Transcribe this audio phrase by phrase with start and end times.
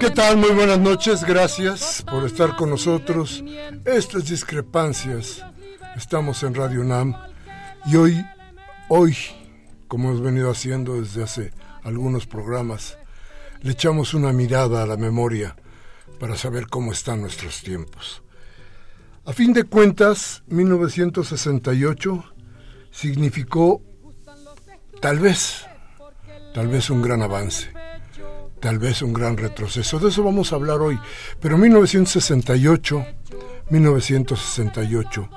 [0.00, 0.36] ¿Qué tal?
[0.36, 3.42] Muy buenas noches, gracias por estar con nosotros.
[3.84, 5.42] Estas discrepancias,
[5.96, 7.14] estamos en Radio NAM
[7.86, 8.26] y hoy,
[8.88, 9.16] hoy,
[9.88, 12.98] como hemos venido haciendo desde hace algunos programas,
[13.62, 15.56] le echamos una mirada a la memoria
[16.18, 18.22] para saber cómo están nuestros tiempos.
[19.24, 22.24] A fin de cuentas, 1968
[22.90, 23.82] significó
[25.00, 25.64] tal vez,
[26.54, 27.75] tal vez un gran avance
[28.66, 30.00] tal vez un gran retroceso.
[30.00, 30.98] De eso vamos a hablar hoy.
[31.40, 33.06] Pero 1968,
[33.70, 35.30] 1968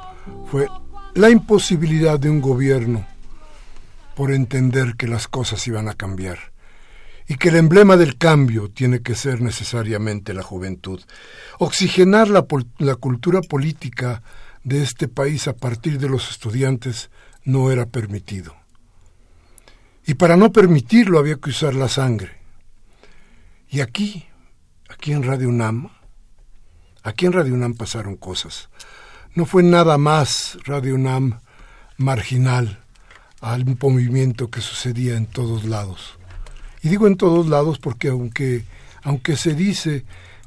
[0.50, 0.68] fue
[1.14, 3.06] la imposibilidad de un gobierno
[4.16, 6.40] por entender que las cosas iban a cambiar
[7.28, 11.00] y que el emblema del cambio tiene que ser necesariamente la juventud.
[11.60, 12.48] Oxigenar la,
[12.80, 14.24] la cultura política
[14.64, 17.12] de este país a partir de los estudiantes
[17.44, 18.56] no era permitido.
[20.08, 22.39] Y para no permitirlo había que usar la sangre.
[23.72, 24.26] Y aquí,
[24.90, 25.90] aquí en Radio UNAM,
[27.04, 28.70] aquí en Radio UNAM pasaron cosas.
[29.36, 31.40] No fue nada más Radio UNAM
[31.98, 32.84] marginal
[33.42, 36.18] al movimiento que sucedía en todos lados.
[36.82, 38.66] Y digo en todos lados porque aunque,
[39.04, 40.04] aunque se dice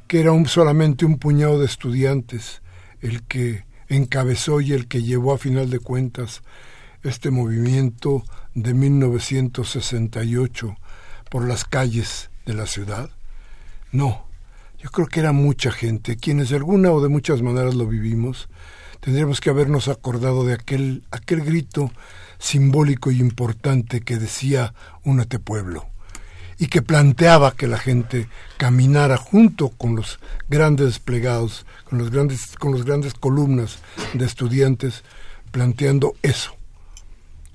[0.08, 2.60] que era un, solamente un puñado de estudiantes
[3.02, 6.42] el que encabezó y el que llevó a final de cuentas
[7.04, 10.76] este movimiento de 1968
[11.30, 13.10] por las calles de la ciudad?
[13.90, 14.26] No,
[14.78, 18.48] yo creo que era mucha gente, quienes de alguna o de muchas maneras lo vivimos,
[19.00, 21.92] tendríamos que habernos acordado de aquel, aquel grito
[22.38, 25.86] simbólico y importante que decía Únete pueblo
[26.58, 32.56] y que planteaba que la gente caminara junto con los grandes desplegados, con los grandes,
[32.56, 33.78] con los grandes columnas
[34.14, 35.02] de estudiantes,
[35.50, 36.54] planteando eso,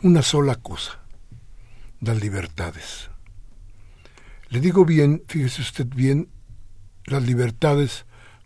[0.03, 0.99] una sola cosa,
[2.01, 3.09] las libertades.
[4.49, 6.29] Le digo bien, fíjese usted bien,
[7.05, 8.05] las libertades,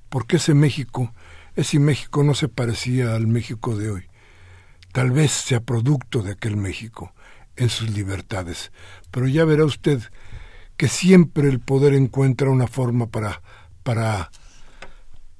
[0.09, 1.13] porque ese México,
[1.55, 4.03] ese México no se parecía al México de hoy.
[4.91, 7.13] Tal vez sea producto de aquel México
[7.55, 8.71] en sus libertades,
[9.11, 10.01] pero ya verá usted
[10.75, 13.41] que siempre el poder encuentra una forma para
[13.83, 14.31] para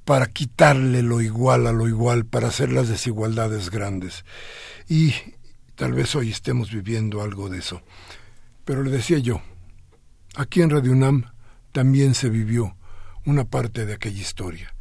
[0.04, 4.24] para quitarle lo igual a lo igual, para hacer las desigualdades grandes.
[4.88, 5.14] Y
[5.74, 7.82] tal vez hoy estemos viviendo algo de eso.
[8.64, 9.42] Pero le decía yo,
[10.34, 11.24] Aquí en Radio UNAM
[11.72, 12.74] también se vivió
[13.26, 14.74] una parte de aquella historia.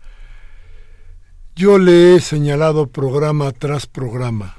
[1.56, 4.58] Yo le he señalado programa tras programa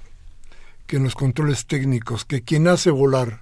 [0.87, 3.41] que en los controles técnicos que quien hace volar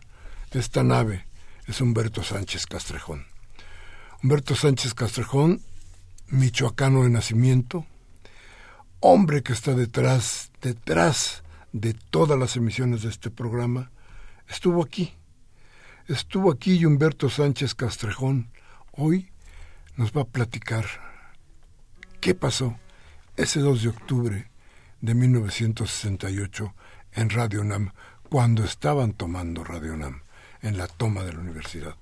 [0.52, 1.26] esta nave
[1.66, 3.26] es Humberto Sánchez Castrejón.
[4.22, 5.60] Humberto Sánchez Castrejón,
[6.28, 7.84] michoacano de nacimiento,
[9.00, 11.42] hombre que está detrás, detrás
[11.72, 13.90] de todas las emisiones de este programa,
[14.48, 15.14] estuvo aquí
[16.10, 18.50] Estuvo aquí Humberto Sánchez Castrejón.
[18.90, 19.30] Hoy
[19.94, 20.84] nos va a platicar
[22.20, 22.76] qué pasó
[23.36, 24.50] ese 2 de octubre
[25.00, 26.74] de 1968
[27.12, 27.92] en Radio Nam,
[28.28, 30.22] cuando estaban tomando Radio Nam,
[30.62, 31.94] en la toma de la universidad.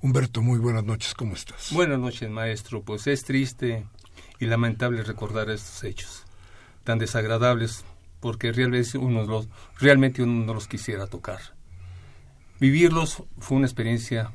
[0.00, 1.70] Humberto, muy buenas noches, ¿cómo estás?
[1.70, 2.82] Buenas noches, maestro.
[2.82, 3.86] Pues es triste
[4.40, 6.24] y lamentable recordar estos hechos
[6.82, 7.84] tan desagradables,
[8.18, 9.46] porque realmente uno los,
[9.78, 11.61] realmente uno no los quisiera tocar.
[12.62, 14.30] Vivirlos fue una experiencia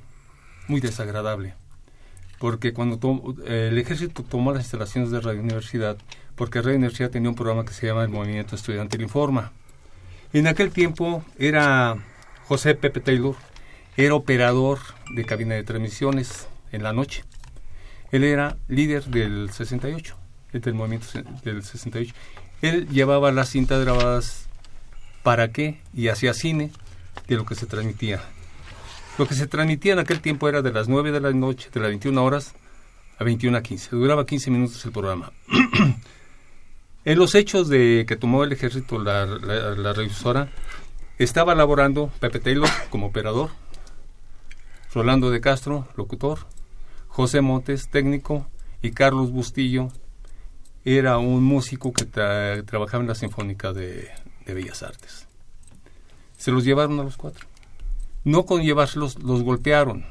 [0.68, 1.54] muy desagradable,
[2.40, 3.00] porque cuando
[3.46, 5.96] el ejército tomó las instalaciones de Radio Universidad,
[6.36, 9.54] porque Radio Universidad tenía un programa que se llama el Movimiento Estudiantil Informa.
[10.34, 12.04] En aquel tiempo era
[12.50, 13.38] José Pepe Taylor
[13.96, 17.24] era operador de cabina de transmisiones en la noche.
[18.12, 20.18] Él era líder del 68,
[20.52, 21.08] del movimiento
[21.46, 22.14] del 68.
[22.62, 24.50] Él llevaba las cintas grabadas
[25.24, 26.72] para qué y hacía cine
[27.28, 28.22] de lo que se transmitía.
[29.18, 31.80] Lo que se transmitía en aquel tiempo era de las 9 de la noche, de
[31.80, 32.54] las 21 horas
[33.18, 33.96] a 21 a 15.
[33.96, 35.32] Duraba 15 minutos el programa.
[37.06, 40.50] en los hechos de que tomó el ejército la, la, revisora,
[41.18, 43.50] estaba laborando Pepe Taylor como operador,
[44.94, 46.40] Rolando de Castro, locutor,
[47.08, 48.48] José Montes, técnico,
[48.82, 49.90] y Carlos Bustillo
[50.86, 54.12] era un músico que trabajaba en la Sinfónica de
[54.46, 55.27] Bellas Artes.
[56.38, 57.46] Se los llevaron a los cuatro.
[58.24, 60.06] No con llevárselos, los golpearon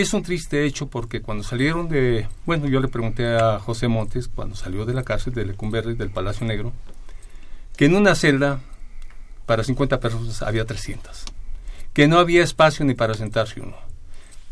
[0.00, 2.28] es un triste hecho porque cuando salieron de...
[2.46, 6.10] Bueno, yo le pregunté a José Montes, cuando salió de la cárcel de Lecumberri, del
[6.10, 6.72] Palacio Negro,
[7.76, 8.60] que en una celda
[9.46, 11.24] para 50 personas había 300.
[11.92, 13.76] Que no había espacio ni para sentarse uno.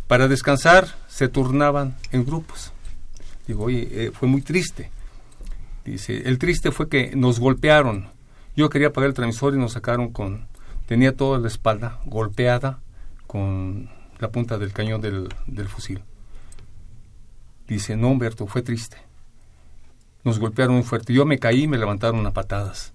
[0.08, 2.72] Para descansar se turnaban en grupos.
[3.46, 4.90] Digo, eh, fue muy triste.
[5.84, 8.08] Dice, el triste fue que nos golpearon.
[8.56, 10.48] Yo quería apagar el transmisor y nos sacaron con...
[10.86, 12.80] Tenía toda la espalda golpeada
[13.26, 16.02] con la punta del cañón del, fusil.
[17.66, 18.96] Dice, no, Humberto, fue triste.
[20.22, 21.12] Nos golpearon muy fuerte.
[21.12, 22.92] Yo me caí y me levantaron a patadas.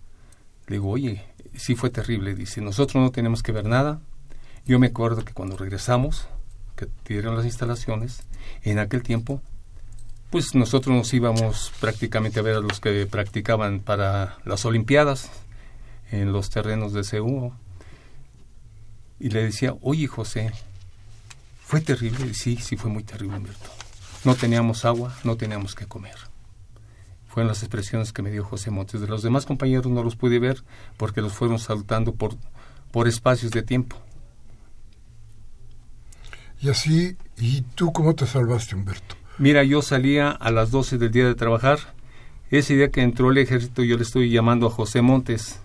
[0.68, 1.24] Le digo, oye,
[1.54, 2.34] sí fue terrible.
[2.34, 4.00] Dice, nosotros no tenemos que ver nada.
[4.66, 6.28] Yo me acuerdo que cuando regresamos,
[6.76, 8.24] que dieron las instalaciones,
[8.64, 9.42] en aquel tiempo,
[10.30, 15.30] pues nosotros nos íbamos prácticamente a ver a los que practicaban para las Olimpiadas
[16.10, 17.54] en los terrenos de CEU.
[19.22, 20.52] Y le decía, oye José,
[21.64, 23.70] fue terrible, sí, sí fue muy terrible, Humberto.
[24.26, 26.16] No teníamos agua, no teníamos que comer.
[27.28, 29.00] Fueron las expresiones que me dio José Montes.
[29.00, 30.64] De los demás compañeros no los pude ver
[30.98, 32.36] porque los fueron saltando por,
[32.92, 33.96] por espacios de tiempo.
[36.60, 39.16] Y así, ¿y tú cómo te salvaste, Humberto?
[39.38, 41.78] Mira, yo salía a las 12 del día de trabajar.
[42.50, 45.62] Ese día que entró el ejército, yo le estoy llamando a José Montes.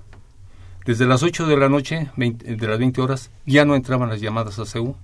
[0.86, 4.58] Desde las 8 de la noche, de las 20 horas, ya no entraban las llamadas
[4.58, 4.96] a CEU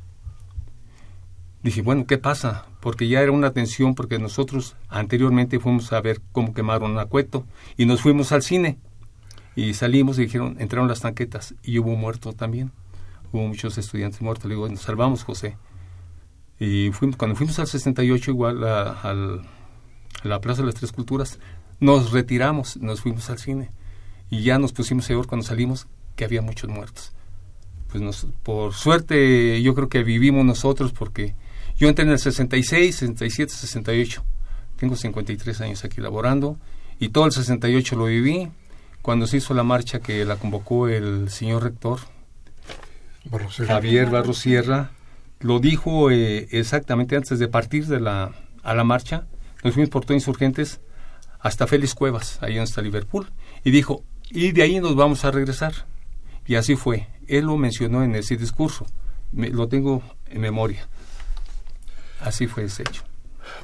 [1.63, 2.67] dije, bueno, ¿qué pasa?
[2.81, 7.47] Porque ya era una tensión, porque nosotros anteriormente fuimos a ver cómo quemaron a Cueto
[7.77, 8.79] y nos fuimos al cine.
[9.55, 12.73] Y salimos y dijeron, entraron las tanquetas y hubo muerto también.
[13.33, 14.47] Hubo muchos estudiantes muertos.
[14.47, 15.57] Le digo, nos salvamos, José.
[16.59, 19.15] Y fuimos, cuando fuimos al 68, igual a,
[20.23, 21.39] la Plaza de las Tres Culturas,
[21.81, 23.71] nos retiramos, nos fuimos al cine.
[24.33, 27.13] Y ya nos pusimos a ver cuando salimos que había muchos muertos.
[27.89, 31.35] Pues nos, por suerte yo creo que vivimos nosotros porque
[31.77, 34.25] yo entré en el 66, 67, 68.
[34.79, 36.57] Tengo 53 años aquí laborando
[36.99, 38.49] y todo el 68 lo viví
[39.03, 42.01] cuando se hizo la marcha que la convocó el señor rector
[43.67, 44.93] Javier Barro Sierra.
[45.41, 48.33] Lo dijo eh, exactamente antes de partir de la,
[48.63, 49.27] a la marcha.
[49.63, 50.81] Nos fuimos por todos insurgentes
[51.39, 53.31] hasta Félix Cuevas, ahí en está Liverpool,
[53.63, 55.73] y dijo, y de ahí nos vamos a regresar.
[56.47, 57.09] Y así fue.
[57.29, 58.87] Él lo mencionó en ese discurso.
[59.33, 60.89] lo tengo en memoria.
[62.21, 63.03] Así fue ese hecho.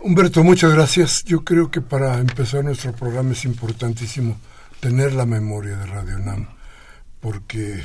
[0.03, 1.25] Humberto, muchas gracias.
[1.25, 4.37] Yo creo que para empezar nuestro programa es importantísimo
[4.81, 6.49] tener la memoria de Radio NAM,
[7.21, 7.83] porque,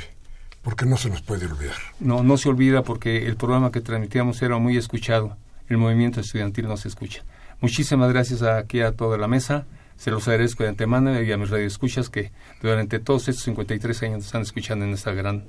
[0.62, 1.76] porque no se nos puede olvidar.
[2.00, 5.36] No, no se olvida porque el programa que transmitíamos era muy escuchado.
[5.68, 7.22] El movimiento estudiantil no se escucha.
[7.60, 9.66] Muchísimas gracias aquí a toda la mesa.
[9.96, 14.26] Se los agradezco de antemano y a mis radioescuchas que durante todos estos 53 años
[14.26, 15.44] están escuchando en esta gran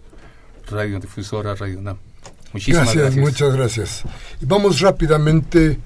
[0.70, 1.98] radiodifusora Radio NAM
[2.68, 4.04] gracias, muchas gracias.
[4.42, 5.80] Y vamos rápidamente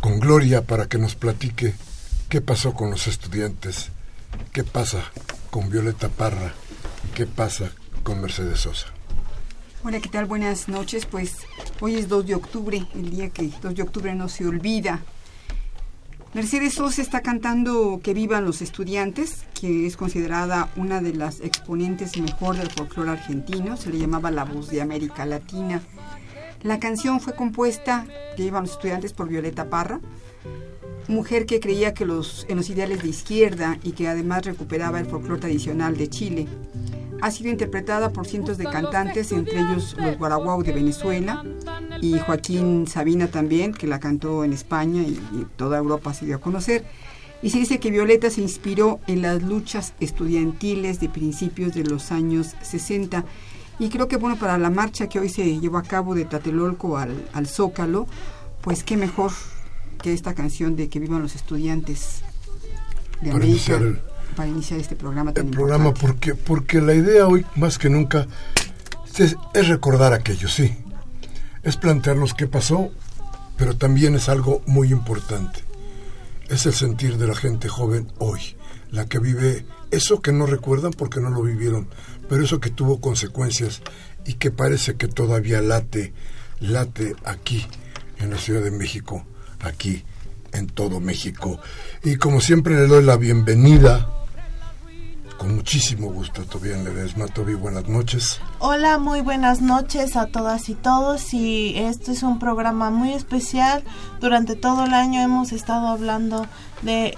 [0.00, 1.74] con Gloria para que nos platique
[2.28, 3.90] qué pasó con los estudiantes,
[4.52, 5.02] qué pasa
[5.50, 6.54] con Violeta Parra,
[7.14, 8.86] qué pasa con Mercedes Sosa.
[9.84, 10.26] Hola, ¿qué tal?
[10.26, 11.06] Buenas noches.
[11.06, 11.36] Pues
[11.80, 15.02] hoy es 2 de octubre, el día que 2 de octubre no se olvida.
[16.34, 22.18] Mercedes Sosa está cantando Que vivan los estudiantes, que es considerada una de las exponentes
[22.18, 25.80] mejor del folclore argentino, se le llamaba la voz de América Latina.
[26.62, 28.06] La canción fue compuesta,
[28.36, 30.00] Que vivan los estudiantes, por Violeta Parra,
[31.08, 35.06] mujer que creía que los, en los ideales de izquierda y que además recuperaba el
[35.06, 36.46] folclore tradicional de Chile.
[37.20, 41.44] Ha sido interpretada por cientos de cantantes, entre ellos los Guaraguau de Venezuela
[42.00, 45.18] y Joaquín Sabina también, que la cantó en España y,
[45.56, 46.84] toda Europa se dio a conocer.
[47.42, 52.10] Y se dice que Violeta se inspiró en las luchas estudiantiles de principios de los
[52.10, 53.24] años 60.
[53.78, 56.98] Y creo que bueno, para la marcha que hoy se llevó a cabo de Tatelolco
[56.98, 58.06] al, al Zócalo,
[58.60, 59.30] pues qué mejor
[60.02, 62.22] que esta canción de Que vivan los estudiantes
[63.20, 64.07] de América para iniciar
[64.44, 68.26] este programa tan El programa porque, porque la idea hoy más que nunca
[69.18, 69.34] es,
[69.68, 70.76] recordar aquello, sí.
[71.64, 72.90] es plantearnos qué pasó,
[73.56, 75.60] pero también es algo muy importante.
[76.48, 78.40] Es el sentir de la gente joven hoy,
[78.92, 81.88] la que vive eso que no recuerdan porque no lo vivieron,
[82.28, 83.82] pero eso que tuvo consecuencias
[84.24, 86.12] y que parece que todavía late,
[86.60, 87.66] late aquí
[88.20, 89.26] en la Ciudad de México,
[89.58, 90.04] aquí
[90.52, 91.58] en todo México.
[92.04, 94.14] Y como siempre le doy la bienvenida
[95.38, 97.26] con muchísimo gusto, Toby Ledesma.
[97.28, 98.40] Toby, buenas noches.
[98.58, 101.32] Hola, muy buenas noches a todas y todos.
[101.32, 103.84] Y este es un programa muy especial.
[104.20, 106.46] Durante todo el año hemos estado hablando
[106.82, 107.16] de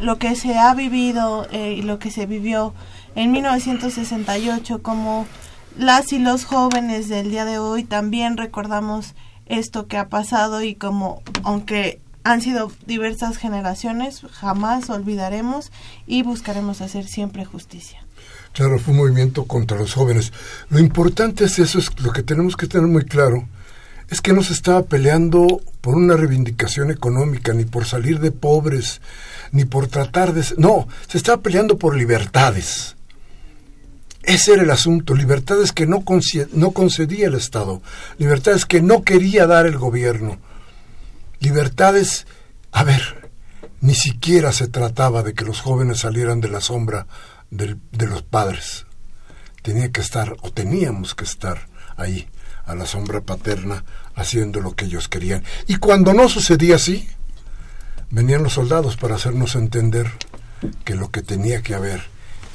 [0.00, 2.74] lo que se ha vivido eh, y lo que se vivió
[3.14, 5.26] en 1968, como
[5.76, 9.14] las y los jóvenes del día de hoy también recordamos
[9.46, 15.72] esto que ha pasado y como aunque han sido diversas generaciones, jamás olvidaremos
[16.06, 18.04] y buscaremos hacer siempre justicia.
[18.52, 20.32] Claro, fue un movimiento contra los jóvenes.
[20.68, 23.48] Lo importante es eso, es lo que tenemos que tener muy claro,
[24.08, 29.00] es que no se estaba peleando por una reivindicación económica, ni por salir de pobres,
[29.52, 30.44] ni por tratar de...
[30.58, 32.96] No, se estaba peleando por libertades.
[34.22, 36.04] Ese era el asunto, libertades que no,
[36.52, 37.80] no concedía el Estado,
[38.18, 40.38] libertades que no quería dar el gobierno
[41.40, 42.26] Libertades,
[42.70, 43.30] a ver,
[43.80, 47.06] ni siquiera se trataba de que los jóvenes salieran de la sombra
[47.50, 48.86] de los padres.
[49.62, 52.28] Tenía que estar, o teníamos que estar ahí,
[52.66, 55.42] a la sombra paterna, haciendo lo que ellos querían.
[55.66, 57.08] Y cuando no sucedía así,
[58.10, 60.10] venían los soldados para hacernos entender
[60.84, 62.02] que lo que tenía que haber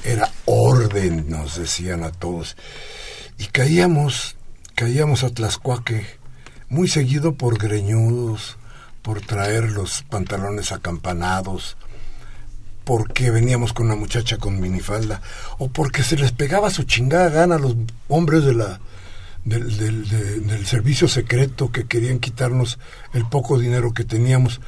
[0.04, 2.56] era orden, nos decían a todos.
[3.39, 4.36] Y caíamos,
[4.75, 6.06] caíamos a Tlaxcuaque
[6.70, 8.58] muy seguido por greñudos,
[9.06, 11.78] por traer los pantalones acampanados,
[12.84, 15.22] porque veníamos con una muchacha con minifalda,
[15.60, 17.76] o porque se les pegaba su chingada gana a los
[18.08, 18.80] hombres de la,
[19.44, 22.80] del, servicio secreto que querían quitarnos
[23.14, 24.60] el poco dinero que teníamos.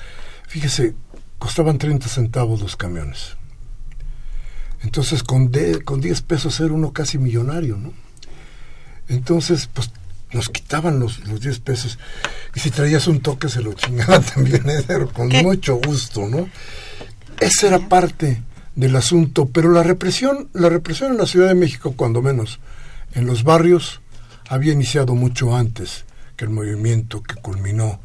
[0.48, 0.94] Fíjese,
[1.40, 3.38] costaban 30 centavos los camiones.
[4.84, 5.52] Entonces con,
[5.84, 7.92] con 10 pesos era uno casi millonario, ¿no?
[9.08, 9.90] Entonces, pues
[10.32, 11.98] nos quitaban los, los 10 pesos.
[12.56, 14.84] Y si traías un toque se lo chingaban también, ¿eh?
[15.14, 16.50] con mucho gusto, ¿no?
[17.40, 18.42] Esa era parte
[18.76, 22.60] del asunto, pero la represión, la represión en la Ciudad de México, cuando menos,
[23.14, 24.02] en los barrios,
[24.50, 26.06] había iniciado mucho antes
[26.36, 28.00] que el movimiento que culminó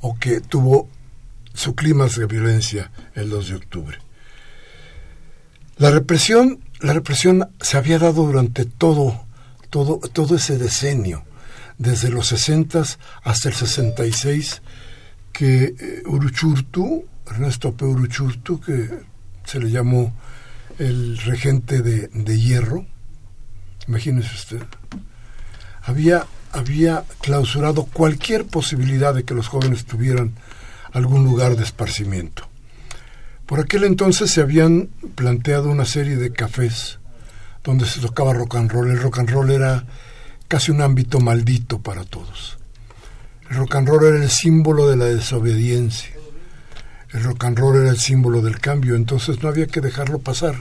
[0.00, 0.88] o que tuvo
[1.54, 3.98] su clima de violencia el 2 de octubre.
[5.76, 9.24] La represión, la represión se había dado durante todo,
[9.70, 11.24] todo, todo ese decenio
[11.78, 12.82] desde los 60
[13.22, 14.62] hasta el 66
[15.32, 17.84] que eh, Uruchurtu, Ernesto P.
[17.84, 18.88] Uruchurtu, que
[19.44, 20.14] se le llamó
[20.78, 22.86] el regente de, de hierro,
[23.88, 24.62] imagínese usted,
[25.82, 30.32] había, había clausurado cualquier posibilidad de que los jóvenes tuvieran
[30.92, 32.48] algún lugar de esparcimiento.
[33.46, 36.98] Por aquel entonces se habían planteado una serie de cafés
[37.64, 38.90] donde se tocaba rock and roll.
[38.90, 39.84] El rock and roll era
[40.52, 42.58] casi un ámbito maldito para todos.
[43.48, 46.10] El rock and roll era el símbolo de la desobediencia.
[47.10, 50.56] El rock and roll era el símbolo del cambio, entonces no había que dejarlo pasar.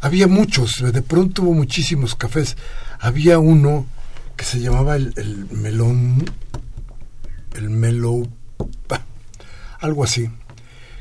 [0.00, 2.56] Había muchos, de pronto hubo muchísimos cafés.
[3.00, 3.84] Había uno
[4.36, 6.24] que se llamaba el, melón,
[7.56, 8.28] el melo,
[9.80, 10.30] algo así,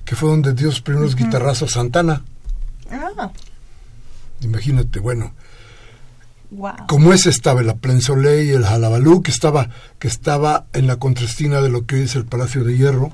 [0.04, 2.24] que fue donde dio los primeros guitarrazos Santana.
[2.90, 3.32] Ah.
[4.42, 5.36] Imagínate, bueno,
[6.88, 11.62] como ese estaba el Aplensolé y el Jalabalú, que estaba, que estaba en la contrastina
[11.62, 13.12] de lo que hoy es el Palacio de Hierro.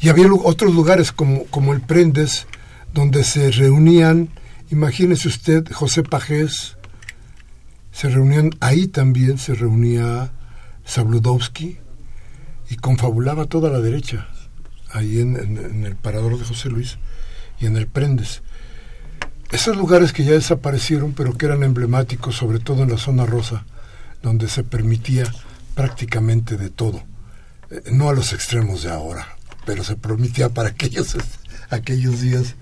[0.00, 2.46] Y había otros lugares como, como el Prendes,
[2.92, 4.30] donde se reunían,
[4.70, 6.76] imagínese usted, José Pajés,
[7.92, 10.32] se reunían, ahí también se reunía
[10.84, 11.78] Sabludowski
[12.70, 14.28] y confabulaba toda la derecha,
[14.90, 16.98] ahí en el parador de José Luis
[17.60, 18.42] y en el Prendes.
[19.52, 23.66] Esos lugares que ya desaparecieron, pero que eran emblemáticos, sobre todo en la zona rosa,
[24.22, 25.30] donde se permitía
[25.74, 27.02] prácticamente de todo.
[27.70, 31.18] Eh, no a los extremos de ahora, pero se permitía para aquellos,
[31.70, 32.54] aquellos días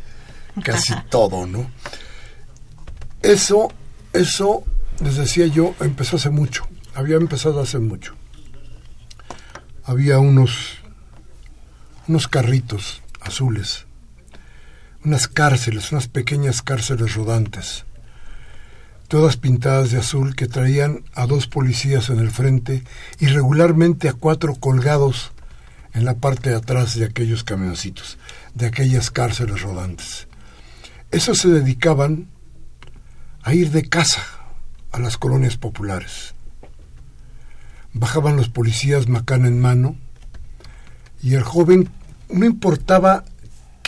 [0.64, 1.70] casi todo, ¿no?
[3.22, 3.68] Eso,
[4.12, 4.64] eso,
[5.00, 6.66] les decía yo, empezó hace mucho.
[6.94, 8.16] Había empezado hace mucho.
[9.84, 10.78] Había unos,
[12.08, 13.86] unos carritos azules
[15.04, 17.84] unas cárceles, unas pequeñas cárceles rodantes,
[19.08, 22.84] todas pintadas de azul que traían a dos policías en el frente
[23.18, 25.32] y regularmente a cuatro colgados
[25.94, 28.18] en la parte de atrás de aquellos camioncitos,
[28.54, 30.28] de aquellas cárceles rodantes.
[31.10, 32.28] Esos se dedicaban
[33.42, 34.22] a ir de casa
[34.92, 36.34] a las colonias populares.
[37.92, 39.96] bajaban los policías macana en mano
[41.22, 41.88] y el joven
[42.28, 43.24] no importaba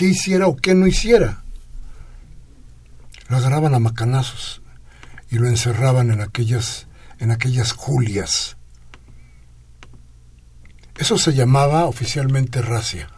[0.03, 1.45] qué hiciera o qué no hiciera.
[3.29, 4.61] Lo agarraban a macanazos
[5.31, 6.89] y lo encerraban en aquellas,
[7.21, 8.57] en aquellas julias.
[10.97, 13.11] Eso se llamaba oficialmente racia.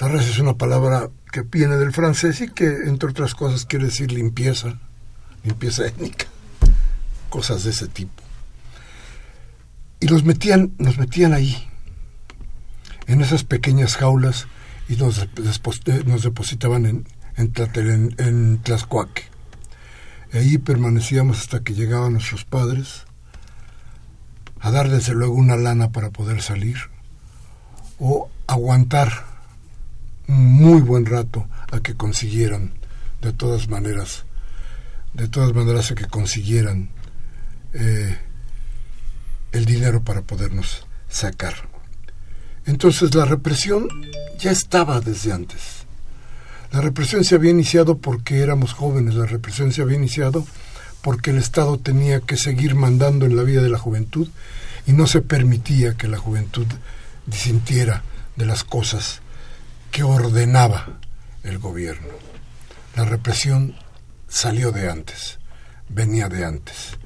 [0.00, 3.84] La racia es una palabra que viene del francés y que, entre otras cosas, quiere
[3.84, 4.80] decir limpieza,
[5.44, 6.26] limpieza étnica,
[7.28, 8.24] cosas de ese tipo.
[10.00, 11.68] Y los metían, nos metían ahí,
[13.06, 14.48] en esas pequeñas jaulas,
[14.88, 15.28] y nos, eh,
[16.06, 18.60] nos depositaban en, en, en.
[20.32, 23.04] Y ahí permanecíamos hasta que llegaban nuestros padres
[24.60, 26.76] a dar desde luego una lana para poder salir
[27.98, 29.24] o aguantar
[30.28, 32.72] un muy buen rato a que consiguieran
[33.22, 34.24] de todas maneras
[35.14, 36.90] de todas maneras a que consiguieran
[37.72, 38.18] eh,
[39.52, 41.54] el dinero para podernos sacar
[42.66, 43.88] entonces la represión
[44.38, 45.76] ya estaba desde antes
[46.72, 50.46] la represión se había iniciado porque éramos jóvenes, la represión se había iniciado
[51.00, 54.28] porque el Estado tenía que seguir mandando en la vida de la juventud
[54.86, 56.66] y no se permitía que la juventud
[57.26, 58.02] disintiera
[58.36, 59.20] de las cosas
[59.90, 60.98] que ordenaba
[61.44, 62.08] el gobierno.
[62.96, 63.76] La represión
[64.28, 65.38] salió de antes,
[65.88, 66.98] venía de antes.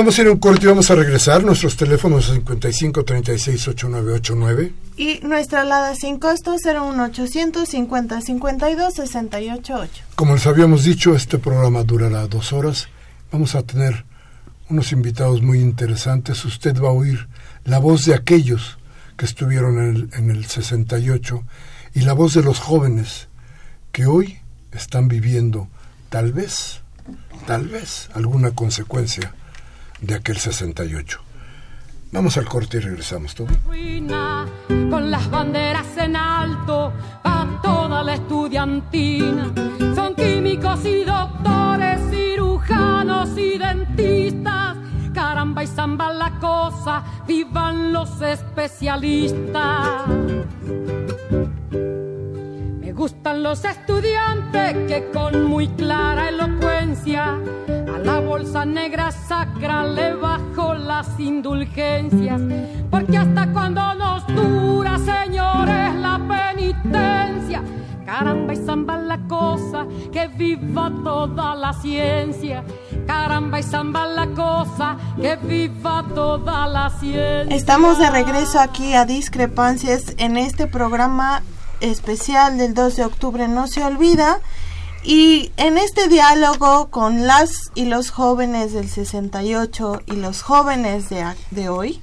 [0.00, 1.44] Vamos a ir a un corte y vamos a regresar.
[1.44, 4.72] Nuestros teléfonos 55 36 8989.
[4.96, 10.02] Y nuestra alada sin costo 01800 50 52 688.
[10.14, 12.88] Como les habíamos dicho, este programa durará dos horas.
[13.30, 14.06] Vamos a tener
[14.70, 16.46] unos invitados muy interesantes.
[16.46, 17.28] Usted va a oír
[17.66, 18.78] la voz de aquellos
[19.18, 21.44] que estuvieron en el, en el 68
[21.92, 23.28] y la voz de los jóvenes
[23.92, 24.38] que hoy
[24.72, 25.68] están viviendo
[26.08, 26.80] tal vez,
[27.46, 29.34] tal vez alguna consecuencia
[30.00, 31.20] de aquel 68.
[32.12, 33.46] Vamos al corte y regresamos, ¿todo?
[34.90, 39.52] Con las banderas en alto a toda la estudiantina.
[39.94, 44.76] Son químicos y doctores, cirujanos y dentistas.
[45.14, 50.08] Caramba y zamba la cosa, vivan los especialistas.
[52.80, 57.38] Me gustan los estudiantes que con muy clara elocuencia
[58.04, 62.40] la bolsa negra sacra le bajo las indulgencias.
[62.90, 67.62] Porque hasta cuando nos dura, señores, la penitencia.
[68.04, 72.64] Caramba y zamba la cosa, que viva toda la ciencia.
[73.06, 77.54] Caramba y zamba la cosa, que viva toda la ciencia.
[77.54, 81.42] Estamos de regreso aquí a Discrepancias en este programa
[81.80, 84.38] especial del 2 de octubre no se olvida.
[85.02, 91.24] Y en este diálogo con las y los jóvenes del 68 y los jóvenes de,
[91.50, 92.02] de hoy,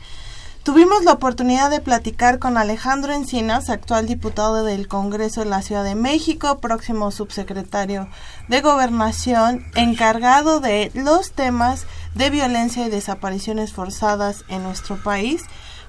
[0.63, 5.83] tuvimos la oportunidad de platicar con Alejandro Encinas, actual diputado del Congreso de la Ciudad
[5.83, 8.09] de México, próximo subsecretario
[8.47, 15.43] de Gobernación, encargado de los temas de violencia y desapariciones forzadas en nuestro país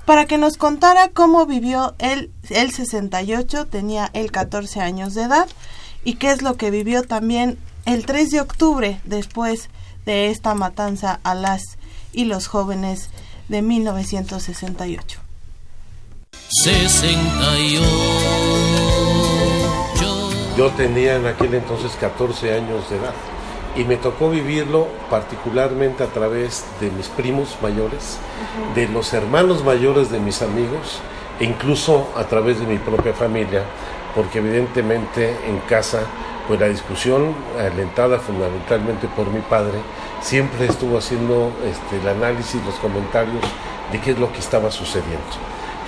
[0.05, 5.47] para que nos contara cómo vivió él el 68, tenía el 14 años de edad,
[6.05, 9.71] y qué es lo que vivió también el 3 de octubre después
[10.07, 11.63] de esta matanza a las
[12.13, 13.11] y los jóvenes
[13.49, 15.21] de 1968.
[16.63, 17.83] 68.
[20.57, 23.15] Yo tenía en aquel entonces 14 años de edad
[23.77, 28.19] y me tocó vivirlo particularmente a través de mis primos mayores,
[28.75, 31.01] de los hermanos mayores de mis amigos
[31.39, 33.63] e incluso a través de mi propia familia,
[34.19, 36.01] porque evidentemente en casa
[36.49, 39.79] pues la discusión alentada fundamentalmente por mi padre
[40.21, 43.45] siempre estuvo haciendo este, el análisis, los comentarios
[43.93, 45.23] de qué es lo que estaba sucediendo.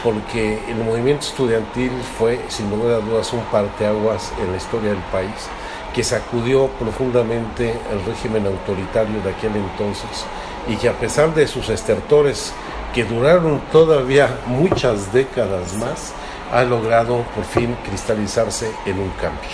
[0.05, 5.03] Porque el movimiento estudiantil fue sin lugar a dudas un parteaguas en la historia del
[5.11, 5.49] país
[5.93, 10.25] que sacudió profundamente el régimen autoritario de aquel entonces
[10.69, 12.53] y que a pesar de sus estertores
[12.95, 16.13] que duraron todavía muchas décadas más,
[16.53, 19.51] ha logrado por fin cristalizarse en un cambio.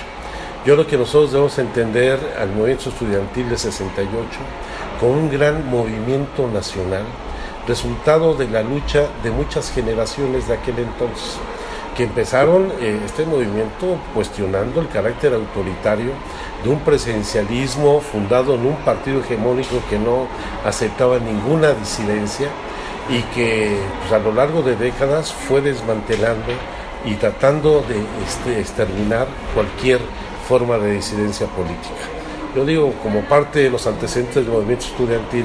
[0.65, 4.29] Yo creo que nosotros debemos entender al movimiento estudiantil de 68
[4.99, 7.05] como un gran movimiento nacional,
[7.69, 11.39] resultado de la lucha de muchas generaciones de aquel entonces
[11.97, 16.13] que empezaron eh, este movimiento cuestionando el carácter autoritario
[16.63, 20.27] de un presidencialismo fundado en un partido hegemónico que no
[20.65, 22.49] aceptaba ninguna disidencia
[23.09, 26.53] y que pues, a lo largo de décadas fue desmantelando
[27.07, 30.01] y tratando de este, exterminar cualquier
[30.47, 31.95] forma de disidencia política.
[32.55, 35.45] Yo digo, como parte de los antecedentes del movimiento estudiantil,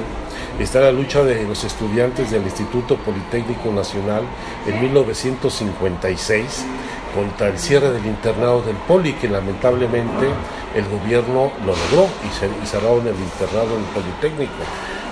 [0.59, 4.23] está la lucha de los estudiantes del Instituto Politécnico Nacional
[4.67, 6.65] en 1956
[7.13, 10.27] contra el cierre del internado del Poli, que lamentablemente
[10.75, 14.63] el gobierno lo logró y, cerraron el internado del Politécnico.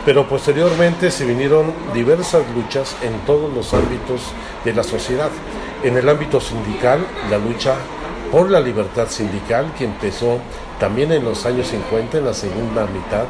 [0.05, 4.21] Pero posteriormente se vinieron diversas luchas en todos los ámbitos
[4.63, 5.29] de la sociedad.
[5.81, 6.99] En el ámbito sindical,
[7.31, 7.75] la lucha
[8.31, 10.39] por la libertad sindical, que empezó
[10.77, 13.23] también en los años 50, en la segunda mitad,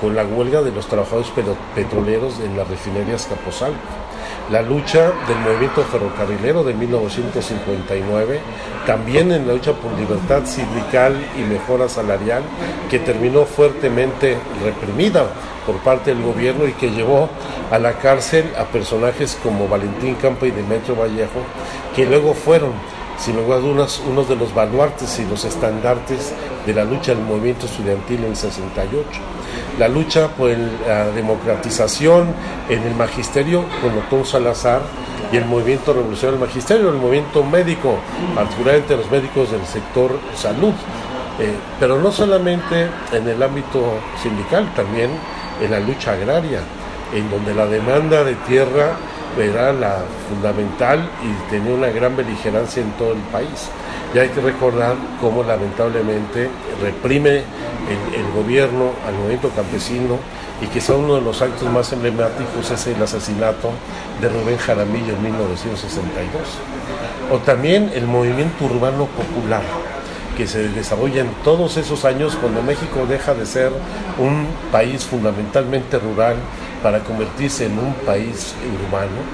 [0.00, 1.30] con la huelga de los trabajadores
[1.74, 4.03] petroleros en las refinerías Capozalco
[4.50, 8.40] la lucha del movimiento ferrocarrilero de 1959,
[8.86, 12.42] también en la lucha por libertad sindical y mejora salarial,
[12.90, 15.26] que terminó fuertemente reprimida
[15.66, 17.28] por parte del gobierno y que llevó
[17.70, 21.40] a la cárcel a personajes como Valentín Campa y Demetrio Vallejo,
[21.96, 22.72] que luego fueron,
[23.18, 26.32] sin lugar a dudas, uno de los baluartes y los estandartes
[26.66, 29.34] de la lucha del movimiento estudiantil en 68
[29.78, 30.50] la lucha por
[30.86, 32.28] la democratización
[32.68, 34.82] en el magisterio con Otón Salazar
[35.32, 37.98] y el movimiento revolucionario del magisterio, el movimiento médico,
[38.34, 40.74] particularmente los médicos del sector salud.
[41.40, 45.10] Eh, pero no solamente en el ámbito sindical, también
[45.60, 46.60] en la lucha agraria,
[47.12, 48.96] en donde la demanda de tierra
[49.38, 53.68] era la fundamental y tenía una gran beligerancia en todo el país.
[54.14, 56.48] Y hay que recordar cómo lamentablemente
[56.82, 60.18] reprime el, gobierno al movimiento campesino
[60.60, 63.70] y que son uno de los actos más emblemáticos es el asesinato
[64.20, 66.42] de Rubén Jaramillo en 1962.
[67.30, 69.62] O también el movimiento urbano popular
[70.36, 73.72] que se desarrolla en todos esos años cuando México deja de ser
[74.18, 76.36] un país fundamentalmente rural
[76.84, 79.24] para convertirse en un país urbano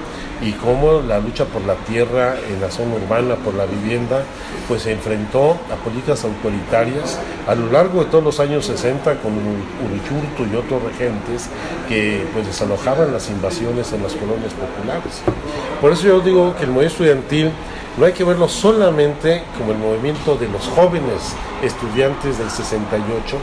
[0.41, 4.23] y cómo la lucha por la tierra en la zona urbana, por la vivienda,
[4.69, 9.33] pues se enfrentó a políticas autoritarias a lo largo de todos los años 60 con
[9.33, 11.49] Urichurtu y otros regentes
[11.89, 15.21] que pues desalojaban las invasiones en las colonias populares.
[15.81, 17.51] Por eso yo digo que el movimiento estudiantil
[17.97, 23.37] no hay que verlo solamente como el movimiento de los jóvenes estudiantes del 68,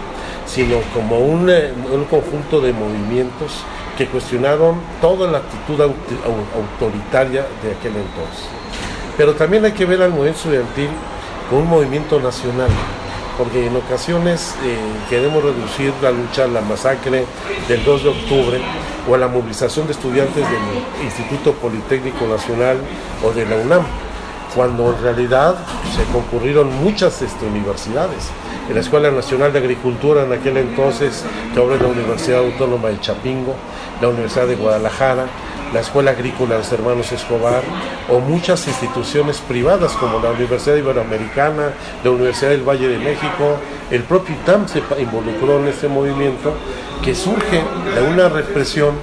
[0.47, 3.53] sino como un, un conjunto de movimientos
[3.99, 8.47] que cuestionaron toda la actitud autoritaria de aquel entonces.
[9.17, 10.89] Pero también hay que ver al movimiento estudiantil
[11.51, 12.69] como un movimiento nacional,
[13.37, 14.79] porque en ocasiones eh,
[15.11, 17.25] queremos reducir la lucha a la masacre
[17.69, 18.61] del 2 de octubre
[19.09, 22.79] o a la movilización de estudiantes del Instituto Politécnico Nacional
[23.25, 23.83] o de la UNAM,
[24.55, 25.57] cuando en realidad
[25.95, 28.29] se concurrieron muchas este, universidades.
[28.69, 32.89] En la Escuela Nacional de Agricultura en aquel entonces, que ahora es la Universidad Autónoma
[32.89, 33.55] de Chapingo,
[34.01, 35.27] la Universidad de Guadalajara,
[35.73, 37.63] la Escuela Agrícola de los Hermanos Escobar
[38.09, 41.73] o muchas instituciones privadas como la Universidad Iberoamericana,
[42.05, 43.59] la Universidad del Valle de México,
[43.91, 46.55] el propio ITAM se involucró en este movimiento
[47.03, 47.63] que surge
[47.95, 48.95] de una represión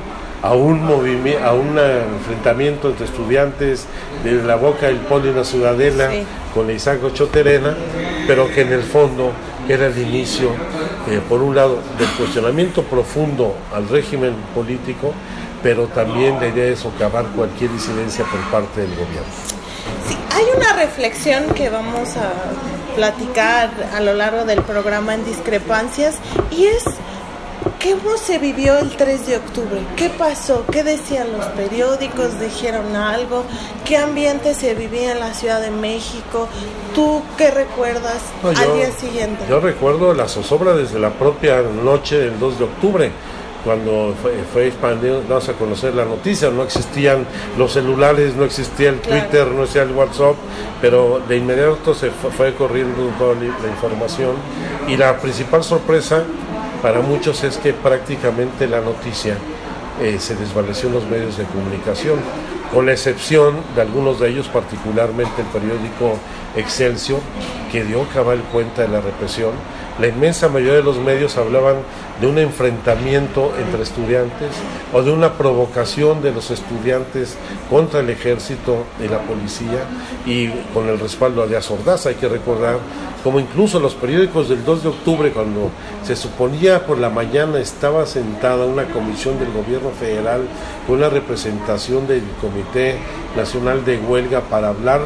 [0.41, 3.85] a un movimiento, a un enfrentamiento entre estudiantes
[4.23, 6.11] de la Boca del Poli y la Ciudadela
[6.53, 7.75] con la Choterena,
[8.27, 9.31] pero que en el fondo
[9.67, 10.49] era el inicio,
[11.09, 15.13] eh, por un lado, del cuestionamiento profundo al régimen político,
[15.63, 19.55] pero también la idea de socavar cualquier disidencia por parte del gobierno.
[20.07, 22.31] Sí, hay una reflexión que vamos a
[22.95, 26.15] platicar a lo largo del programa en discrepancias
[26.51, 26.83] y es
[27.85, 29.79] ¿Cómo se vivió el 3 de octubre?
[29.95, 30.65] ¿Qué pasó?
[30.71, 32.39] ¿Qué decían los periódicos?
[32.39, 33.43] ¿Dijeron algo?
[33.85, 36.47] ¿Qué ambiente se vivía en la Ciudad de México?
[36.95, 39.45] ¿Tú qué recuerdas al día siguiente?
[39.47, 43.11] Yo recuerdo la zozobra desde la propia noche del 2 de octubre
[43.63, 47.25] cuando fue, fue expandido, a conocer la noticia, no existían
[47.57, 50.35] los celulares, no existía el Twitter, no existía el WhatsApp,
[50.81, 54.35] pero de inmediato se fue corriendo toda la información
[54.87, 56.23] y la principal sorpresa
[56.85, 59.35] para muchos es que prácticamente la noticia
[60.03, 62.19] eh, se desvaneció en los medios de comunicación,
[62.71, 66.19] con la excepción de algunos de ellos, particularmente el periódico
[66.55, 67.21] Excelsior,
[67.71, 69.53] que dio cabal cuenta de la represión.
[69.99, 71.77] La inmensa mayoría de los medios hablaban
[72.19, 74.51] de un enfrentamiento entre estudiantes
[74.93, 77.37] o de una provocación de los estudiantes
[77.69, 79.85] contra el ejército y la policía
[80.25, 82.07] y con el respaldo de Azordaz.
[82.07, 82.77] Hay que recordar
[83.23, 85.71] como incluso los periódicos del 2 de octubre, cuando
[86.03, 90.41] se suponía por la mañana estaba sentada una comisión del gobierno federal
[90.85, 92.97] con una representación del Comité
[93.35, 95.01] Nacional de Huelga para hablar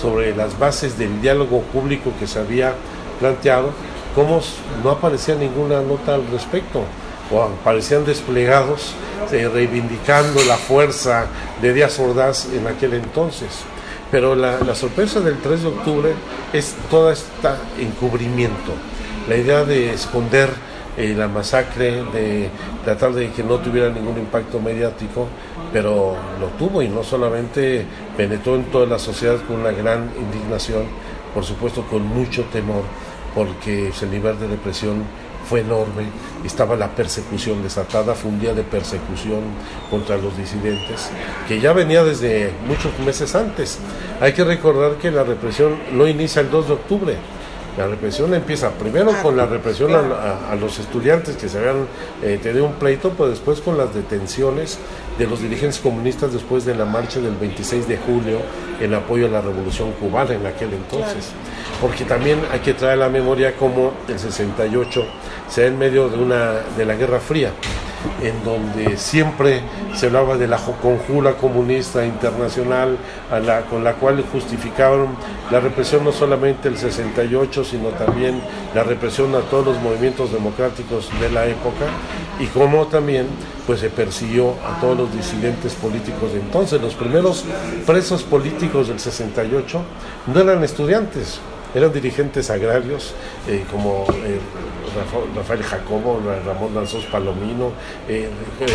[0.00, 2.74] sobre las bases del diálogo público que se había
[3.18, 3.70] planteado,
[4.14, 4.40] como
[4.82, 6.82] no aparecía ninguna nota al respecto,
[7.30, 8.94] o aparecían desplegados
[9.32, 11.26] eh, reivindicando la fuerza
[11.60, 13.48] de Díaz Ordaz en aquel entonces.
[14.10, 16.12] Pero la, la, sorpresa del 3 de octubre
[16.52, 17.48] es todo este
[17.80, 18.72] encubrimiento,
[19.28, 20.50] la idea de esconder
[20.96, 22.48] eh, la masacre, de
[22.84, 25.26] tratar de que no tuviera ningún impacto mediático,
[25.72, 27.84] pero lo tuvo y no solamente
[28.16, 30.84] penetró en toda la sociedad con una gran indignación,
[31.34, 32.84] por supuesto con mucho temor,
[33.34, 35.04] porque el nivel de represión
[35.48, 36.04] fue enorme,
[36.44, 39.42] estaba la persecución desatada, fue un día de persecución
[39.90, 41.10] contra los disidentes,
[41.46, 43.78] que ya venía desde muchos meses antes.
[44.20, 47.16] Hay que recordar que la represión no inicia el 2 de octubre,
[47.76, 51.88] la represión empieza primero con la represión a, los estudiantes que se habían
[52.22, 54.78] eh, tenido un pleito, pero después con las detenciones
[55.18, 58.38] de los dirigentes comunistas después de la marcha del 26 de julio
[58.80, 61.30] en apoyo a la revolución cubana en aquel entonces.
[61.80, 65.04] Porque también hay que traer a la memoria cómo el 68
[65.48, 67.50] se da en medio de, una, de la Guerra Fría
[68.22, 69.62] en donde siempre
[69.94, 72.96] se hablaba de la conjura comunista internacional
[73.70, 75.08] con la cual justificaron
[75.50, 78.40] la represión no solamente el 68, sino también
[78.74, 81.86] la represión a todos los movimientos democráticos de la época
[82.40, 83.26] y cómo también
[83.66, 86.80] pues se persiguió a todos los disidentes políticos de entonces.
[86.80, 87.44] Los primeros
[87.86, 89.80] presos políticos del 68
[90.26, 91.40] no eran estudiantes,
[91.74, 93.14] eran dirigentes agrarios
[93.48, 94.38] eh, como eh,
[95.34, 97.72] Rafael Jacobo, Ramón Lanzos Palomino,
[98.08, 98.28] eh,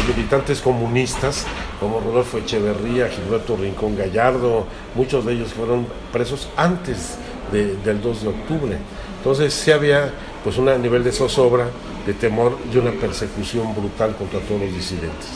[0.08, 1.46] militantes comunistas
[1.80, 7.18] como Rodolfo Echeverría, Gilberto Rincón Gallardo, muchos de ellos fueron presos antes
[7.52, 8.78] del 2 de octubre.
[9.18, 10.12] Entonces sí había
[10.44, 11.68] pues un nivel de zozobra,
[12.06, 15.30] de temor y una persecución brutal contra todos los disidentes.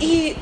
[0.00, 0.34] Y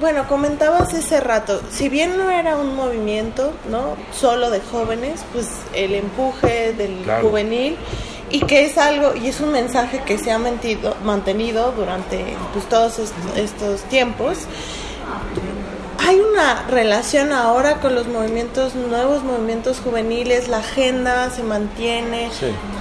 [0.00, 3.96] bueno, comentabas ese rato, si bien no era un movimiento, ¿no?
[4.12, 7.76] Solo de jóvenes, pues el empuje del juvenil
[8.30, 12.68] y que es algo y es un mensaje que se ha mentido, mantenido durante pues,
[12.68, 12.98] todos
[13.36, 14.38] estos tiempos.
[16.06, 22.30] Hay una relación ahora con los movimientos, nuevos movimientos juveniles, la agenda se mantiene.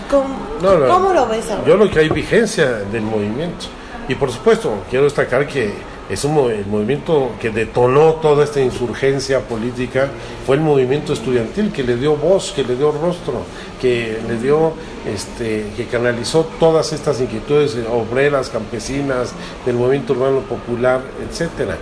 [0.09, 1.63] ¿Cómo, lo ves ahora?
[1.65, 3.67] Yo lo que hay vigencia del movimiento.
[4.09, 5.73] Y por supuesto, quiero destacar que
[6.09, 10.09] es un el movimiento que detonó toda esta insurgencia política,
[10.45, 13.43] fue el movimiento estudiantil que le dio voz, que le dio rostro,
[13.81, 14.73] que le dio,
[15.07, 19.33] este, que canalizó todas estas inquietudes obreras, campesinas,
[19.65, 21.77] del movimiento urbano popular, etcétera.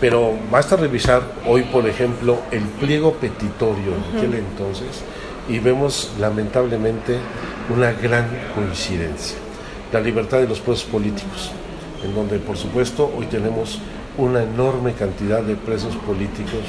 [0.00, 5.02] Pero basta revisar hoy, por ejemplo, el pliego petitorio de aquel entonces
[5.48, 7.18] y vemos lamentablemente
[7.74, 9.36] una gran coincidencia,
[9.92, 11.52] la libertad de los pueblos políticos
[12.04, 13.78] en donde por supuesto hoy tenemos
[14.16, 16.60] una enorme cantidad de presos políticos,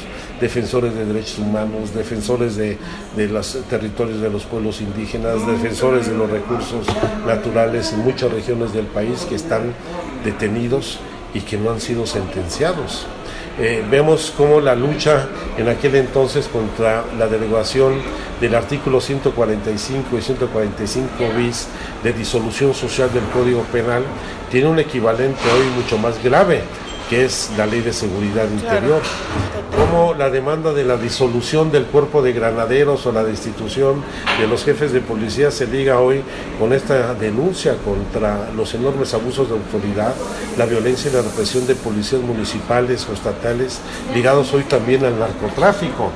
[0.42, 2.78] defensores de derechos humanos, defensores de,
[3.16, 6.88] los territorios de los pueblos indígenas, defensores de los recursos
[7.28, 9.74] naturales en muchas regiones del país que están
[10.24, 11.00] detenidos
[11.34, 13.06] y que no han sido sentenciados.
[13.58, 17.94] Eh, vemos cómo la lucha en aquel entonces contra la derogación
[18.42, 21.68] del artículo 145 y 145 bis
[22.04, 24.04] de disolución social del Código Penal
[24.52, 26.64] tiene un equivalente hoy mucho más grave,
[27.10, 29.02] que es la ley de seguridad interior.
[29.96, 34.04] La demanda de la disolución del cuerpo de granaderos o la destitución
[34.38, 36.22] de los jefes de policía se liga hoy
[36.60, 40.14] con esta denuncia contra los enormes abusos de autoridad,
[40.58, 43.80] la violencia y la represión de policías municipales o estatales,
[44.14, 46.12] ligados hoy también al narcotráfico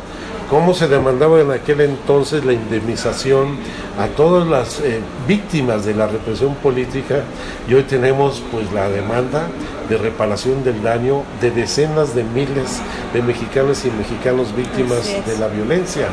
[0.50, 3.58] cómo se demandaba en aquel entonces la indemnización
[4.00, 7.22] a todas las eh, víctimas de la represión política
[7.68, 9.48] y hoy tenemos pues la demanda
[9.88, 12.82] de reparación del daño de decenas de miles
[13.14, 16.08] de mexicanos y mexicanos víctimas de la violencia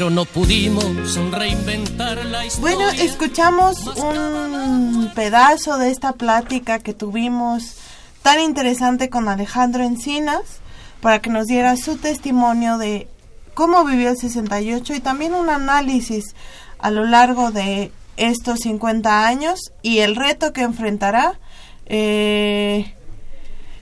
[0.02, 0.84] pero no pudimos
[1.30, 2.74] reinventar la historia.
[2.76, 7.76] Bueno, escuchamos un pedazo de esta plática que tuvimos
[8.20, 10.42] tan interesante con Alejandro Encinas
[11.00, 13.06] para que nos diera su testimonio de
[13.54, 16.34] cómo vivió el 68 y también un análisis
[16.80, 21.38] a lo largo de estos 50 años y el reto que enfrentará
[21.86, 22.92] eh,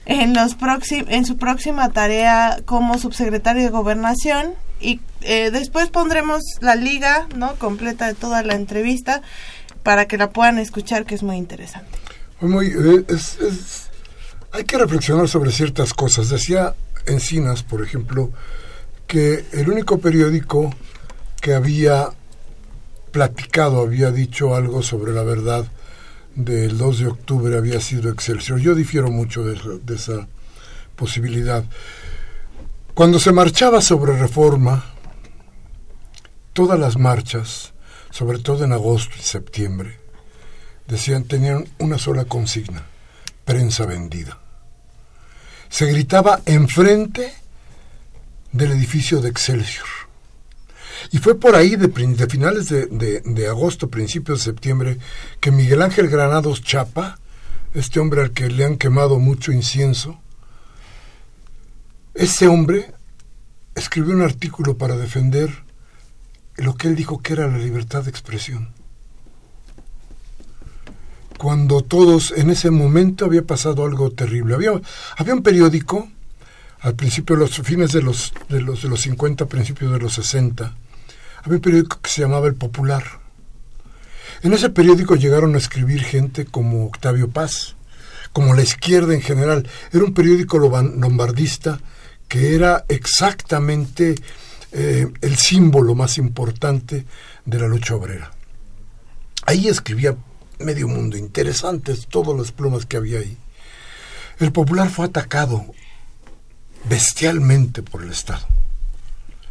[0.05, 0.55] en, los
[0.91, 7.55] en su próxima tarea como subsecretario de Gobernación y eh, después pondremos la liga, ¿no?
[7.55, 9.21] Completa de toda la entrevista
[9.83, 11.97] para que la puedan escuchar, que es muy interesante.
[12.41, 13.05] Eh,
[14.51, 16.29] hay que reflexionar sobre ciertas cosas.
[16.29, 18.31] Decía Encinas, por ejemplo,
[19.07, 20.73] que el único periódico
[21.39, 22.09] que había
[23.11, 25.65] platicado, había dicho algo sobre la verdad
[26.35, 28.59] del 2 de octubre había sido Excelsior.
[28.59, 30.27] Yo difiero mucho de, de esa
[30.95, 31.65] posibilidad.
[32.93, 34.83] Cuando se marchaba sobre reforma,
[36.51, 37.73] todas las marchas,
[38.09, 39.97] sobre todo en agosto y septiembre,
[40.87, 42.85] decían, tenían una sola consigna,
[43.45, 44.39] prensa vendida.
[45.69, 47.33] Se gritaba enfrente
[48.51, 49.87] del edificio de Excelsior.
[51.11, 51.87] Y fue por ahí, de,
[52.27, 54.97] finales de, de, agosto, principios de septiembre,
[55.39, 57.19] que Miguel Ángel Granados Chapa,
[57.73, 60.19] este hombre al que le han quemado mucho incienso,
[62.21, 62.93] ese hombre
[63.73, 65.63] escribió un artículo para defender
[66.55, 68.69] lo que él dijo que era la libertad de expresión.
[71.39, 74.53] Cuando todos, en ese momento había pasado algo terrible.
[74.53, 74.79] Había,
[75.17, 76.09] había un periódico,
[76.81, 80.75] al principio, los fines de los, de los, de los 50, principios de los 60,
[81.43, 83.03] había un periódico que se llamaba El Popular.
[84.43, 87.75] En ese periódico llegaron a escribir gente como Octavio Paz,
[88.31, 89.67] como la izquierda en general.
[89.91, 91.79] Era un periódico lombardista
[92.31, 94.15] que era exactamente
[94.71, 97.05] eh, el símbolo más importante
[97.43, 98.31] de la lucha obrera.
[99.45, 100.15] Ahí escribía
[100.59, 103.37] medio mundo, interesantes todas las plumas que había ahí.
[104.39, 105.65] El popular fue atacado
[106.85, 108.47] bestialmente por el Estado.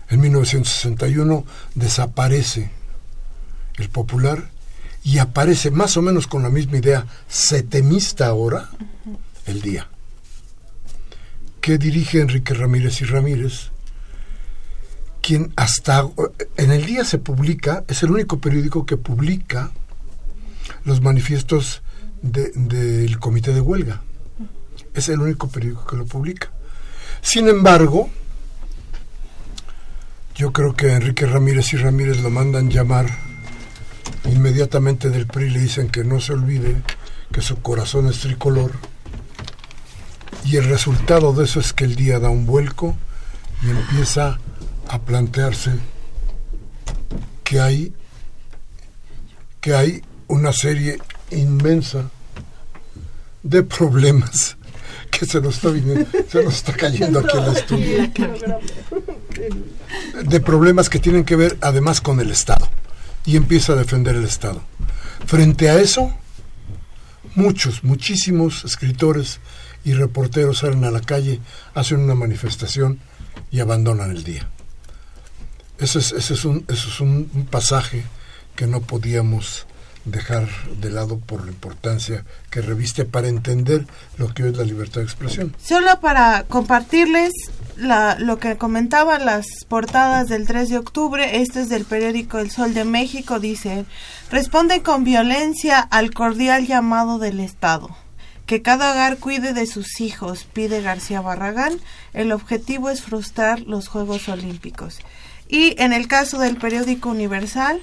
[0.09, 2.71] En 1961 desaparece
[3.77, 4.49] el popular
[5.05, 8.71] y aparece más o menos con la misma idea setemista ahora,
[9.45, 9.87] el día
[11.61, 13.71] que dirige Enrique Ramírez y Ramírez,
[15.21, 16.09] quien hasta
[16.57, 19.71] en el día se publica, es el único periódico que publica
[20.85, 21.83] los manifiestos
[22.23, 24.03] del comité de huelga.
[24.95, 26.51] Es el único periódico que lo publica.
[27.23, 28.09] Sin embargo,
[30.35, 33.07] yo creo que Enrique Ramírez y Ramírez lo mandan llamar
[34.25, 36.83] inmediatamente del PRI le dicen que no se olvide
[37.33, 38.73] que su corazón es tricolor
[40.45, 42.97] y el resultado de eso es que el día da un vuelco
[43.63, 44.39] y empieza
[44.89, 45.73] a plantearse
[47.45, 47.93] que hay
[49.61, 50.99] que hay una serie
[51.31, 52.11] inmensa
[53.43, 54.57] de problemas
[55.11, 55.71] que se nos está
[56.29, 58.11] se nos está cayendo aquí el estudio.
[60.25, 62.69] De problemas que tienen que ver además con el Estado.
[63.27, 64.63] Y empieza a defender el Estado.
[65.27, 66.15] Frente a eso
[67.35, 69.41] muchos muchísimos escritores
[69.85, 71.41] y reporteros salen a la calle,
[71.75, 73.01] hacen una manifestación
[73.51, 74.49] y abandonan el día.
[75.79, 78.05] Ese es, ese es, un, es un, pasaje
[78.55, 79.67] que no podíamos
[80.05, 83.87] dejar de lado por la importancia que reviste para entender
[84.19, 85.57] lo que es la libertad de expresión.
[85.63, 87.33] Solo para compartirles
[87.77, 92.51] la, lo que comentaban las portadas del 3 de octubre, esto es del periódico El
[92.51, 93.87] Sol de México, dice,
[94.31, 97.89] responde con violencia al cordial llamado del Estado.
[98.51, 101.79] Que cada hogar cuide de sus hijos, pide García Barragán.
[102.13, 104.99] El objetivo es frustrar los Juegos Olímpicos.
[105.49, 107.81] Y en el caso del periódico Universal,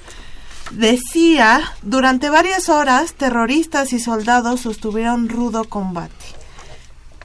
[0.72, 6.26] decía, durante varias horas, terroristas y soldados sostuvieron rudo combate.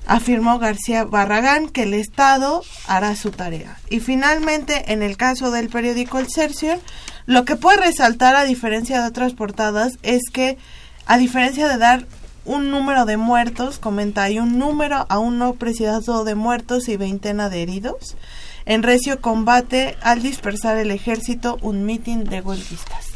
[0.06, 3.76] Afirmó García Barragán que el Estado hará su tarea.
[3.90, 6.80] Y finalmente, en el caso del periódico El Cercio,
[7.26, 10.58] lo que puede resaltar a diferencia de otras portadas es que,
[11.06, 12.06] a diferencia de dar
[12.44, 17.48] un número de muertos, comenta, hay un número aún no precisado de muertos y veintena
[17.48, 18.16] de heridos.
[18.64, 23.06] En recio combate al dispersar el ejército un mitin de huelguistas.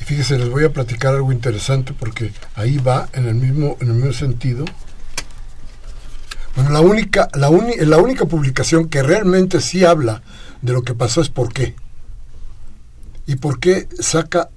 [0.00, 3.88] Y fíjese, les voy a platicar algo interesante porque ahí va en el mismo, en
[3.88, 4.64] el mismo sentido.
[6.56, 10.22] Bueno, la única, la, la única publicación que realmente sí habla
[10.62, 11.74] de lo que pasó es por qué.
[13.26, 14.50] Y por qué saca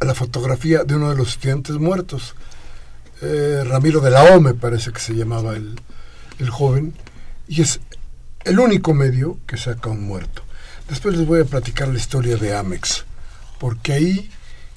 [0.00, 2.34] la fotografía de uno de los estudiantes muertos
[3.22, 5.80] eh, Ramiro de la O, me parece que se llamaba el,
[6.38, 6.94] el joven,
[7.48, 7.80] y es
[8.44, 10.42] el único medio que saca un muerto.
[10.88, 13.04] Después les voy a platicar la historia de Amex,
[13.58, 14.30] porque ahí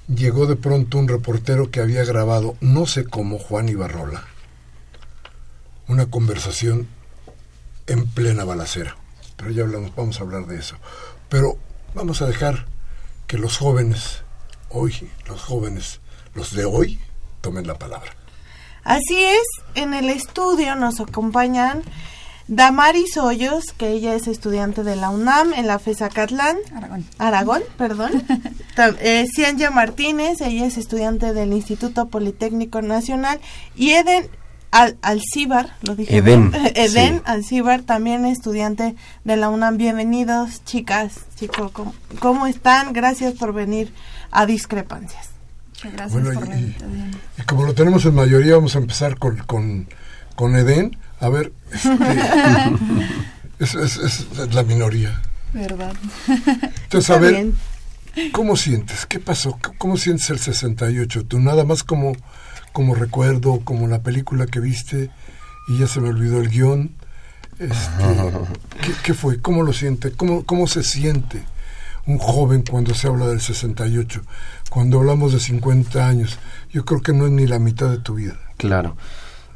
[0.08, 4.24] llegó de pronto un reportero que había grabado, no sé cómo, Juan Ibarrola,
[5.88, 6.88] una conversación
[7.88, 8.96] en plena balacera.
[9.38, 10.78] Pero ya hablamos, vamos a hablar de eso.
[11.30, 11.58] Pero
[11.94, 12.68] vamos a dejar
[13.28, 14.22] que los jóvenes,
[14.70, 16.00] hoy, los jóvenes,
[16.34, 17.00] los de hoy,
[17.42, 18.16] tomen la palabra.
[18.86, 21.82] Así es, en el estudio nos acompañan
[22.48, 26.58] Damaris Hoyos, que ella es estudiante de la UNAM en la FESA Catlán.
[26.76, 27.06] Aragón.
[27.18, 28.24] Aragón, perdón.
[29.00, 33.40] eh, Cianya Martínez, ella es estudiante del Instituto Politécnico Nacional.
[33.76, 34.30] Y Eden
[34.70, 36.18] Al Alcíbar, lo dije.
[36.18, 36.52] Eden.
[36.76, 37.22] Eden sí.
[37.26, 39.78] Alcíbar, también estudiante de la UNAM.
[39.78, 41.72] Bienvenidos, chicas, chicos.
[41.72, 42.94] ¿cómo, cómo están?
[42.94, 43.92] Gracias por venir
[44.30, 45.35] a Discrepancias.
[45.84, 47.12] Gracias Bueno, por la y- invitación.
[47.38, 49.88] Y como lo tenemos en mayoría, vamos a empezar con, con,
[50.36, 50.98] con Edén.
[51.20, 51.90] A ver, este,
[53.60, 55.22] es, es- es la minoría.
[55.54, 55.94] ¿Verdad?
[56.84, 57.32] Entonces, a ver,
[58.16, 58.32] bien.
[58.34, 59.06] ¿cómo sientes?
[59.06, 59.58] ¿Qué pasó?
[59.62, 61.26] ¿Cómo- ¿Cómo sientes el 68?
[61.26, 62.14] Tú nada más como,
[62.74, 65.10] como recuerdo, como la película que viste
[65.70, 66.92] y ya se me olvidó el guion.
[67.60, 68.04] Este,
[68.82, 69.40] ¿qué, qué fue?
[69.42, 70.12] ¿Cómo lo siente?
[70.12, 71.44] ¿Cómo, ¿Cómo se siente
[72.06, 74.22] un joven cuando se habla del 68?
[74.76, 76.38] Cuando hablamos de 50 años,
[76.70, 78.38] yo creo que no es ni la mitad de tu vida.
[78.58, 78.98] Claro.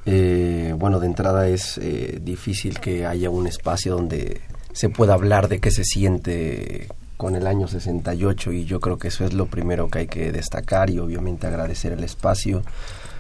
[0.06, 4.40] Eh, bueno, de entrada es eh, difícil que haya un espacio donde
[4.72, 9.10] se pueda hablar de qué se siente con el año 68 y yo creo que
[9.10, 12.64] eso es lo primero que hay que destacar y obviamente agradecer el espacio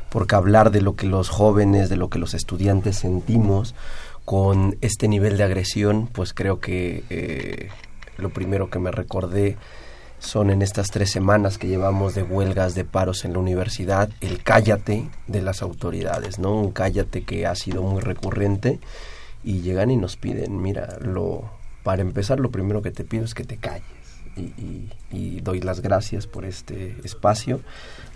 [0.07, 3.75] porque hablar de lo que los jóvenes, de lo que los estudiantes sentimos
[4.23, 7.67] con este nivel de agresión, pues creo que eh,
[8.15, 9.57] lo primero que me recordé
[10.19, 14.43] son en estas tres semanas que llevamos de huelgas, de paros en la universidad, el
[14.43, 16.53] cállate de las autoridades, ¿no?
[16.53, 18.79] Un cállate que ha sido muy recurrente
[19.43, 21.49] y llegan y nos piden, mira, lo,
[21.83, 23.83] para empezar lo primero que te pido es que te calles
[24.35, 27.61] y, doy las gracias por este espacio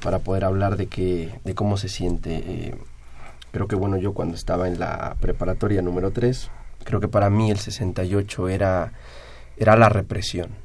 [0.02, 2.36] para poder hablar de de cómo se siente.
[2.36, 2.76] eh,
[3.52, 6.50] creo que bueno, yo cuando estaba en la preparatoria número 3,
[6.84, 8.94] creo que para mí el 68 era,
[9.58, 10.63] era la represión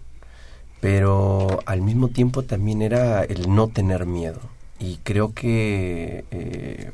[0.80, 4.40] pero al mismo tiempo también era el no tener miedo.
[4.78, 6.92] Y creo que, eh,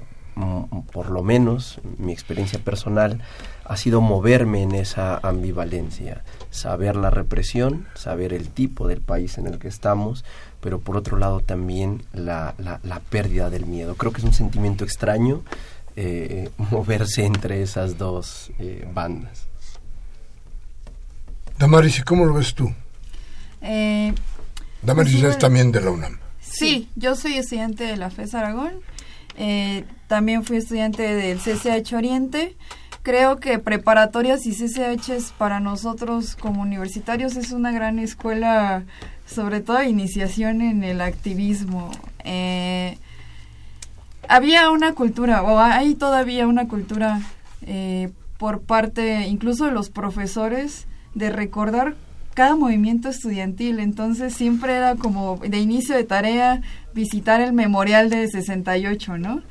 [0.92, 3.20] por lo menos, mi experiencia personal
[3.64, 9.46] ha sido moverme en esa ambivalencia, saber la represión, saber el tipo del país en
[9.46, 10.24] el que estamos,
[10.60, 13.96] pero por otro lado también la, la, pérdida del miedo.
[13.96, 15.42] Creo que es un sentimiento extraño
[15.96, 19.46] eh, moverse entre esas dos eh, bandas.
[21.58, 22.72] Damaris, ¿y cómo lo ves tú?
[23.64, 24.14] Eh,
[24.82, 26.18] Damaris Pues es también de la UNAM.
[26.40, 28.72] sí, yo soy estudiante de la FES Aragón.
[29.36, 32.56] Eh, también fui estudiante del CCH Oriente.
[33.02, 38.84] Creo que preparatorias y CCH para nosotros como universitarios es una gran escuela,
[39.26, 41.90] sobre todo de iniciación en el activismo.
[42.24, 42.96] Eh,
[44.28, 47.20] había una cultura, o hay todavía una cultura
[47.66, 51.96] eh, por parte incluso de los profesores de recordar
[52.34, 53.78] cada movimiento estudiantil.
[53.80, 56.60] Entonces siempre era como de inicio de tarea
[56.94, 59.42] visitar el memorial de 68, ¿no?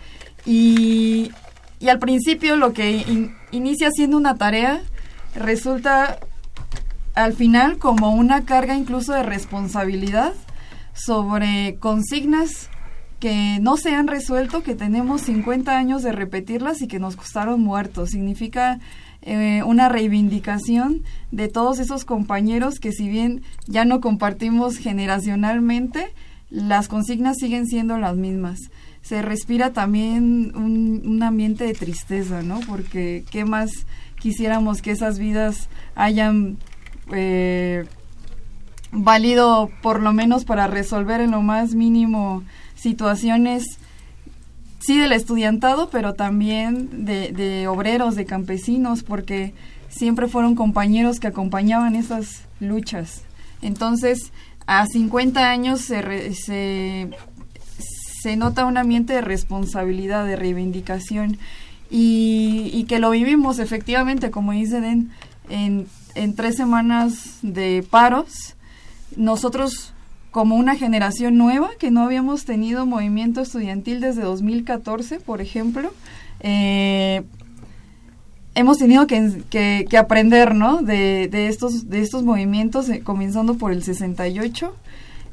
[0.45, 1.31] Y,
[1.79, 4.81] y al principio lo que in- inicia siendo una tarea
[5.35, 6.19] resulta
[7.15, 10.33] al final como una carga incluso de responsabilidad
[10.93, 12.69] sobre consignas
[13.19, 17.61] que no se han resuelto, que tenemos 50 años de repetirlas y que nos costaron
[17.61, 18.09] muertos.
[18.09, 18.79] Significa
[19.25, 21.01] eh, una reivindicación
[21.31, 26.13] de todos esos compañeros que si bien ya no compartimos generacionalmente,
[26.49, 28.59] las consignas siguen siendo las mismas.
[29.01, 32.59] Se respira también un, ambiente de tristeza, ¿no?
[32.67, 33.71] Porque qué más
[34.19, 36.57] quisiéramos que esas vidas hayan
[37.13, 37.85] eh,
[38.91, 42.43] válido por lo menos para resolver en lo más mínimo
[42.75, 43.63] situaciones
[44.85, 49.53] sí del estudiantado, pero también de, obreros, de campesinos, porque
[49.89, 53.21] siempre fueron compañeros que acompañaban esas luchas.
[53.61, 54.31] Entonces,
[54.67, 57.09] a 50 años se, re- se,
[58.35, 61.37] nota un ambiente de responsabilidad, de reivindicación,
[61.89, 65.11] y, que lo vivimos efectivamente, como dice Den,
[65.49, 68.55] en, en tres semanas de paros.
[69.15, 69.93] Nosotros
[70.33, 75.93] como una generación nueva que no habíamos tenido movimiento estudiantil desde 2014, por ejemplo,
[76.41, 77.21] eh,
[78.55, 80.81] hemos tenido que, que- que aprender, ¿no?
[80.81, 84.75] De, de estos de estos movimientos, eh, comenzando por el 68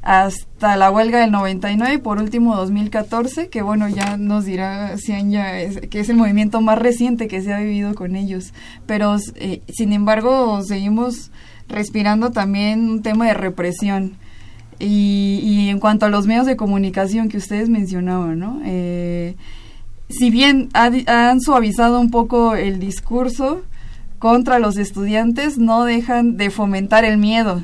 [0.03, 5.67] hasta la huelga del 99 y por último 2014, que bueno, ya nos dirá Cianya,
[5.91, 8.53] que es el movimiento más reciente que se ha vivido con ellos.
[8.87, 11.31] Pero, eh, sin embargo, seguimos
[11.67, 14.17] respirando también un tema de represión.
[14.81, 18.61] Y, y en cuanto a los medios de comunicación que ustedes mencionaban, ¿no?
[18.65, 19.35] Eh,
[20.09, 23.61] si bien han suavizado un poco el discurso
[24.19, 27.63] contra los estudiantes, no dejan de fomentar el miedo.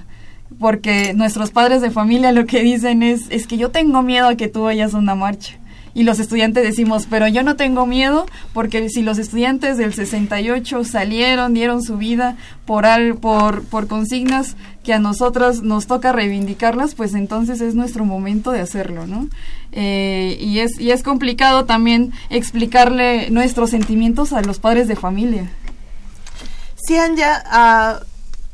[0.59, 4.35] Porque nuestros padres de familia lo que dicen es, es que yo tengo miedo a
[4.35, 5.57] que tú vayas a una marcha.
[5.97, 10.83] Y los estudiantes decimos, pero yo no tengo miedo porque si los estudiantes del 68
[10.83, 12.37] salieron, dieron su vida
[12.67, 18.05] por, al, por, por consignas que a nosotros nos toca reivindicarlas, pues entonces es nuestro
[18.05, 19.27] momento de hacerlo, ¿no?
[19.71, 25.49] Eh, y, es, y es complicado también explicarle nuestros sentimientos a los padres de familia.
[26.75, 28.05] Sí, Anja, uh,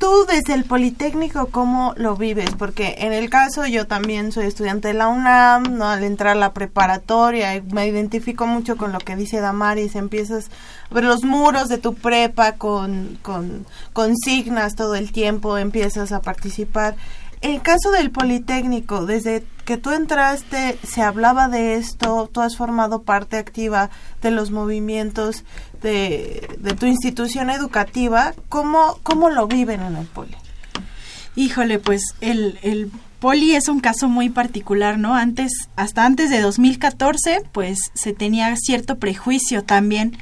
[0.04, 2.50] tú desde el Politécnico, ¿cómo lo vives?
[2.60, 5.88] Porque en el caso yo también soy estudiante de la UNAM, ¿no?
[5.88, 10.50] al entrar a la preparatoria me identifico mucho con lo que dice Damaris, empiezas
[10.92, 16.22] a ver los muros de tu prepa con, con consignas todo el tiempo, empiezas a
[16.22, 16.98] participar.
[17.44, 23.02] El caso del Politécnico, desde que tú entraste, se hablaba de esto, tú has formado
[23.02, 23.90] parte activa
[24.22, 25.44] de los movimientos
[25.82, 30.38] de, tu institución educativa, ¿cómo, ¿cómo lo viven en el Poli?
[31.36, 32.90] Híjole, pues el, el
[33.20, 35.14] Poli es un caso muy particular, ¿no?
[35.14, 40.16] Antes, hasta antes de 2014, pues se tenía cierto prejuicio también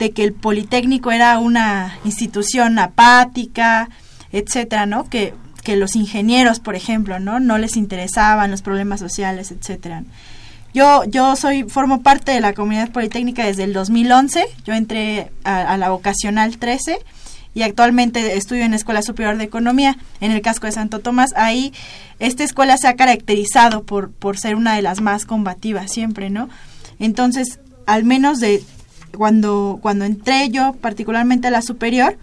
[0.00, 3.90] de que el Politécnico era una institución apática,
[4.32, 5.08] etcétera, ¿no?
[5.08, 5.34] Que
[5.64, 7.40] que los ingenieros, por ejemplo, ¿no?
[7.40, 10.04] No les interesaban los problemas sociales, etcétera.
[10.74, 14.44] Yo, yo soy, formo parte de la comunidad politécnica desde el 2011.
[14.64, 16.98] Yo entré a, la vocacional 13
[17.54, 21.32] y actualmente estudio en la Escuela Superior de Economía en el casco de Santo Tomás.
[21.36, 21.72] Ahí
[22.18, 26.48] esta escuela se ha caracterizado por, por ser una de las más combativas siempre, ¿no?
[26.98, 28.62] Entonces, al menos de
[29.16, 32.18] cuando, cuando entré yo particularmente a la superior,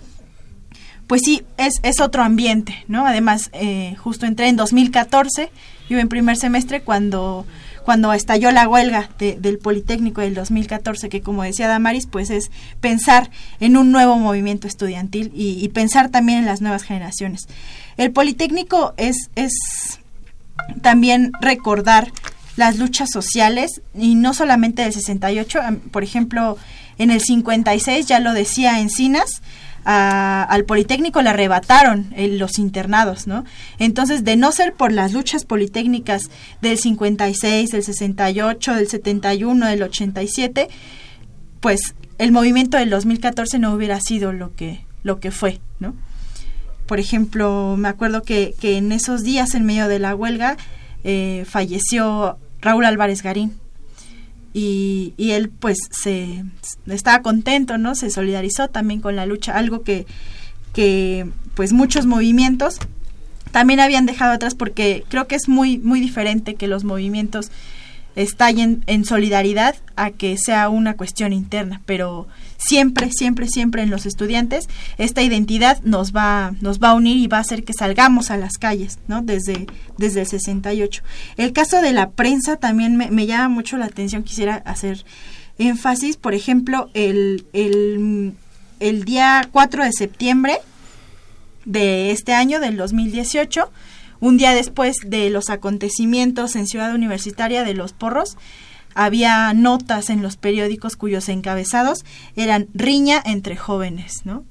[1.11, 3.05] pues sí, es, es otro ambiente, ¿no?
[3.05, 5.51] Además, eh, justo entré en 2014,
[5.89, 7.45] yo en primer semestre cuando,
[7.83, 12.49] cuando estalló la huelga del Politécnico del 2014, que como decía Damaris, pues es
[12.79, 17.49] pensar en un nuevo movimiento estudiantil y, pensar también en las nuevas generaciones.
[17.97, 19.51] El Politécnico es, es
[20.81, 22.09] también recordar
[22.55, 25.59] las luchas sociales y no solamente del 68,
[25.91, 26.57] por ejemplo,
[26.97, 29.41] en el 56 ya lo decía Encinas,
[29.83, 33.45] al Politécnico le arrebataron eh, los internados, ¿no?
[33.79, 36.29] Entonces, de no ser por las luchas politécnicas
[36.61, 40.67] del 56, del 68, del 71, del 87,
[41.59, 45.95] pues el movimiento del 2014 no hubiera sido lo que, lo que fue, ¿no?
[46.85, 50.57] Por ejemplo, me acuerdo que, que en esos días, en medio de la huelga,
[51.03, 53.59] eh, falleció Raúl Álvarez Garín,
[54.53, 56.43] y, y él pues se
[56.87, 57.95] estaba contento, ¿no?
[57.95, 60.05] Se solidarizó también con la lucha, algo que,
[60.73, 62.79] que pues muchos movimientos
[63.51, 67.51] también habían dejado atrás porque creo que es muy muy diferente que los movimientos
[68.15, 72.27] estallen en solidaridad a que sea una cuestión interna, pero
[72.61, 77.27] siempre, siempre, siempre en los estudiantes esta identidad nos va, nos va a unir y
[77.27, 79.21] va a hacer que salgamos a las calles, ¿no?
[79.21, 81.03] Desde, desde el 68.
[81.37, 85.03] El caso de la prensa también me, me llama mucho la atención, quisiera hacer
[85.57, 88.33] énfasis, por ejemplo, el, el,
[88.79, 90.57] el día 4 de septiembre
[91.65, 93.71] de este año, del 2018,
[94.19, 98.37] un día después de los acontecimientos en Ciudad Universitaria de Los Porros,
[98.95, 104.43] había notas en los periódicos cuyos encabezados eran riña entre jóvenes, ¿no?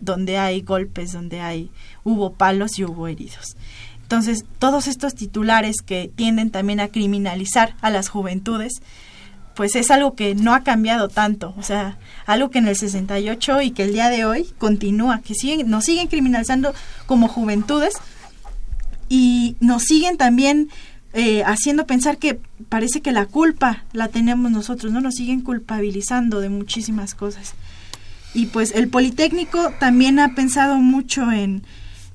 [0.00, 1.70] Donde hay golpes, donde hay
[2.04, 3.56] hubo palos y hubo heridos.
[4.02, 8.80] Entonces, todos estos titulares que tienden también a criminalizar a las juventudes,
[9.54, 13.60] pues es algo que no ha cambiado tanto, o sea, algo que en el 68
[13.62, 16.72] y que el día de hoy continúa, que siguen, nos siguen criminalizando
[17.06, 17.94] como juventudes,
[19.08, 20.68] y nos siguen también
[21.18, 22.38] eh, haciendo pensar que
[22.68, 25.00] parece que la culpa la tenemos nosotros, ¿no?
[25.00, 27.54] Nos siguen culpabilizando de muchísimas cosas.
[28.34, 31.64] Y pues el Politécnico también ha pensado mucho en,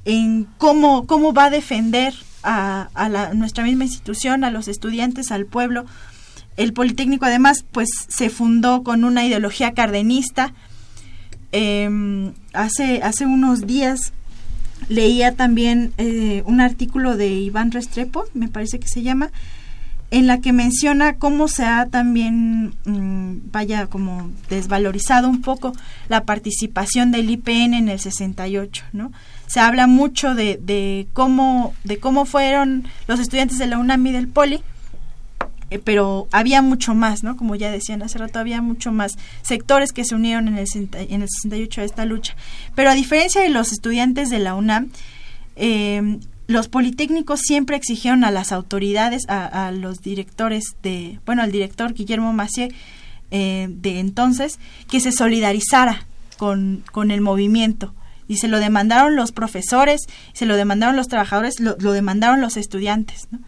[0.05, 5.33] en cómo, cómo va a defender a, a la, nuestra misma institución, a los estudiantes,
[5.33, 5.83] al pueblo.
[6.55, 10.53] El Politécnico además pues se fundó con una ideología cardenista.
[11.51, 14.13] Em, hace, hace unos días
[14.89, 19.31] leía también eh, un artículo de Iván Restrepo, me parece que se llama,
[20.11, 25.73] en la que menciona cómo se ha también, mm, vaya, como desvalorizado un poco
[26.07, 29.11] la participación del IPN en el 68, ¿no?
[29.47, 34.11] Se habla mucho de, de cómo, de cómo fueron los estudiantes de la UNAM y
[34.11, 34.61] del Poli,
[35.73, 37.35] eh, pero había mucho más, ¿no?
[37.35, 41.21] Como ya decían hace rato, había mucho más sectores que se unieron en el, en
[41.23, 42.35] el 68 a esta lucha.
[42.75, 44.91] Pero a diferencia de los estudiantes de la UNAM,
[45.55, 51.93] em, los politécnicos siempre exigieron a las autoridades, a, los directores de, bueno, al director
[51.93, 52.71] Guillermo Macié
[53.31, 54.59] eh, de entonces,
[54.91, 56.05] que se solidarizara
[56.37, 57.95] con, con el movimiento
[58.27, 60.01] y se lo demandaron los profesores,
[60.33, 63.27] se lo demandaron los trabajadores, lo demandaron los estudiantes.
[63.31, 63.39] ¿no?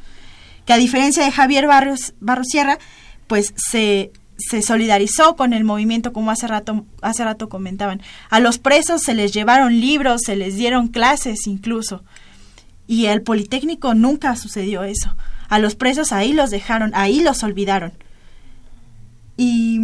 [0.66, 2.80] Que a diferencia de Javier Barrios, Barros Sierra,
[3.28, 8.02] pues se, se solidarizó con el movimiento como hace rato, hace rato comentaban.
[8.30, 12.04] A los presos se les llevaron libros, se les dieron clases incluso.
[12.88, 15.16] Y el Politécnico nunca sucedió eso.
[15.48, 17.94] A los presos ahí los dejaron, ahí los olvidaron.
[19.38, 19.80] Y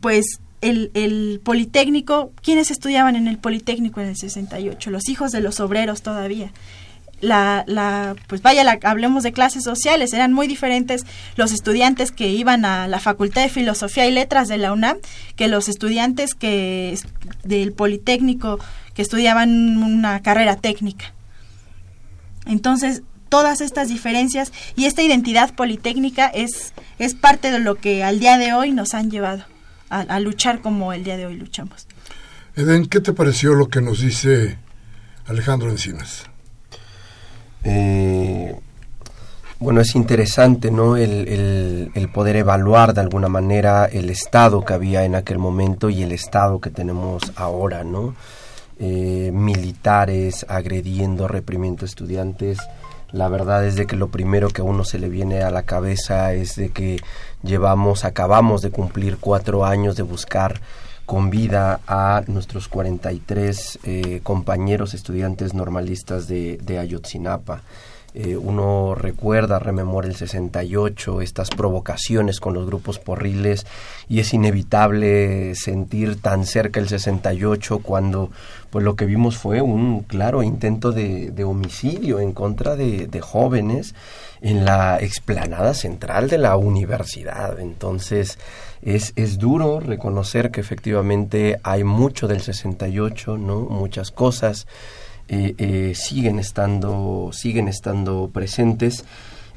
[0.00, 4.90] pues el, el Politécnico, ¿quiénes estudiaban en el Politécnico en el 68?
[4.90, 6.52] Los hijos de los obreros todavía.
[7.20, 11.04] La, la, pues vaya, la, hablemos de clases sociales, eran muy diferentes
[11.36, 14.96] los estudiantes que iban a la Facultad de Filosofía y Letras de la UNAM
[15.36, 16.98] que los estudiantes que
[17.44, 18.58] del Politécnico
[18.94, 21.12] que estudiaban una carrera técnica.
[22.46, 28.18] Entonces, todas estas diferencias y esta identidad politécnica es, es parte de lo que al
[28.18, 29.44] día de hoy nos han llevado
[29.88, 31.86] a, luchar como el día de hoy luchamos.
[32.54, 34.58] Eden, ¿qué te pareció lo que nos dice
[35.26, 36.29] Alejandro Encinas?
[37.64, 38.54] Eh,
[39.58, 40.96] bueno, es interesante, ¿no?
[40.96, 46.12] El, poder evaluar de alguna manera el estado que había en aquel momento y el
[46.12, 48.14] estado que tenemos ahora, ¿no?
[48.78, 52.58] Eh, militares agrediendo, reprimiendo estudiantes.
[53.12, 55.64] La verdad es de que lo primero que a uno se le viene a la
[55.64, 57.00] cabeza es de que
[57.42, 60.60] llevamos, acabamos de cumplir cuatro años de buscar
[61.10, 67.62] con vida a nuestros 43 eh, compañeros estudiantes normalistas de, Ayotzinapa.
[68.14, 73.66] Eh, uno recuerda, rememora el 68, estas provocaciones con los grupos porriles
[74.08, 78.30] y es inevitable sentir tan cerca el 68 cuando
[78.70, 83.96] pues lo que vimos fue un claro intento de, homicidio en contra de, jóvenes
[84.42, 87.58] en la explanada central de la universidad.
[87.58, 88.38] Entonces
[88.82, 93.60] es, es duro reconocer que efectivamente hay mucho del 68, ¿no?
[93.60, 94.66] muchas cosas
[95.28, 99.04] eh, eh, siguen estando siguen estando presentes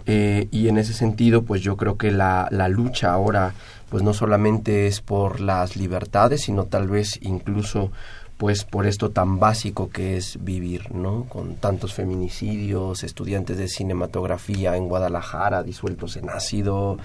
[0.06, 3.56] eh, y en ese sentido pues yo creo que la, la lucha ahora
[3.90, 7.92] pues no solamente es por las libertades sino tal vez incluso
[8.38, 11.26] pues por esto tan básico que es vivir, ¿no?
[11.30, 16.98] Con tantos feminicidios, estudiantes de cinematografía en Guadalajara disueltos en ácido,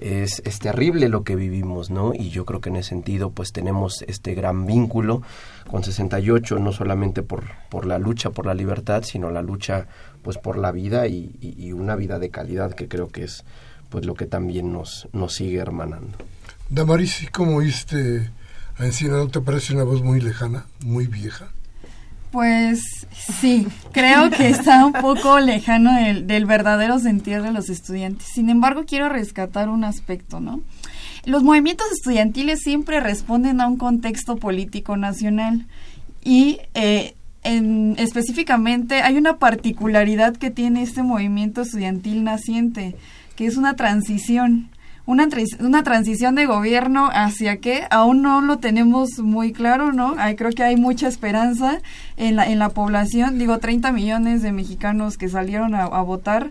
[0.00, 2.12] es, es terrible lo que vivimos, ¿no?
[2.14, 5.22] Y yo creo que en ese sentido pues tenemos este gran vínculo
[5.70, 9.86] con 68, no solamente por, por la lucha por la libertad, sino la lucha
[10.22, 13.44] pues por la vida y, una vida de calidad que creo que es
[13.88, 16.18] pues lo que también nos, nos sigue hermanando.
[16.68, 18.30] Damaris, ¿cómo oíste
[18.76, 19.16] a Encina?
[19.16, 21.50] ¿No te parece una voz muy lejana, muy vieja?
[22.30, 23.06] Pues
[23.40, 28.28] sí, creo que está un poco lejano del, del, verdadero sentir de los estudiantes.
[28.34, 30.60] Sin embargo, quiero rescatar un aspecto, ¿no?
[31.24, 35.66] Los movimientos estudiantiles siempre responden a un contexto político nacional
[36.22, 42.96] y eh, en, específicamente hay una particularidad que tiene este movimiento estudiantil naciente,
[43.36, 44.70] que es una transición
[45.08, 45.26] una,
[45.60, 50.14] una transición de gobierno hacia qué aún no lo tenemos muy claro, ¿no?
[50.36, 51.80] Creo que hay mucha esperanza
[52.18, 56.50] en la, en la población, digo, 30 millones de mexicanos que salieron a, votar.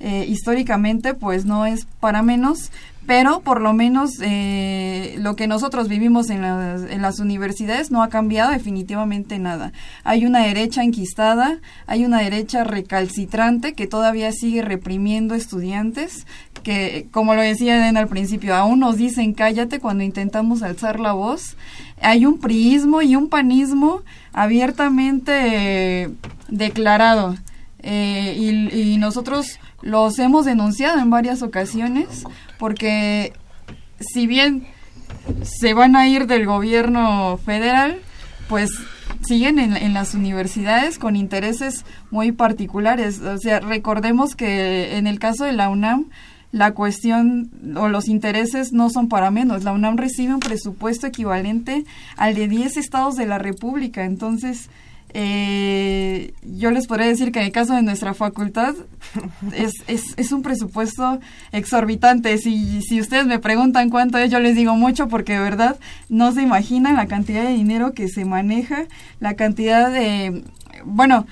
[0.00, 2.70] Eh, históricamente pues no es para menos
[3.08, 8.02] pero por lo menos eh, lo que nosotros vivimos en las, en las universidades no
[8.02, 9.72] ha cambiado definitivamente nada.
[10.04, 16.26] Hay una derecha enquistada, hay una derecha recalcitrante que todavía sigue reprimiendo estudiantes,
[16.68, 21.56] que como lo decía al principio, aún nos dicen cállate cuando intentamos alzar la voz.
[22.02, 24.02] Hay un priismo y un panismo
[24.34, 26.10] abiertamente
[26.48, 27.36] declarado.
[27.78, 32.24] Eh, y, nosotros los hemos denunciado en varias ocasiones
[32.58, 33.32] porque
[33.98, 34.66] si bien
[35.42, 37.98] se van a ir del gobierno federal,
[38.46, 38.68] pues
[39.22, 43.22] siguen en, en, las universidades con intereses muy particulares.
[43.22, 46.10] O sea, recordemos que en el caso de la UNAM,
[46.50, 49.64] la cuestión o los intereses no son para menos.
[49.64, 51.84] La UNAM recibe un presupuesto equivalente
[52.16, 54.04] al de 10 estados de la República.
[54.04, 54.70] Entonces,
[55.14, 58.74] eh, yo les podría decir que en el caso de nuestra facultad
[59.54, 61.20] es, es, es un presupuesto
[61.52, 62.36] exorbitante.
[62.38, 65.78] Si, si ustedes me preguntan cuánto es, yo les digo mucho porque de verdad
[66.08, 68.84] no se imaginan la cantidad de dinero que se maneja,
[69.20, 70.44] la cantidad de...
[70.84, 71.26] Bueno,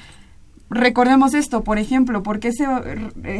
[0.70, 2.66] recordemos esto, por ejemplo, ¿por qué se,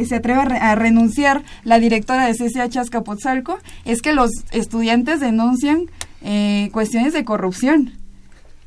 [0.05, 3.59] se atreve a, renunciar la directora de CCH Azcapotzalco?
[3.85, 5.85] Es que los estudiantes denuncian
[6.21, 7.93] eh, cuestiones de corrupción.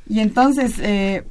[0.08, 1.24] Y entonces, eh,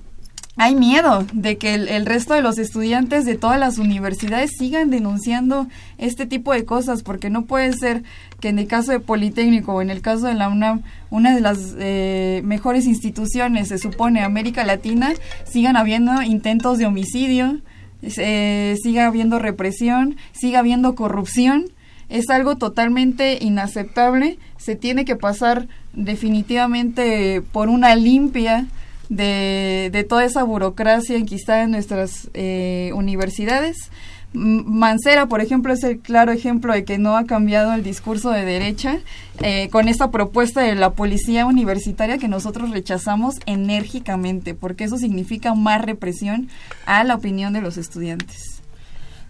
[0.59, 5.67] hay miedo de que el, resto de los estudiantes de todas las universidades sigan denunciando
[5.97, 8.03] este tipo de cosas, porque no puede ser
[8.39, 11.41] que en el caso de Politécnico o en el caso de la UNAM, una de
[11.41, 15.13] las eh, mejores instituciones, se supone, América Latina,
[15.45, 17.59] sigan habiendo intentos de homicidio,
[18.01, 21.65] eh, siga habiendo represión, siga habiendo corrupción
[22.09, 24.39] es algo totalmente inaceptable.
[24.57, 28.65] Se tiene que pasar definitivamente por una limpia
[29.09, 33.91] de, de toda esa burocracia enquistada en nuestras eh, universidades.
[34.31, 38.45] Mancera, por ejemplo, es el claro ejemplo de que no ha cambiado el discurso de
[38.45, 38.99] derecha
[39.39, 45.55] eh, con esta propuesta de la policía universitaria que nosotros rechazamos enérgicamente, porque eso significa
[45.55, 46.47] más represión
[46.85, 48.61] a la opinión de los estudiantes.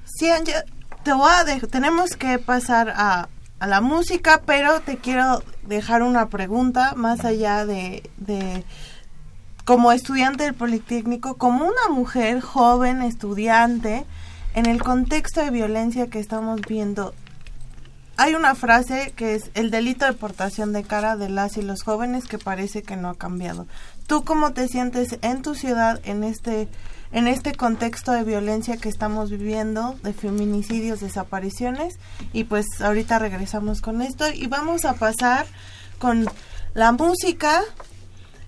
[0.04, 0.28] Sí,
[1.04, 3.30] te voy a tenemos que pasar a,
[3.60, 8.66] a, la música, pero te quiero dejar una pregunta más allá de, de
[9.64, 14.06] como estudiante del Politécnico, como una mujer joven estudiante,
[14.54, 17.14] en el contexto de violencia que estamos viendo,
[18.18, 21.84] hay una frase que es el delito de portación de cara de las y los
[21.84, 23.66] jóvenes que parece que no ha cambiado.
[24.08, 26.68] ¿Tú cómo te sientes en tu ciudad en este
[27.12, 31.98] en este contexto de violencia que estamos viviendo, de feminicidios, desapariciones?
[32.34, 35.46] Y pues ahorita regresamos con esto y vamos a pasar
[35.98, 36.28] con
[36.74, 37.62] la música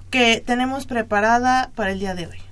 [0.09, 2.50] que tenemos preparada para el día de hoy.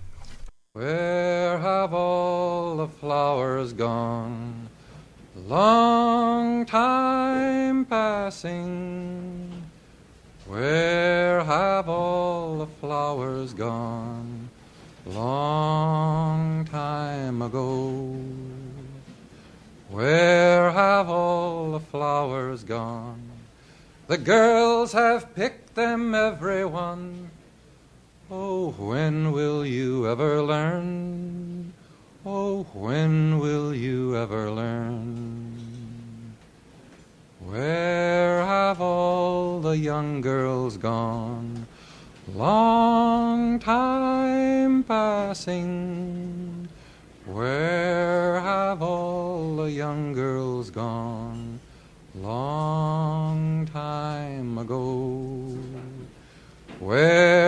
[0.79, 4.69] Where have all the flowers gone?
[5.35, 9.61] Long time passing.
[10.47, 14.49] Where have all the flowers gone?
[15.05, 18.15] Long time ago.
[19.89, 23.29] Where have all the flowers gone?
[24.07, 27.31] The girls have picked them, every one
[28.31, 31.73] Oh, when will you ever learn?
[32.23, 36.35] Oh, when will you ever learn?
[37.39, 41.65] Where have all the young girls gone?
[42.35, 46.69] Long time passing.
[47.25, 51.59] Where have all the young girls gone?
[52.13, 55.57] Long time ago.
[56.79, 57.38] Where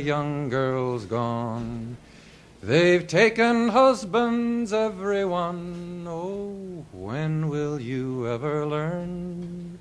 [0.00, 1.96] the young girls gone?
[2.62, 6.06] They've taken husbands, everyone.
[6.08, 9.78] Oh, when will you ever learn?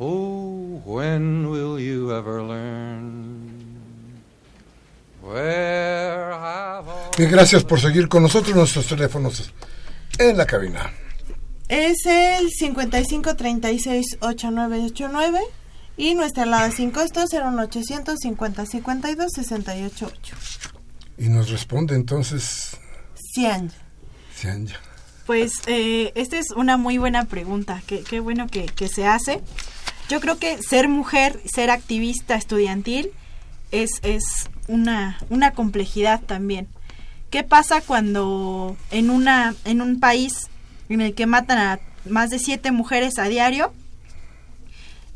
[0.00, 3.82] Oh, when will you ever learn?
[5.22, 9.52] Where have all Bien, gracias por seguir con nosotros nuestros teléfonos
[10.18, 10.90] en la cabina.
[11.68, 15.40] Es el 55 36 8989
[15.98, 20.12] y nuestra alada sin costo será un 850 52 68
[21.18, 22.76] Y nos responde entonces...
[23.34, 23.72] Cian.
[24.34, 24.68] Cian.
[25.26, 29.42] Pues eh, esta es una muy buena pregunta, qué, qué bueno que, que, se hace.
[30.08, 33.10] Yo creo que ser mujer, ser activista estudiantil
[33.72, 36.68] es, es una, una complejidad también.
[37.30, 40.48] ¿Qué pasa cuando en, una, en un país
[40.88, 43.72] en el que matan a más de siete mujeres a diario,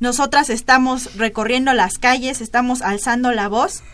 [0.03, 3.84] nosotras estamos recorriendo las calles, estamos alzando la voz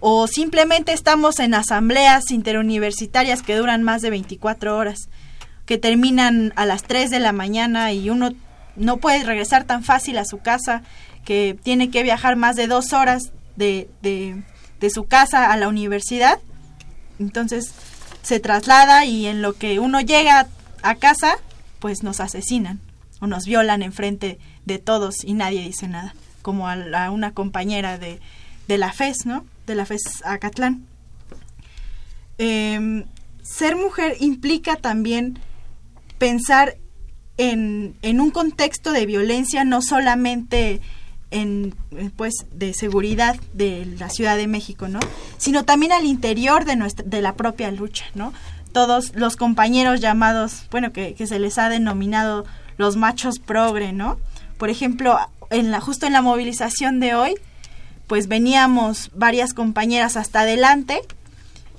[0.00, 5.10] o simplemente estamos en asambleas interuniversitarias que duran más de 24 horas,
[5.66, 8.30] que terminan a las 3 de la mañana y uno
[8.76, 10.84] no puede regresar tan fácil a su casa,
[11.22, 14.42] que tiene que viajar más de dos horas de, de,
[14.80, 16.38] de su casa a la universidad.
[17.18, 17.74] Entonces
[18.22, 20.48] se traslada y en lo que uno llega
[20.82, 21.36] a casa,
[21.78, 22.80] pues nos asesinan
[23.20, 28.20] o nos violan enfrente de todos y nadie dice nada, como a, una compañera de,
[28.68, 29.44] de, la FES, ¿no?
[29.66, 30.86] De la FES Acatlán.
[32.38, 33.04] Eh,
[33.42, 35.38] ser mujer implica también
[36.18, 36.76] pensar
[37.36, 40.80] en, en, un contexto de violencia, no solamente
[41.32, 41.74] en
[42.16, 45.00] pues de seguridad de la Ciudad de México, ¿no?
[45.38, 48.32] Sino también al interior de nuestra, de la propia lucha, ¿no?
[48.72, 52.44] Todos los compañeros llamados, bueno, que, que se les ha denominado
[52.76, 54.18] los machos progre, ¿no?
[54.62, 55.18] Por ejemplo,
[55.50, 57.34] en la, justo en la movilización de hoy,
[58.06, 61.00] pues veníamos varias compañeras hasta adelante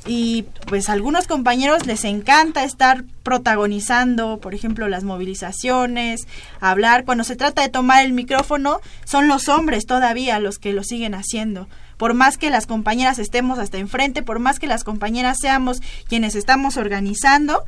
[0.05, 6.27] y pues a algunos compañeros les encanta estar protagonizando, por ejemplo, las movilizaciones,
[6.59, 7.05] hablar.
[7.05, 11.15] Cuando se trata de tomar el micrófono, son los hombres todavía los que lo siguen
[11.15, 11.69] haciendo.
[11.95, 16.35] Por más que las compañeras estemos hasta enfrente, por más que las compañeras seamos quienes
[16.35, 17.63] estamos organizando,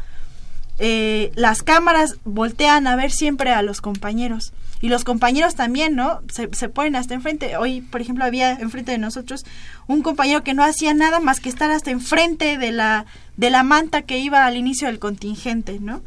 [0.78, 4.51] eh, las cámaras voltean a ver siempre a los compañeros.
[4.82, 6.22] Y los compañeros también, ¿no?
[6.32, 7.58] Se, se ponen hasta enfrente.
[7.58, 9.46] Hoy, por ejemplo, había enfrente de nosotros
[9.88, 13.06] un compañero que no hacía nada más que estar hasta enfrente de la,
[13.38, 16.02] de la manta que iba al inicio del contingente, ¿no?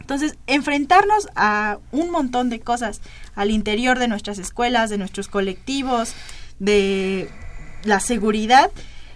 [0.00, 3.00] Entonces, enfrentarnos a un montón de cosas
[3.34, 6.14] al interior de nuestras escuelas, de nuestros colectivos,
[6.58, 7.30] de
[7.84, 8.70] la seguridad,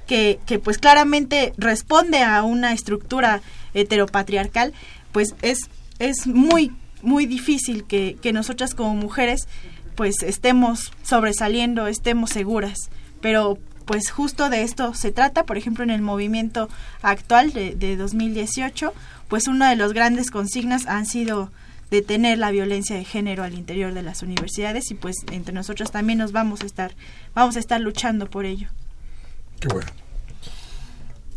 [0.07, 3.41] que, que pues claramente responde a una estructura
[3.75, 4.73] heteropatriarcal,
[5.13, 5.69] pues es
[5.99, 6.73] es muy,
[7.07, 9.49] muy difícil que, que nosotras como mujeres
[9.95, 12.91] pues estemos sobresaliendo, estemos seguras.
[13.23, 16.69] Pero pues justo de esto se trata, por ejemplo, en el movimiento
[17.03, 18.93] actual de, de 2018,
[19.29, 21.51] pues una de las grandes consignas han sido
[21.91, 26.19] detener la violencia de género al interior de las universidades y pues entre nosotros también
[26.19, 26.97] nos vamos a estar
[27.33, 28.69] vamos a estar luchando por ello.
[29.61, 29.89] Qué bueno.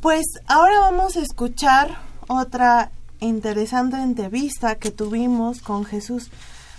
[0.01, 6.29] Pues ahora vamos a escuchar otra interesante entrevista que tuvimos con Jesús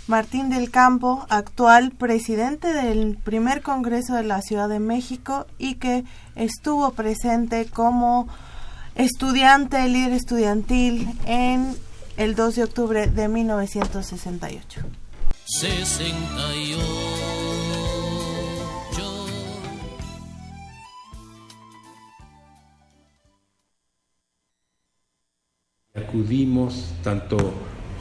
[0.07, 6.03] Martín del Campo, actual presidente del primer Congreso de la Ciudad de México y que
[6.35, 8.27] estuvo presente como
[8.95, 11.75] estudiante, líder estudiantil en
[12.17, 14.81] el 2 de octubre de 1968.
[15.45, 17.30] 68.
[26.11, 27.37] Acudimos tanto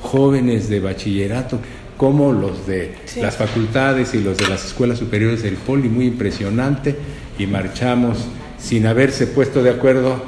[0.03, 1.61] jóvenes de bachillerato
[1.97, 3.21] como los de sí.
[3.21, 6.97] las facultades y los de las escuelas superiores del Poli, muy impresionante,
[7.39, 8.19] y marchamos
[8.59, 10.21] sin haberse puesto de acuerdo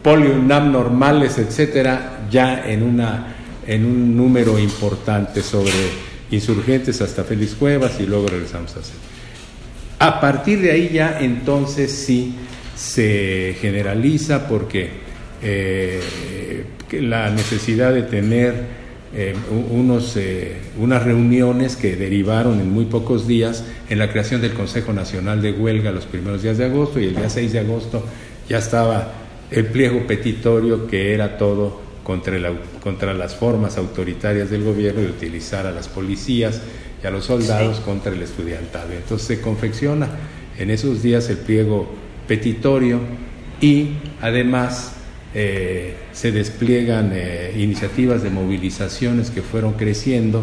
[0.00, 3.34] Poli, UNAM normales, etcétera, ya en, una,
[3.66, 5.72] en un número importante sobre
[6.30, 8.94] insurgentes hasta Félix Cuevas y luego regresamos a hacer.
[9.98, 12.36] A partir de ahí ya entonces sí
[12.76, 15.07] se generaliza porque
[15.42, 16.00] eh,
[16.92, 18.78] la necesidad de tener
[19.14, 19.34] eh,
[19.70, 24.92] unos, eh, unas reuniones que derivaron en muy pocos días en la creación del Consejo
[24.92, 28.04] Nacional de Huelga los primeros días de agosto y el día 6 de agosto
[28.50, 29.12] ya estaba
[29.50, 35.08] el pliego petitorio que era todo contra, la, contra las formas autoritarias del gobierno de
[35.08, 36.60] utilizar a las policías
[37.02, 37.82] y a los soldados sí.
[37.84, 38.92] contra el estudiantado.
[38.92, 40.08] Entonces se confecciona
[40.58, 41.88] en esos días el pliego
[42.26, 43.00] petitorio
[43.62, 44.97] y además
[45.40, 50.42] eh, se despliegan eh, iniciativas de movilizaciones que fueron creciendo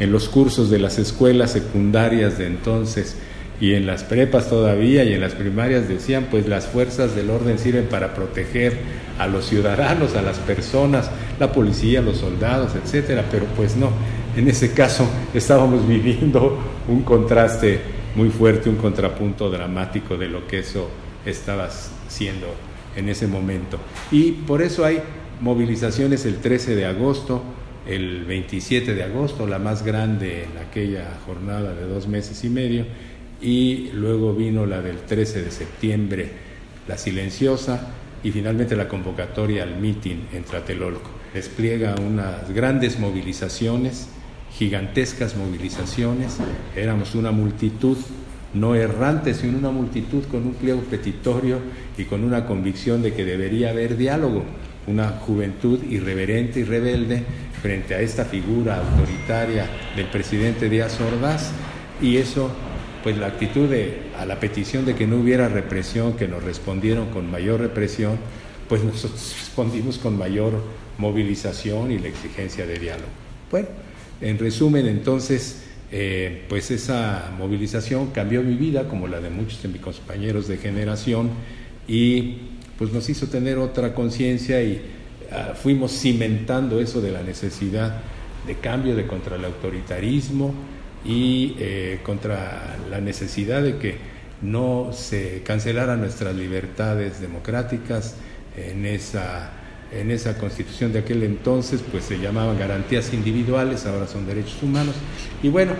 [0.00, 3.16] en los cursos de las escuelas secundarias de entonces
[3.60, 7.60] y en las prepas todavía y en las primarias decían pues las fuerzas del orden
[7.60, 8.76] sirven para proteger
[9.20, 11.08] a los ciudadanos, a las personas,
[11.38, 13.90] la policía, los soldados, etcétera, pero pues no,
[14.36, 16.58] en ese caso estábamos viviendo
[16.88, 17.78] un contraste
[18.16, 20.90] muy fuerte, un contrapunto dramático de lo que eso
[21.24, 21.68] estaba
[22.08, 22.67] siendo
[22.98, 23.78] en ese momento.
[24.10, 25.00] Y por eso hay
[25.40, 27.42] movilizaciones el 13 de agosto,
[27.86, 32.84] el 27 de agosto, la más grande en aquella jornada de dos meses y medio,
[33.40, 36.30] y luego vino la del 13 de septiembre,
[36.88, 41.10] la silenciosa, y finalmente la convocatoria al mitin en Tlatelolco.
[41.32, 44.08] Despliega unas grandes movilizaciones,
[44.52, 46.38] gigantescas movilizaciones,
[46.74, 47.96] éramos una multitud
[48.54, 51.58] no errante, sino una multitud con un pliego petitorio
[51.96, 54.44] y con una convicción de que debería haber diálogo,
[54.86, 57.22] una juventud irreverente y rebelde
[57.60, 61.50] frente a esta figura autoritaria del presidente Díaz Ordaz
[62.00, 62.50] y eso
[63.02, 63.68] pues la actitud
[64.18, 68.18] a la petición de que no hubiera represión, que nos respondieron con mayor represión,
[68.68, 70.62] pues nosotros respondimos con mayor
[70.98, 73.08] movilización y la exigencia de diálogo.
[73.50, 73.68] Bueno,
[74.20, 79.68] en resumen entonces, eh, pues esa movilización cambió mi vida, como la de muchos de
[79.68, 81.30] mis compañeros de generación,
[81.86, 82.36] y
[82.78, 84.80] pues nos hizo tener otra conciencia y
[85.30, 88.00] uh, fuimos cimentando eso de la necesidad
[88.46, 90.54] de cambio, de contra el autoritarismo
[91.04, 93.96] y eh, contra la necesidad de que
[94.42, 98.14] no se cancelaran nuestras libertades democráticas
[98.56, 99.50] en esa
[99.92, 104.94] en esa constitución de aquel entonces, pues se llamaban garantías individuales, ahora son derechos humanos.
[105.42, 105.72] Y bueno,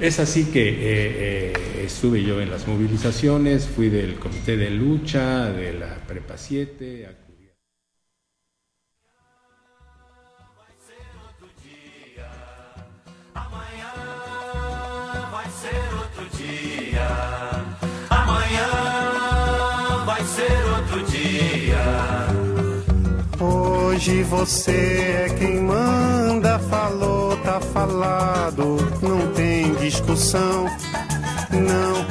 [0.00, 1.52] es así que eh, eh,
[1.84, 7.27] estuve yo en las movilizaciones, fui del comité de lucha, de la Prepa 7.
[23.98, 30.66] Hoje você é quem manda, falou, tá falado, não tem discussão,
[31.50, 32.06] não.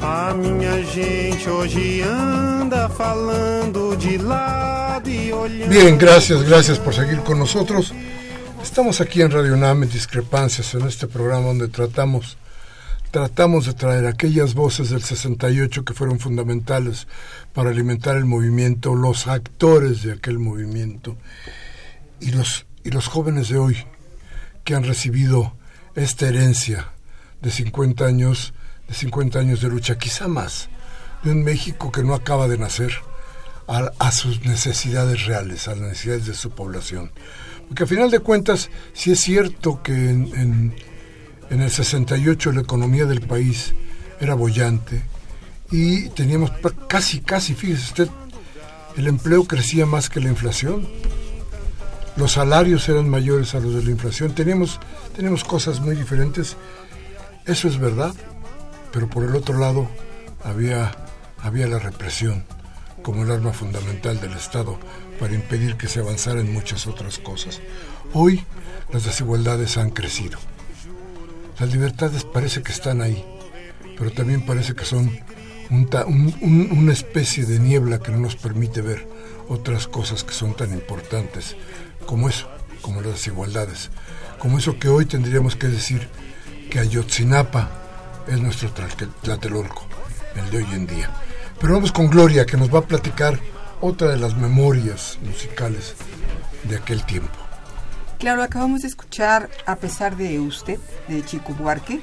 [0.00, 5.70] A minha gente hoje anda falando de lado y olhando.
[5.70, 7.92] Bien, gracias, gracias por seguir con nosotros.
[8.62, 12.36] Estamos aquí en Radio UNAM en Discrepancias, en este programa donde tratamos
[13.12, 17.06] tratamos de traer aquellas voces del 68 que fueron fundamentales
[17.52, 21.18] para alimentar el movimiento, los actores de aquel movimiento
[22.20, 23.76] y los, y los jóvenes de hoy
[24.64, 25.54] que han recibido
[25.94, 26.88] esta herencia
[27.42, 28.54] de 50 años,
[28.88, 30.70] de 50 años de lucha, quizá más,
[31.22, 32.92] de un México que no acaba de nacer,
[33.68, 37.10] a, sus necesidades reales, a las necesidades de su población.
[37.68, 40.74] Porque a final de cuentas, sí es cierto que en, en
[41.50, 43.74] el 68 la economía del país
[44.20, 45.02] era bollante
[45.70, 46.52] y teníamos
[46.86, 48.08] casi, casi, fíjese usted,
[48.96, 50.86] el empleo crecía más que la inflación.
[52.16, 54.34] Los salarios eran mayores a los de la inflación.
[54.34, 54.78] Teníamos,
[55.16, 56.56] teníamos cosas muy diferentes.
[57.46, 58.14] Eso es verdad.
[58.92, 59.88] Pero por el otro lado
[60.44, 60.92] había,
[61.38, 62.44] había la represión
[63.02, 64.78] como el arma fundamental del Estado
[65.18, 67.60] para impedir que se avanzara en muchas otras cosas.
[68.12, 68.44] Hoy
[68.92, 70.38] las desigualdades han crecido.
[71.62, 73.24] Las libertades parece que están ahí,
[73.96, 75.16] pero también parece que son
[75.70, 79.06] una especie de niebla que no nos permite ver
[79.48, 81.54] otras cosas que son tan importantes
[82.04, 82.48] como eso,
[82.80, 83.90] como las desigualdades,
[84.40, 86.08] como eso que hoy tendríamos que decir
[86.68, 87.70] que Ayotzinapa
[88.26, 88.68] es nuestro
[89.22, 89.86] Tlatelolco,
[90.34, 91.10] el de hoy en día.
[91.60, 93.38] Pero vamos con Gloria, que nos va a platicar
[93.80, 95.94] otra de las memorias musicales
[96.64, 97.41] de aquel tiempo.
[98.22, 101.98] Claro, acabamos de escuchar A pesar de usted, de Chico Buarque.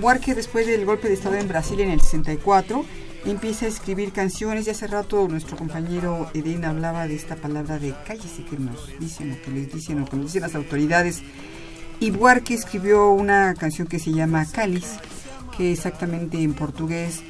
[0.00, 2.84] Buarque, después del golpe de Estado en Brasil en el 64,
[3.24, 7.94] empieza a escribir canciones y hace rato nuestro compañero Eden hablaba de esta palabra de
[8.04, 11.22] cállese que nos dicen que les dicen o que dicen las autoridades.
[12.00, 14.96] Y Buarque escribió una canción que se llama Cáliz,
[15.56, 17.22] que exactamente en portugués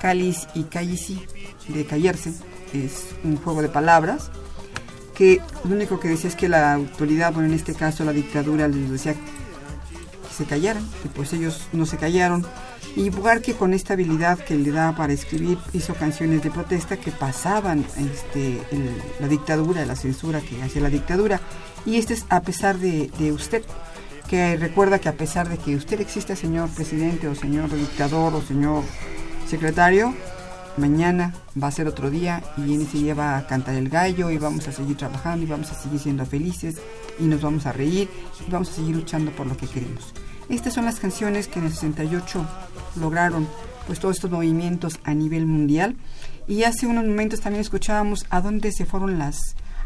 [0.00, 1.26] cáliz y cállisi,
[1.68, 2.32] de callarse,
[2.72, 4.30] es un juego de palabras,
[5.16, 8.68] que lo único que decía es que la autoridad, bueno, en este caso la dictadura,
[8.68, 9.20] les decía que
[10.36, 12.46] se callaran, y pues ellos no se callaron.
[12.94, 17.10] Y Buarque con esta habilidad que le da para escribir hizo canciones de protesta que
[17.10, 18.60] pasaban este,
[19.20, 21.40] la dictadura, la censura que hacía la dictadura.
[21.84, 23.62] Y este es a pesar de, de usted,
[24.28, 28.42] que recuerda que a pesar de que usted existe, señor presidente o señor dictador o
[28.42, 28.82] señor
[29.46, 30.14] secretario,
[30.76, 34.30] mañana va a ser otro día y en ese día va a cantar el gallo
[34.30, 36.76] y vamos a seguir trabajando y vamos a seguir siendo felices
[37.18, 38.08] y nos vamos a reír
[38.46, 40.12] y vamos a seguir luchando por lo que queremos.
[40.48, 42.46] Estas son las canciones que en el 68
[43.00, 43.48] lograron
[43.86, 45.96] pues todos estos movimientos a nivel mundial
[46.46, 49.38] y hace unos momentos también escuchábamos a dónde se fueron las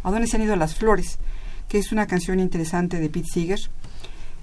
[0.03, 1.19] a dónde se han ido las flores,
[1.69, 3.61] que es una canción interesante de Pete Seeger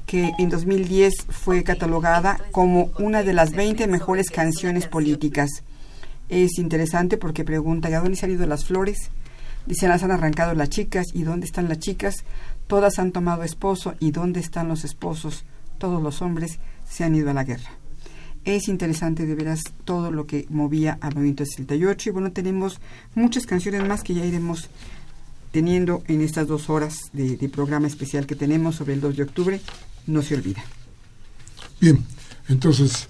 [0.08, 5.50] que en 2010 fue catalogada como una de las 20 mejores canciones políticas.
[6.30, 9.10] Es interesante porque pregunta, ¿y a dónde han salido las flores?
[9.66, 11.08] Dicen, las han arrancado las chicas.
[11.14, 12.24] ¿Y dónde están las chicas?
[12.68, 13.96] Todas han tomado esposo.
[14.00, 15.44] ¿Y dónde están los esposos?
[15.78, 16.60] Todos los hombres
[16.90, 17.72] se han ido a la guerra.
[18.46, 22.80] Es interesante de veras todo lo que movía al movimiento 68 y bueno, tenemos
[23.14, 24.70] muchas canciones más que ya iremos
[25.52, 29.24] teniendo en estas dos horas de, de programa especial que tenemos sobre el 2 de
[29.24, 29.62] octubre
[30.08, 30.64] no se olvida.
[31.80, 32.04] Bien,
[32.48, 33.08] entonces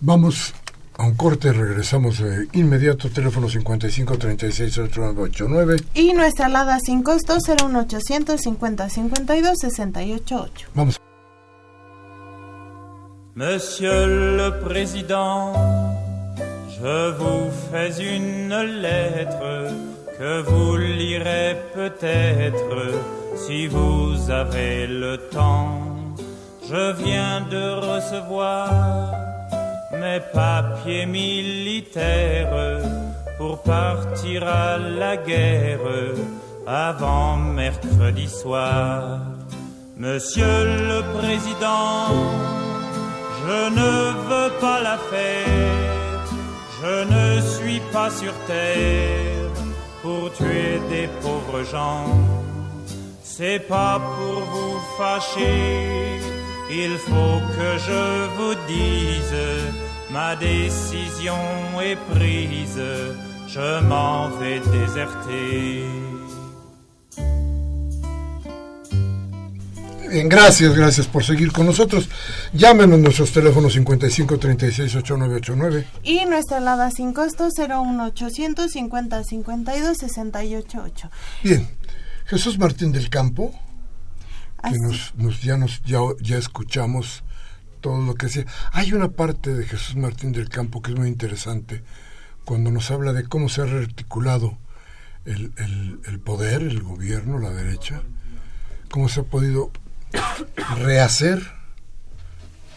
[0.00, 0.52] vamos
[0.96, 5.76] a un corte, regresamos de inmediato, teléfono 55 36 8989.
[5.94, 10.34] Y nuestra alada sin costo 01800 50 52 68
[10.74, 11.00] Vamos.
[13.34, 15.52] Monsieur le Président,
[16.68, 19.74] je vous fais une lettre
[20.16, 22.92] que vous lirez peut-être
[23.36, 26.14] si vous avez le temps.
[26.68, 29.33] Je viens de recevoir
[30.04, 32.80] mes papiers militaires
[33.38, 35.88] pour partir à la guerre
[36.66, 39.20] avant mercredi soir.
[39.96, 40.56] Monsieur
[40.90, 41.96] le Président,
[43.42, 43.92] je ne
[44.28, 46.18] veux pas la faire,
[46.80, 49.52] je ne suis pas sur terre
[50.02, 52.06] pour tuer des pauvres gens.
[53.22, 56.14] C'est pas pour vous fâcher
[56.70, 58.04] il faut que je
[58.36, 59.36] vous dise,
[60.14, 61.34] ma décision
[61.82, 62.80] est prise,
[63.48, 65.84] je m'en vais déserter.
[70.08, 72.08] Bien, gracias, gracias por seguir con nosotros.
[72.52, 81.10] Llámenos nuestros teléfonos 55 36 8989 y nuestra alada sin costo 01800 50 52 688.
[81.42, 81.68] Bien,
[82.26, 83.52] Jesús Martín del Campo
[84.62, 87.23] que nos, ya, nos ya, ya escuchamos
[87.84, 88.46] todo lo que decía.
[88.72, 91.82] Hay una parte de Jesús Martín del Campo que es muy interesante
[92.46, 94.56] cuando nos habla de cómo se ha rearticulado
[95.26, 95.52] el,
[96.06, 98.00] el, poder, el gobierno, la derecha,
[98.90, 99.70] cómo se ha podido
[100.78, 101.42] rehacer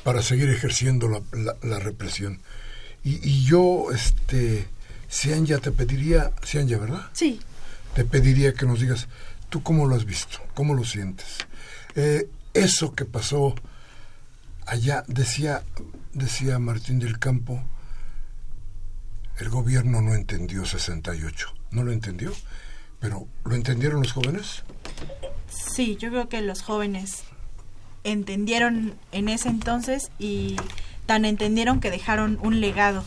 [0.03, 1.21] para seguir ejerciendo la,
[1.61, 2.41] la, represión.
[3.01, 4.67] Y, y, yo, este,
[5.45, 7.07] ya te pediría, ya ¿verdad?
[7.13, 7.39] Sí.
[7.95, 9.07] Te pediría que nos digas,
[9.47, 10.39] ¿tú cómo lo has visto?
[10.53, 11.37] ¿Cómo lo sientes?
[11.95, 13.55] Eh, eso que pasó
[14.67, 15.63] allá, decía,
[16.13, 17.63] decía Martín del Campo,
[19.39, 21.53] el gobierno no entendió 68.
[21.71, 22.31] no lo entendió.
[22.99, 24.63] Pero, ¿lo entendieron los jóvenes?
[25.47, 27.23] Sí, yo creo que los jóvenes
[28.03, 30.55] entendieron en ese entonces y
[31.05, 33.03] tan entendieron que dejaron un legado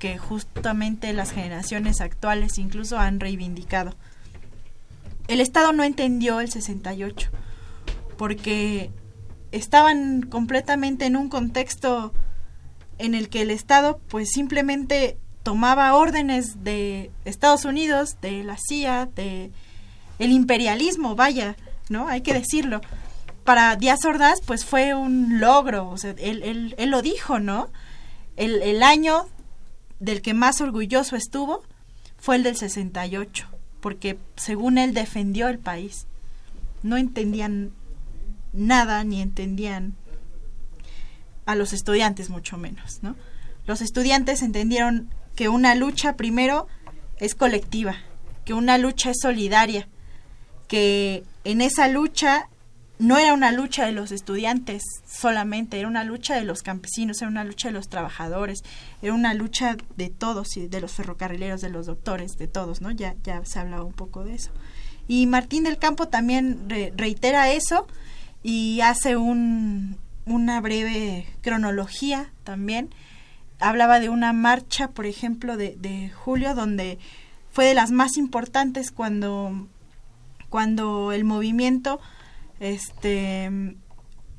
[0.00, 3.94] que justamente las generaciones actuales incluso han reivindicado.
[5.28, 7.30] El Estado no entendió el 68
[8.16, 8.90] porque
[9.52, 12.12] estaban completamente en un contexto
[12.98, 19.06] en el que el Estado pues simplemente tomaba órdenes de Estados Unidos, de la CIA,
[19.06, 19.50] de
[20.18, 21.56] el imperialismo, vaya,
[21.88, 22.08] ¿no?
[22.08, 22.80] Hay que decirlo.
[23.44, 27.68] Para Díaz Ordaz, pues fue un logro, o sea, él, él, él lo dijo, ¿no?
[28.36, 29.26] El, el año
[29.98, 31.62] del que más orgulloso estuvo
[32.18, 33.48] fue el del 68,
[33.80, 36.06] porque según él defendió el país.
[36.82, 37.72] No entendían
[38.52, 39.94] nada ni entendían
[41.46, 43.16] a los estudiantes mucho menos, ¿no?
[43.66, 46.66] Los estudiantes entendieron que una lucha primero
[47.18, 47.96] es colectiva,
[48.44, 49.88] que una lucha es solidaria,
[50.68, 52.48] que en esa lucha
[52.98, 57.30] no era una lucha de los estudiantes solamente, era una lucha de los campesinos, era
[57.30, 58.62] una lucha de los trabajadores,
[59.00, 62.90] era una lucha de todos, de los ferrocarrileros, de los doctores, de todos, ¿no?
[62.90, 64.50] Ya, ya se hablaba un poco de eso.
[65.08, 67.86] Y Martín del Campo también reitera eso
[68.42, 72.90] y hace un, una breve cronología también.
[73.58, 76.98] Hablaba de una marcha, por ejemplo, de, de julio, donde
[77.50, 79.68] fue de las más importantes cuando,
[80.48, 82.00] cuando el movimiento
[82.60, 83.76] este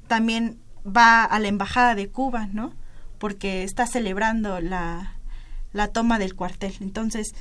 [0.08, 2.74] también va a la embajada de Cuba, ¿no?
[3.18, 5.16] Porque está celebrando la,
[5.74, 6.74] la toma del cuartel.
[6.82, 7.34] Entonces,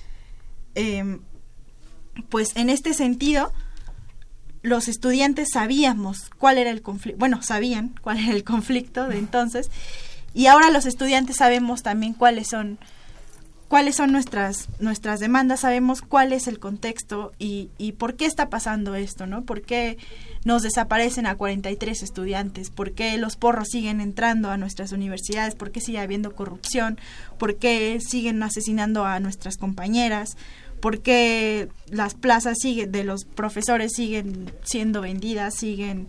[0.74, 1.20] em,
[2.28, 3.52] pues en este sentido,
[4.62, 9.70] los estudiantes sabíamos cuál era el conflicto, bueno, sabían cuál era el conflicto de entonces,
[10.34, 12.78] y ahora los estudiantes sabemos también cuáles son
[13.70, 18.50] cuáles son nuestras, nuestras demandas, sabemos cuál es el contexto y, y por qué está
[18.50, 19.44] pasando esto, ¿no?
[19.44, 19.96] ¿Por qué
[20.44, 22.68] nos desaparecen a 43 estudiantes?
[22.70, 25.54] ¿Por qué los porros siguen entrando a nuestras universidades?
[25.54, 26.98] ¿Por qué sigue habiendo corrupción?
[27.38, 30.36] ¿Por qué siguen asesinando a nuestras compañeras?
[30.81, 36.07] ¿Por qué las plazas siguen, de los profesores siguen siendo vendidas, siguen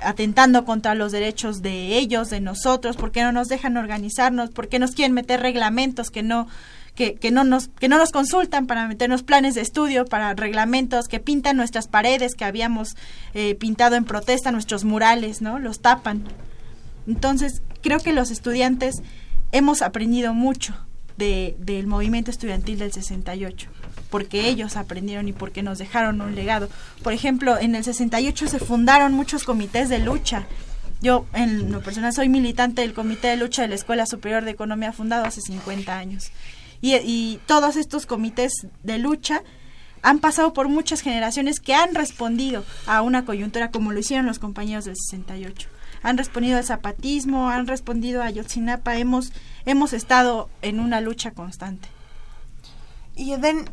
[0.00, 2.96] atentando contra los derechos de ellos, de nosotros?
[2.96, 4.50] ¿Por qué no nos dejan organizarnos?
[4.50, 6.48] ¿Por qué nos quieren meter reglamentos que no
[6.96, 11.20] que, no nos, que no nos consultan para meternos planes de estudio, para reglamentos, que
[11.20, 12.96] pintan nuestras paredes que habíamos
[13.34, 15.58] eh, pintado en protesta, nuestros murales, ¿no?
[15.58, 16.24] Los tapan.
[17.06, 19.02] Entonces, creo que los estudiantes
[19.52, 20.74] hemos aprendido mucho
[21.18, 23.70] de, del movimiento estudiantil del 68,
[24.10, 26.68] porque ellos aprendieron y porque nos dejaron un legado.
[27.02, 30.46] Por ejemplo, en el 68 se fundaron muchos comités de lucha.
[31.02, 34.52] Yo, en lo personal, soy militante del Comité de Lucha de la Escuela Superior de
[34.52, 36.30] Economía fundado hace 50 años.
[36.80, 39.42] Y, todos estos comités de lucha
[40.02, 44.38] han pasado por muchas generaciones que han respondido a una coyuntura como lo hicieron los
[44.38, 45.68] compañeros del 68.
[46.02, 49.32] Han respondido al zapatismo, han respondido a Yotzinapa, hemos,
[49.64, 51.88] hemos estado en una lucha constante.
[53.16, 53.64] Y Eden,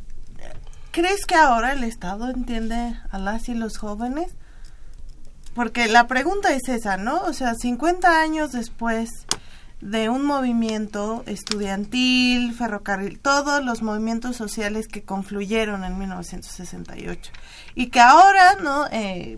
[0.93, 4.31] ¿crees que ahora el Estado entiende a las y los jóvenes?
[5.55, 7.21] Porque la pregunta es esa, ¿no?
[7.23, 9.09] O sea, 50 años después
[9.81, 17.31] de un movimiento estudiantil, ferrocarril, todos los movimientos sociales que confluyeron en 1968
[17.75, 19.37] y que ahora no eh,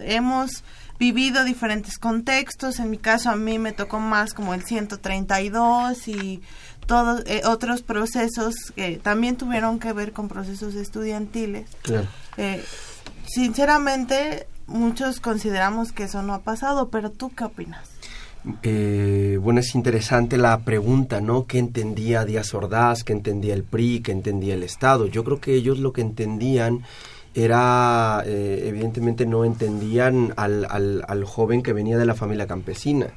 [0.00, 0.62] hemos
[0.98, 2.80] vivido diferentes contextos.
[2.80, 6.42] En mi caso a mí me tocó más como el 132 y
[6.88, 11.68] todos eh, otros procesos que también tuvieron que ver con procesos estudiantiles.
[12.38, 12.64] Eh,
[13.26, 17.86] sinceramente muchos consideramos que eso no ha pasado, pero tú qué opinas?
[18.62, 21.46] Eh, bueno, es interesante la pregunta, ¿no?
[21.46, 23.04] ¿Qué entendía Díaz Ordaz?
[23.04, 24.00] ¿Qué entendía el PRI?
[24.00, 25.06] ¿Qué entendía el Estado?
[25.06, 26.84] Yo creo que ellos lo que entendían
[27.34, 33.08] era, eh, evidentemente no entendían al, al, al joven que venía de la familia campesina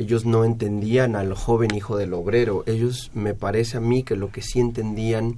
[0.00, 2.64] ellos no entendían al joven hijo del obrero.
[2.66, 5.36] Ellos, me parece a mí, que lo que sí entendían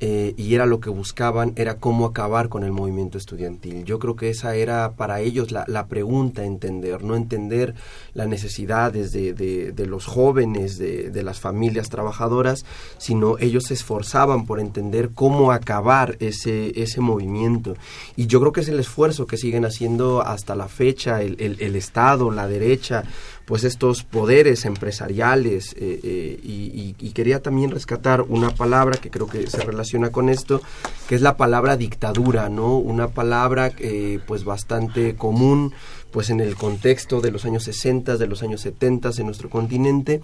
[0.00, 3.84] eh, y era lo que buscaban, era cómo acabar con el movimiento estudiantil.
[3.84, 7.74] Yo creo que esa era para ellos la, la pregunta, entender, no entender
[8.14, 12.64] las necesidades de, de, los jóvenes, de, de, las familias trabajadoras,
[12.98, 17.74] sino ellos se esforzaban por entender cómo acabar ese, ese movimiento.
[18.14, 21.56] Y yo creo que es el esfuerzo que siguen haciendo hasta la fecha el, el,
[21.58, 23.02] el Estado, la derecha,
[23.48, 29.48] pues estos poderes empresariales eh, eh, y, quería también rescatar una palabra que creo que
[29.48, 30.60] se relaciona relaciona con esto,
[31.08, 32.76] que es la palabra dictadura, ¿no?
[32.76, 35.72] Una palabra eh, pues bastante común
[36.10, 40.20] pues en el contexto de los años 60, de los años 70 en nuestro continente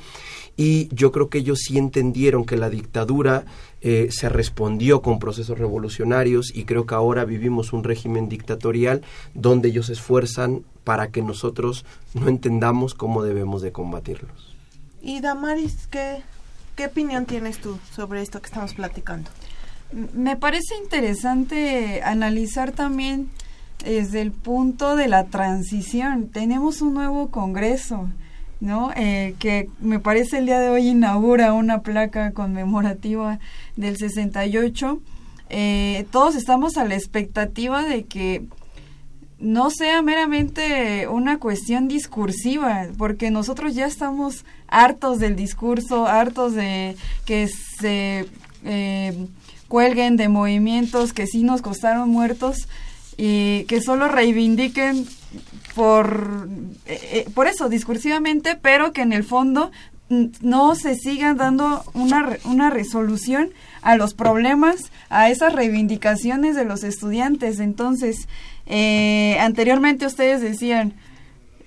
[0.57, 3.45] y yo creo que ellos sí entendieron que la dictadura
[3.81, 9.03] eh, se respondió con procesos revolucionarios y creo que ahora vivimos un régimen dictatorial
[9.35, 14.55] donde ellos se esfuerzan para que nosotros no entendamos cómo debemos de combatirlos.
[15.03, 16.23] Y Damaris, ¿qué,
[16.77, 19.31] qué opinión tienes tú sobre esto que estamos platicando?
[20.13, 23.29] Me parece interesante analizar también
[23.85, 26.29] desde el punto de la transición.
[26.29, 28.09] Tenemos un nuevo Congreso,
[28.61, 28.91] ¿no?
[28.97, 33.39] Eh, que me parece el día de hoy inaugura una placa conmemorativa
[33.77, 35.01] del 68.
[35.51, 38.45] Eh, todos estamos a la expectativa de que
[39.45, 46.97] no sea meramente una cuestión discursiva, porque nosotros ya estamos hartos del discurso, hartos de
[47.27, 48.27] que se
[48.65, 49.27] eh,
[49.69, 52.69] cuelguen de movimientos que sí nos costaron muertos
[53.17, 55.07] y que solo reivindiquen
[55.75, 56.49] por,
[56.87, 59.71] eh, eh, por eso, discursivamente, pero que en el fondo
[60.09, 63.51] no se siga dando una, una resolución
[63.83, 67.59] a los problemas, a esas reivindicaciones de los estudiantes.
[67.59, 68.29] Entonces,
[68.67, 70.95] eh, anteriormente ustedes decían,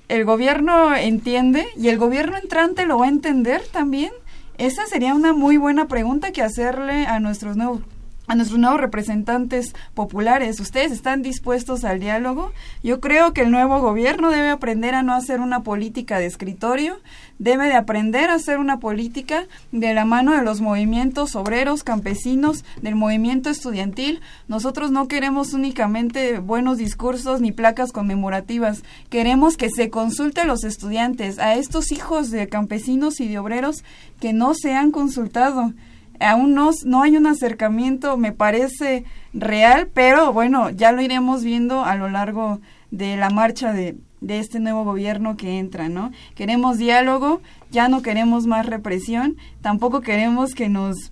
[0.07, 4.11] el gobierno entiende y el gobierno entrante lo va a entender también.
[4.57, 7.81] Esa sería una muy buena pregunta que hacerle a nuestros nuevos
[8.27, 10.59] a nuestros nuevos representantes populares.
[10.59, 12.51] ¿Ustedes están dispuestos al diálogo?
[12.83, 16.99] Yo creo que el nuevo gobierno debe aprender a no hacer una política de escritorio,
[17.39, 22.65] debe de aprender a hacer una política de la mano de los movimientos obreros, campesinos,
[22.81, 24.21] del movimiento estudiantil.
[24.47, 30.63] Nosotros no queremos únicamente buenos discursos ni placas conmemorativas, queremos que se consulte a los
[30.63, 33.83] estudiantes, a estos hijos de campesinos y de obreros
[34.19, 35.73] que no se han consultado
[36.19, 41.83] aún no, no hay un acercamiento, me parece real, pero bueno, ya lo iremos viendo
[41.83, 42.59] a lo largo
[42.91, 46.11] de la marcha de, de este nuevo gobierno que entra, ¿no?
[46.35, 47.41] Queremos diálogo,
[47.71, 51.11] ya no queremos más represión, tampoco queremos que nos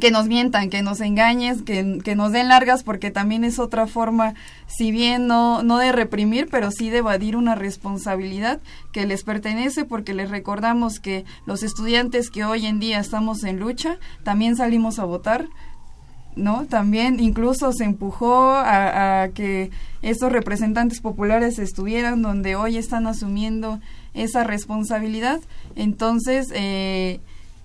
[0.00, 3.86] que nos mientan, que nos engañes, que, que, nos den largas, porque también es otra
[3.86, 4.34] forma,
[4.66, 8.60] si bien no, no de reprimir, pero sí de evadir una responsabilidad
[8.92, 13.60] que les pertenece, porque les recordamos que los estudiantes que hoy en día estamos en
[13.60, 15.46] lucha, también salimos a votar,
[16.36, 16.64] ¿no?
[16.64, 19.70] También incluso se empujó a, a que
[20.00, 23.80] estos representantes populares estuvieran donde hoy están asumiendo
[24.14, 25.40] esa responsabilidad.
[25.76, 27.20] Entonces, eh,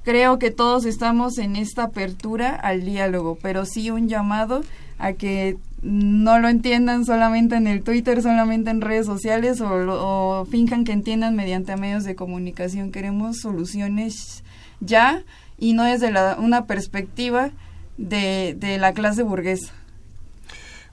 [0.07, 4.63] creo que todos estamos en esta apertura al diálogo, pero sí un llamado
[4.99, 10.45] a que no lo entiendan solamente en el Twitter, solamente en redes sociales o, o
[10.45, 12.93] finjan que entiendan mediante medios de comunicación.
[12.93, 14.45] Queremos soluciones
[14.79, 15.23] ya
[15.57, 17.51] y no desde la, una perspectiva
[17.97, 19.73] de, la clase burguesa.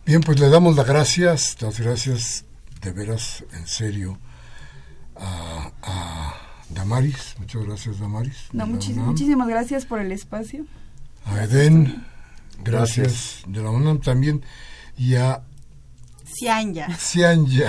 [0.05, 2.47] Bien, pues le damos las gracias, las gracias
[2.82, 4.19] de veras, en serio,
[5.15, 8.49] a Damaris, muchas gracias Damaris.
[8.53, 10.65] No, muchis, muchísimas gracias por el espacio.
[11.27, 12.05] A Eden,
[12.62, 14.43] gracias, de la UNAM también,
[14.97, 15.43] y a
[16.27, 16.97] Cianya.
[16.97, 17.69] Cianya,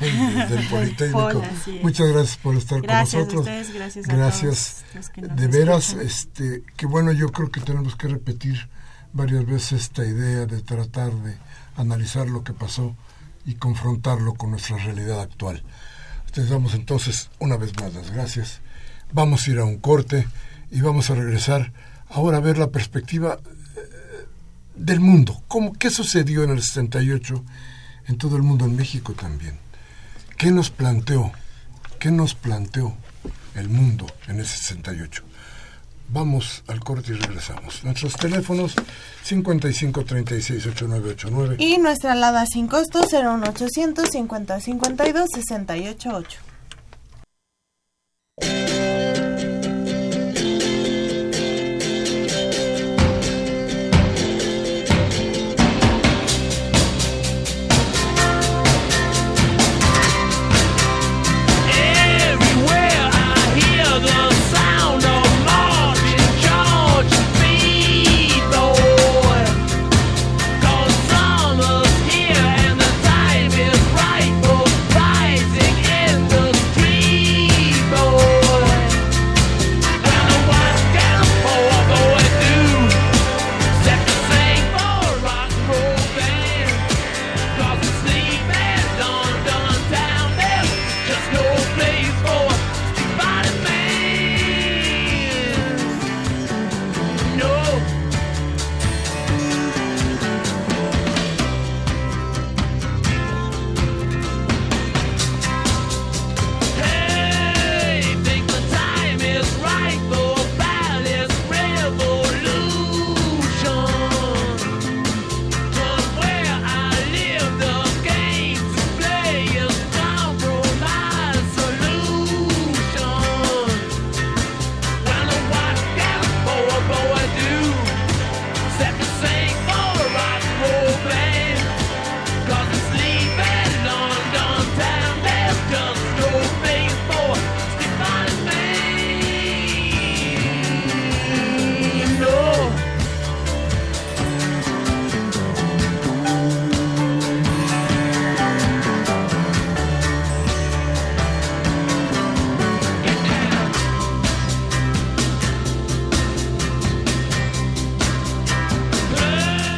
[0.48, 1.42] del Politécnico.
[1.82, 3.46] Muchas gracias por estar gracias con nosotros.
[3.46, 4.68] A ustedes, gracias, gracias.
[4.68, 8.68] A todos los que de veras, este, que bueno, yo creo que tenemos que repetir
[9.12, 11.36] varias veces esta idea de tratar de
[11.76, 12.94] analizar lo que pasó
[13.46, 15.62] y confrontarlo con nuestra realidad actual.
[16.34, 18.60] Les damos entonces una vez más las gracias.
[19.12, 20.26] Vamos a ir a un corte
[20.70, 21.72] y vamos a regresar
[22.10, 23.38] ahora a ver la perspectiva
[24.78, 25.42] del mundo.
[25.48, 27.44] ¿Cómo, ¿Qué sucedió en el 68
[28.06, 29.58] en todo el mundo, en México también?
[30.36, 31.32] ¿Qué nos planteó?
[31.98, 32.96] ¿Qué nos planteó
[33.54, 35.27] el mundo en ese 68?
[36.10, 37.84] Vamos al corte y regresamos.
[37.84, 38.74] Nuestros teléfonos
[39.24, 46.38] 55 36 8989 y nuestra alada sin costo 01800 50 52 688.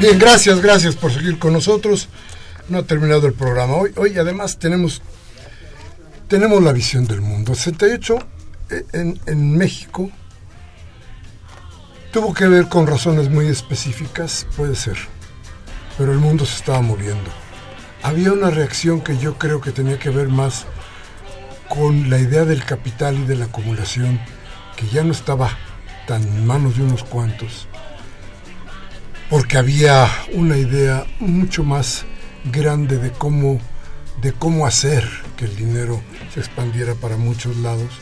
[0.01, 2.09] Bien, gracias, gracias por seguir con nosotros.
[2.71, 3.93] No ha terminado el programa hoy.
[3.97, 5.03] Hoy además tenemos,
[6.27, 7.55] tenemos la visión del mundo.
[7.55, 8.19] 68
[8.71, 10.11] eh, en, en México
[12.15, 14.97] tuvo que ver con razones muy específicas, puede ser,
[15.99, 17.31] pero el mundo se estaba muriendo.
[18.03, 20.65] Había una reacción que yo creo que tenía que ver más
[21.69, 24.19] con la idea del capital y de la acumulación,
[24.77, 25.51] que ya no estaba
[26.07, 27.69] tan en manos de unos cuantos,
[29.31, 32.05] porque había una idea mucho más
[32.53, 33.61] grande de cómo,
[34.21, 36.03] de cómo hacer que el dinero
[36.35, 37.93] se expandiera para muchos lados.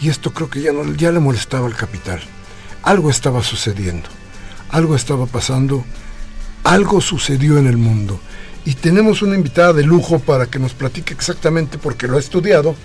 [0.00, 2.20] Y esto creo que ya, ya le molestaba al capital.
[2.84, 4.08] Algo estaba sucediendo,
[4.70, 5.84] algo estaba pasando,
[6.62, 8.20] algo sucedió en el mundo.
[8.64, 12.76] Y tenemos una invitada de lujo para que nos platique exactamente, porque lo ha estudiado,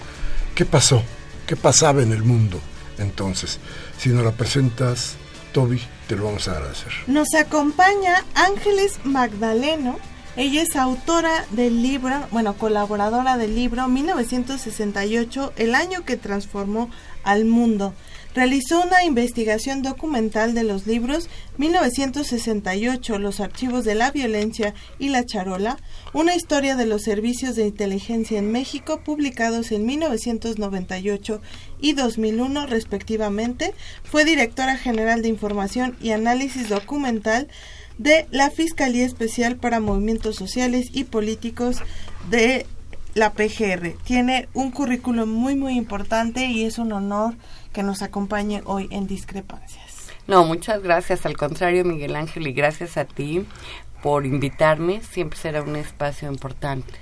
[0.56, 1.04] qué pasó,
[1.46, 2.60] qué pasaba en el mundo
[2.98, 3.60] entonces.
[4.00, 5.16] Si nos la presentas,
[5.52, 5.82] Toby,
[6.16, 6.92] lo vamos a agradecer.
[7.08, 10.00] Nos acompaña Ángeles Magdaleno.
[10.38, 16.90] Ella es autora del libro, bueno, colaboradora del libro 1968, El año que transformó
[17.24, 17.94] al mundo.
[18.34, 21.28] Realizó una investigación documental de los libros
[21.58, 25.78] 1968, Los archivos de la violencia y la charola,
[26.14, 31.42] una historia de los servicios de inteligencia en México, publicados en 1998
[31.82, 33.74] y 2001 respectivamente.
[34.04, 37.50] Fue directora general de Información y Análisis Documental
[37.98, 41.84] de la Fiscalía Especial para Movimientos Sociales y Políticos
[42.30, 42.66] de
[43.14, 43.96] la PGR.
[44.06, 47.36] Tiene un currículum muy muy importante y es un honor
[47.74, 50.10] que nos acompañe hoy en Discrepancias.
[50.28, 51.26] No, muchas gracias.
[51.26, 53.46] Al contrario, Miguel Ángel, y gracias a ti
[54.02, 55.02] por invitarme.
[55.02, 56.94] Siempre será un espacio importante.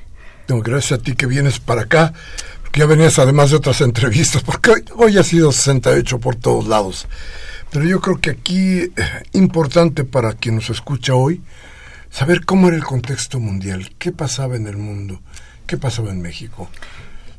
[0.47, 2.13] No, gracias a ti que vienes para acá,
[2.63, 6.67] porque ya venías además de otras entrevistas, porque hoy, hoy ha sido 68 por todos
[6.67, 7.07] lados.
[7.71, 8.93] Pero yo creo que aquí, eh,
[9.33, 11.43] importante para quien nos escucha hoy,
[12.09, 15.21] saber cómo era el contexto mundial, qué pasaba en el mundo,
[15.67, 16.69] qué pasaba en México.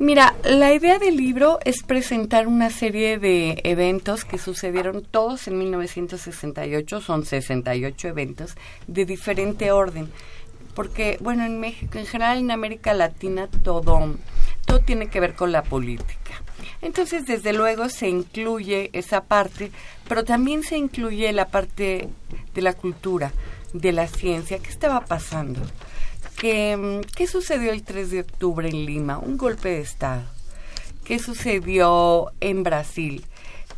[0.01, 5.59] Mira, la idea del libro es presentar una serie de eventos que sucedieron todos en
[5.59, 8.55] 1968, son 68 eventos
[8.87, 10.11] de diferente orden,
[10.75, 13.83] porque bueno, en México, en general en América Latina todo
[14.65, 16.43] todo tiene que ver con la política.
[16.81, 19.71] Entonces, desde luego se incluye esa parte,
[20.09, 22.09] pero también se incluye la parte
[22.55, 23.33] de la cultura,
[23.75, 25.61] de la ciencia, ¿qué estaba pasando?
[26.41, 29.19] ¿Qué, ¿Qué sucedió el 3 de octubre en Lima?
[29.19, 30.23] Un golpe de Estado.
[31.05, 33.27] ¿Qué sucedió en Brasil?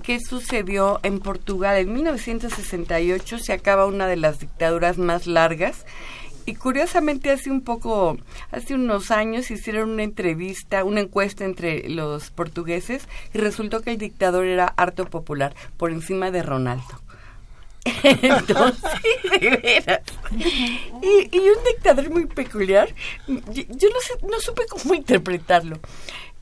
[0.04, 1.76] ¿Qué sucedió en Portugal?
[1.78, 5.84] En 1968 se acaba una de las dictaduras más largas
[6.46, 8.16] y curiosamente hace un poco,
[8.52, 13.98] hace unos años hicieron una entrevista, una encuesta entre los portugueses y resultó que el
[13.98, 17.02] dictador era harto popular por encima de Ronaldo.
[18.02, 18.82] Entonces,
[19.40, 20.00] de veras.
[21.02, 22.88] Y, y, un dictador muy peculiar,
[23.26, 25.80] yo, yo no, sé, no supe cómo interpretarlo.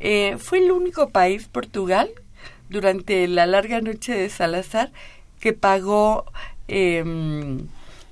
[0.00, 2.10] Eh, fue el único país, Portugal,
[2.68, 4.92] durante la larga noche de Salazar,
[5.40, 6.24] que pagó,
[6.68, 7.04] eh,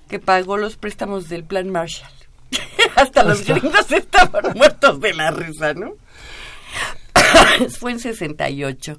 [0.09, 2.11] que pagó los préstamos del Plan Marshall.
[2.97, 5.95] Hasta los gringos estaban muertos de la risa, ¿no?
[7.79, 8.99] fue en 68.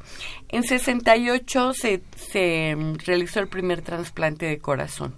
[0.50, 5.16] En 68 se, se realizó el primer trasplante de corazón,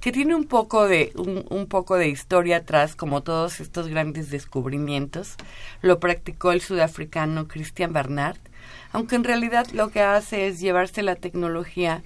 [0.00, 4.30] que tiene un poco de un, un, poco de historia atrás, como todos estos grandes
[4.30, 5.36] descubrimientos.
[5.82, 8.38] Lo practicó el sudafricano Christian Bernard,
[8.92, 12.02] aunque en realidad lo que hace es llevarse la tecnología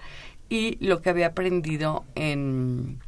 [0.48, 2.98] y lo que había aprendido en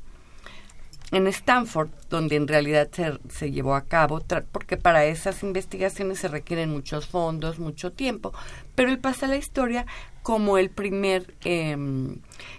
[1.13, 4.21] en Stanford, donde en realidad se, se llevó a cabo,
[4.51, 8.33] porque para esas investigaciones se requieren muchos fondos, mucho tiempo,
[8.75, 9.87] pero él pasa la historia
[10.23, 11.77] como el primer eh,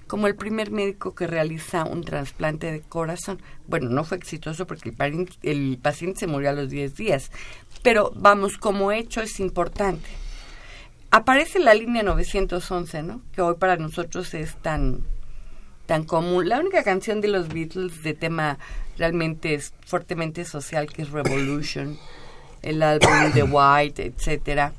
[0.07, 3.41] como el primer médico que realiza un trasplante de corazón.
[3.67, 7.31] Bueno, no fue exitoso porque el, el paciente se murió a los 10 días,
[7.81, 10.09] pero vamos, como hecho es importante.
[11.09, 13.21] Aparece la línea 911, ¿no?
[13.33, 15.03] Que hoy para nosotros es tan
[15.85, 16.47] tan común.
[16.49, 18.57] La única canción de los Beatles de tema
[18.97, 21.97] realmente es fuertemente social, que es Revolution,
[22.61, 24.73] el álbum The White, etcétera.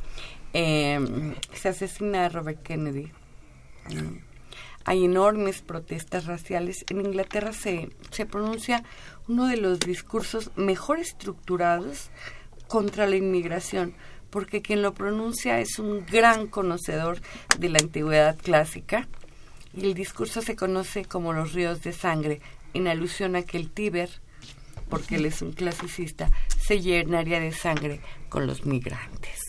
[0.52, 3.10] Eh, se asesina a Robert Kennedy.
[4.85, 6.85] Hay enormes protestas raciales.
[6.89, 8.85] En Inglaterra se, se pronuncia
[9.28, 12.10] uno de los discursos mejor estructurados
[12.68, 13.94] contra la inmigración,
[14.31, 17.18] porque quien lo pronuncia es un gran conocedor
[17.59, 19.09] de la antigüedad clásica
[19.76, 22.40] y el discurso se conoce como los ríos de sangre,
[22.74, 24.10] en alusión a que el Tíber,
[24.88, 29.40] porque él es un clasicista, se llenaría de sangre con los migrantes.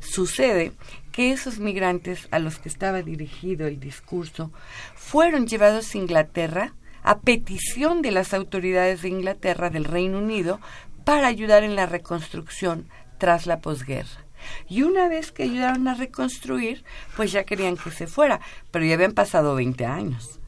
[0.00, 0.72] Sucede
[1.12, 4.52] que esos migrantes a los que estaba dirigido el discurso
[4.94, 10.58] fueron llevados a Inglaterra a petición de las autoridades de Inglaterra, del Reino Unido,
[11.04, 12.88] para ayudar en la reconstrucción
[13.18, 14.23] tras la posguerra.
[14.68, 16.84] Y una vez que ayudaron a reconstruir,
[17.16, 18.40] pues ya querían que se fuera,
[18.70, 20.40] pero ya habían pasado 20 años.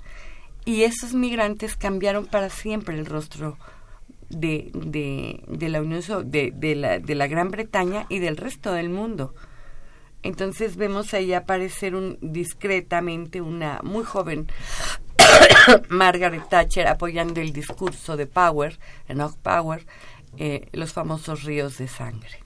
[0.65, 3.57] Y esos migrantes cambiaron para siempre el rostro
[4.29, 4.71] de,
[5.61, 9.35] la Unión de, de, la, de la Gran Bretaña y del resto del mundo.
[10.23, 14.49] Entonces vemos ahí aparecer un, discretamente una muy joven
[15.89, 18.79] Margaret Thatcher apoyando el discurso de Power,
[19.09, 19.87] Enoch Power,
[20.37, 22.46] eh, los famosos ríos de sangre.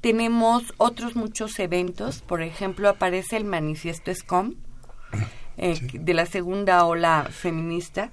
[0.00, 4.54] Tenemos otros muchos eventos, por ejemplo, aparece el manifiesto SCOM,
[5.58, 8.10] eh, de la segunda ola feminista,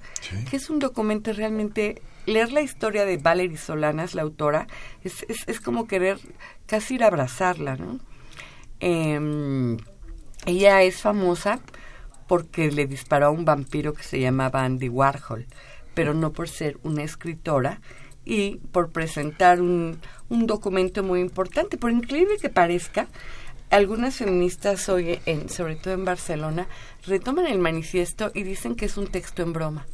[0.50, 4.66] que es un documento realmente leer la historia de Valerie Solanas, la autora,
[5.02, 6.18] es, es, es como querer
[6.66, 8.00] casi ir a abrazarla, ¿no?
[8.80, 9.76] Eh,
[10.46, 11.60] ella es famosa
[12.26, 15.46] porque le disparó a un vampiro que se llamaba Andy Warhol,
[15.94, 17.80] pero no por ser una escritora
[18.28, 19.98] y por presentar un,
[20.28, 21.78] un documento muy importante.
[21.78, 23.08] Por increíble que parezca,
[23.70, 26.68] algunas feministas hoy, en, sobre todo en Barcelona,
[27.06, 29.86] retoman el manifiesto y dicen que es un texto en broma.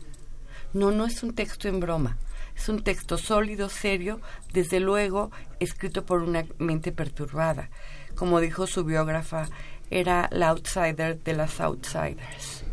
[0.73, 2.19] No, no es un texto en broma.
[2.57, 4.21] Es un texto sólido, serio,
[4.53, 5.31] desde luego
[5.61, 7.71] escrito por una mente perturbada.
[8.17, 9.49] Como dijo su biógrafa,
[9.91, 12.65] era la outsider de las outsiders.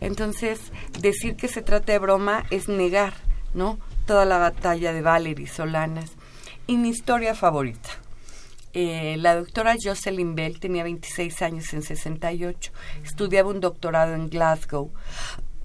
[0.00, 0.60] Entonces,
[1.00, 3.14] decir que se trata de broma es negar,
[3.54, 3.78] ¿no?
[4.06, 6.12] Toda la batalla de Valerie Solanas.
[6.66, 7.90] Y mi historia favorita.
[8.72, 12.72] Eh, la doctora Jocelyn Bell tenía 26 años en 68.
[13.04, 14.92] Estudiaba un doctorado en Glasgow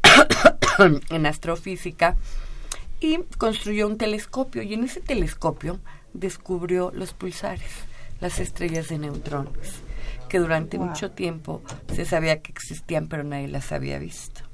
[1.09, 2.17] en astrofísica
[2.99, 5.79] y construyó un telescopio y en ese telescopio
[6.13, 7.71] descubrió los pulsares,
[8.19, 9.81] las estrellas de neutrones,
[10.27, 11.61] que durante mucho tiempo
[11.93, 14.48] se sabía que existían pero nadie las había visto.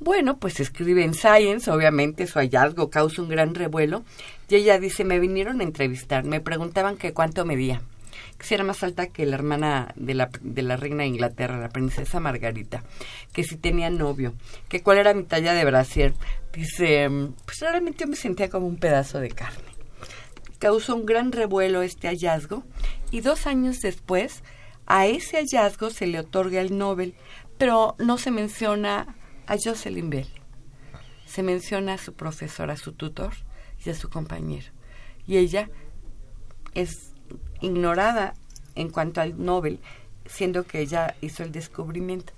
[0.00, 4.04] Bueno, pues escribe en Science, obviamente su hallazgo causa un gran revuelo
[4.48, 7.80] y ella dice, me vinieron a entrevistar, me preguntaban que cuánto medía,
[8.38, 11.58] que si era más alta que la hermana de la, de la reina de Inglaterra,
[11.58, 12.82] la princesa Margarita,
[13.32, 14.34] que si tenía novio,
[14.68, 16.12] que cuál era mi talla de brasier.
[16.52, 17.08] Dice,
[17.44, 19.74] pues realmente me sentía como un pedazo de carne.
[20.58, 22.62] Causó un gran revuelo este hallazgo
[23.10, 24.42] y dos años después
[24.86, 27.14] a ese hallazgo se le otorga el Nobel,
[27.58, 29.16] pero no se menciona
[29.46, 30.28] a Jocelyn Bell.
[31.26, 33.32] Se menciona a su profesora, a su tutor
[33.84, 34.66] y a su compañero.
[35.26, 35.70] Y ella
[36.74, 37.12] es
[37.60, 38.34] ignorada
[38.74, 39.80] en cuanto al Nobel,
[40.26, 42.32] siendo que ella hizo el descubrimiento.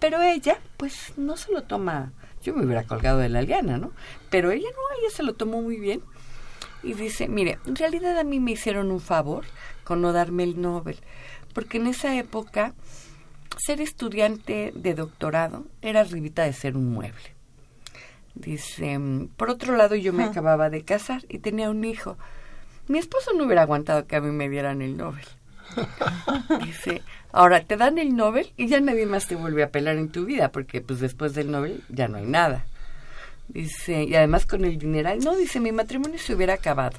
[0.00, 2.12] Pero ella, pues, no se lo toma.
[2.42, 3.92] Yo me hubiera colgado de la liana, ¿no?
[4.30, 6.02] Pero ella no, ella se lo tomó muy bien.
[6.82, 9.44] Y dice, mire, en realidad a mí me hicieron un favor
[9.82, 11.00] con no darme el Nobel,
[11.52, 12.74] porque en esa época
[13.58, 17.34] ser estudiante de doctorado era arribita de ser un mueble.
[18.34, 18.98] Dice,
[19.36, 22.16] por otro lado yo me acababa de casar y tenía un hijo.
[22.86, 25.26] Mi esposo no hubiera aguantado que a mí me dieran el Nobel.
[26.64, 27.02] Dice,
[27.32, 30.24] ahora te dan el Nobel y ya nadie más te vuelve a pelar en tu
[30.24, 32.64] vida, porque pues después del Nobel ya no hay nada.
[33.48, 36.98] Dice, y además con el dinero, no, dice, mi matrimonio se hubiera acabado.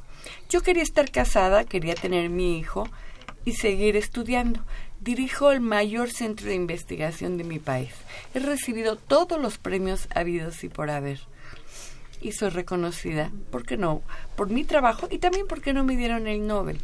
[0.50, 2.88] Yo quería estar casada, quería tener mi hijo
[3.46, 4.62] y seguir estudiando.
[5.02, 7.92] Dirijo el mayor centro de investigación de mi país.
[8.34, 11.22] He recibido todos los premios habidos y por haber.
[12.20, 14.02] Y soy reconocida, ¿por qué no?
[14.36, 16.82] Por mi trabajo y también porque no me dieron el Nobel.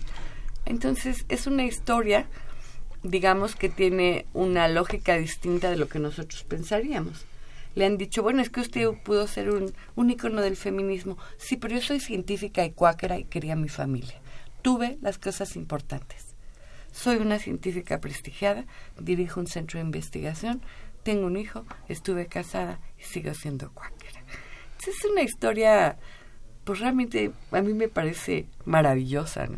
[0.64, 2.28] Entonces es una historia,
[3.04, 7.26] digamos, que tiene una lógica distinta de lo que nosotros pensaríamos.
[7.76, 11.18] Le han dicho, bueno, es que usted pudo ser un, un ícono del feminismo.
[11.38, 14.22] Sí, pero yo soy científica y cuáquera y quería mi familia.
[14.62, 16.35] Tuve las cosas importantes.
[16.96, 18.66] Soy una científica prestigiada,
[19.00, 20.62] dirijo un centro de investigación,
[21.04, 24.22] tengo un hijo, estuve casada y sigo siendo cuáquera.
[24.88, 25.98] Es una historia,
[26.64, 29.48] pues realmente a mí me parece maravillosa.
[29.48, 29.58] ¿no?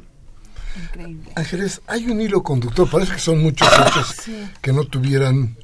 [0.83, 1.31] Increíble.
[1.35, 4.49] Ángeles, hay un hilo conductor, parece que son muchos hechos Sí.
[4.61, 5.57] que no tuvieran,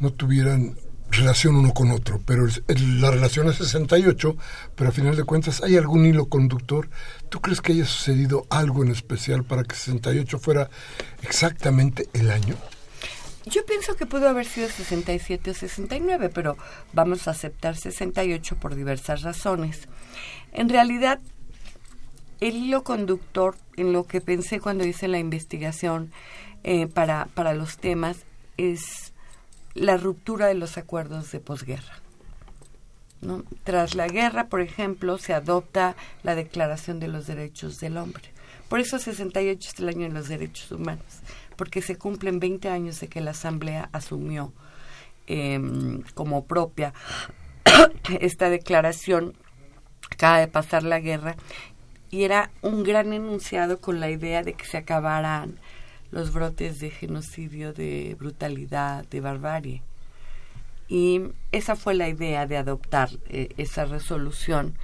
[0.00, 0.76] no tuvieran
[1.12, 2.46] relación uno con otro, pero
[2.98, 4.36] la relación es 68,
[4.74, 6.88] pero a final de cuentas hay algún hilo conductor.
[7.28, 10.70] ¿Tú crees que haya sucedido algo en especial para que 68 fuera
[11.22, 12.56] exactamente el año?
[13.44, 16.56] Yo pienso que pudo haber sido 67 o 69, pero
[16.92, 19.88] vamos a aceptar 68 por diversas razones.
[20.52, 21.18] En realidad,
[22.40, 26.12] el hilo conductor en lo que pensé cuando hice la investigación
[26.62, 28.18] eh, para, para los temas
[28.56, 29.11] es
[29.74, 31.94] la ruptura de los acuerdos de posguerra.
[33.20, 33.44] ¿no?
[33.64, 38.24] Tras la guerra, por ejemplo, se adopta la Declaración de los Derechos del Hombre.
[38.68, 41.20] Por eso 68 es el año de los derechos humanos,
[41.56, 44.52] porque se cumplen 20 años de que la Asamblea asumió
[45.26, 46.94] em, como propia
[48.20, 49.34] esta declaración
[50.10, 51.36] acaba de pasar la guerra
[52.10, 55.58] y era un gran enunciado con la idea de que se acabaran
[56.12, 59.82] los brotes de genocidio, de brutalidad, de barbarie.
[60.88, 64.76] Y esa fue la idea de adoptar eh, esa resolución.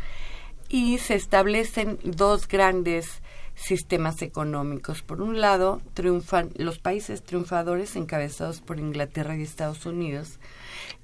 [0.68, 3.22] Y se establecen dos grandes
[3.54, 5.02] sistemas económicos.
[5.02, 10.38] Por un lado, triunfan los países triunfadores encabezados por Inglaterra y Estados Unidos,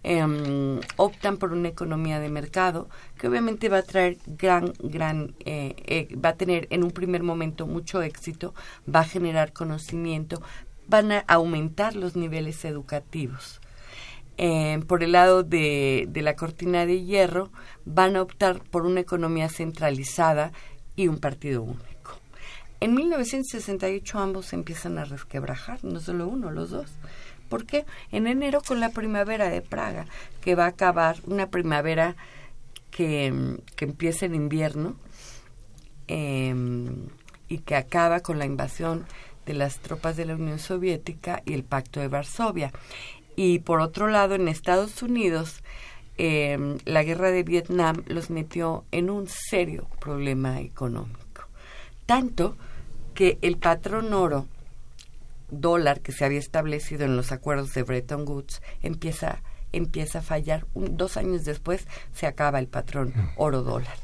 [0.02, 2.88] em, optan por una economía de mercado
[3.18, 7.22] que obviamente va a traer gran, gran, eh, eh, va a tener en un primer
[7.22, 8.54] momento mucho éxito,
[8.92, 10.42] va a generar conocimiento,
[10.86, 13.60] van a aumentar los niveles educativos.
[14.36, 17.50] Em, por el lado de, de la cortina de hierro,
[17.84, 20.52] van a optar por una economía centralizada
[20.96, 21.94] y un partido único.
[22.80, 26.90] En 1968 ambos empiezan a resquebrajar, no solo uno, los dos.
[27.54, 27.86] ¿Por qué?
[28.10, 30.06] En enero con la primavera de Praga,
[30.40, 32.16] que va a acabar, una primavera
[32.90, 34.96] que, que empieza en invierno
[36.08, 37.06] em,
[37.48, 39.06] y que acaba con la invasión
[39.46, 42.72] de las tropas de la Unión Soviética y el Pacto de Varsovia.
[43.36, 45.62] Y por otro lado, en Estados Unidos,
[46.18, 51.46] em, la guerra de Vietnam los metió en un serio problema económico.
[52.04, 52.56] Tanto
[53.14, 54.48] que el patrón oro
[55.60, 60.66] dólar que se había establecido en los acuerdos de Bretton Woods empieza empieza a fallar.
[60.74, 63.96] Dos años después se acaba el patrón oro dólar.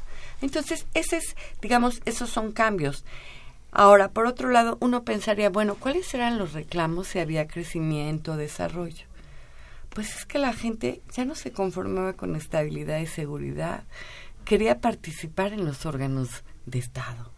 [0.43, 3.05] Entonces ese es digamos esos son cambios.
[3.70, 9.10] Ahora por otro lado uno pensaría bueno cuáles eran los reclamos si había crecimiento desarrollo
[9.90, 13.85] pues es que la gente ya no se conformaba con estabilidad y seguridad.
[14.44, 17.32] Quería participar en los órganos de estado.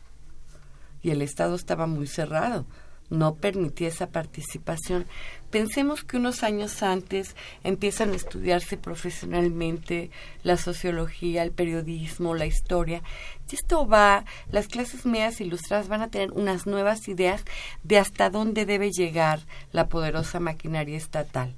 [1.02, 2.64] Y el Estado estaba muy cerrado,
[3.12, 5.06] no permitía esa participación.
[5.50, 10.10] Pensemos que unos años antes empiezan a estudiarse profesionalmente
[10.42, 13.02] la sociología, el periodismo, la historia.
[13.50, 17.44] Y esto va, las clases medias ilustradas van a tener unas nuevas ideas
[17.82, 19.40] de hasta dónde debe llegar
[19.72, 21.54] la poderosa maquinaria estatal.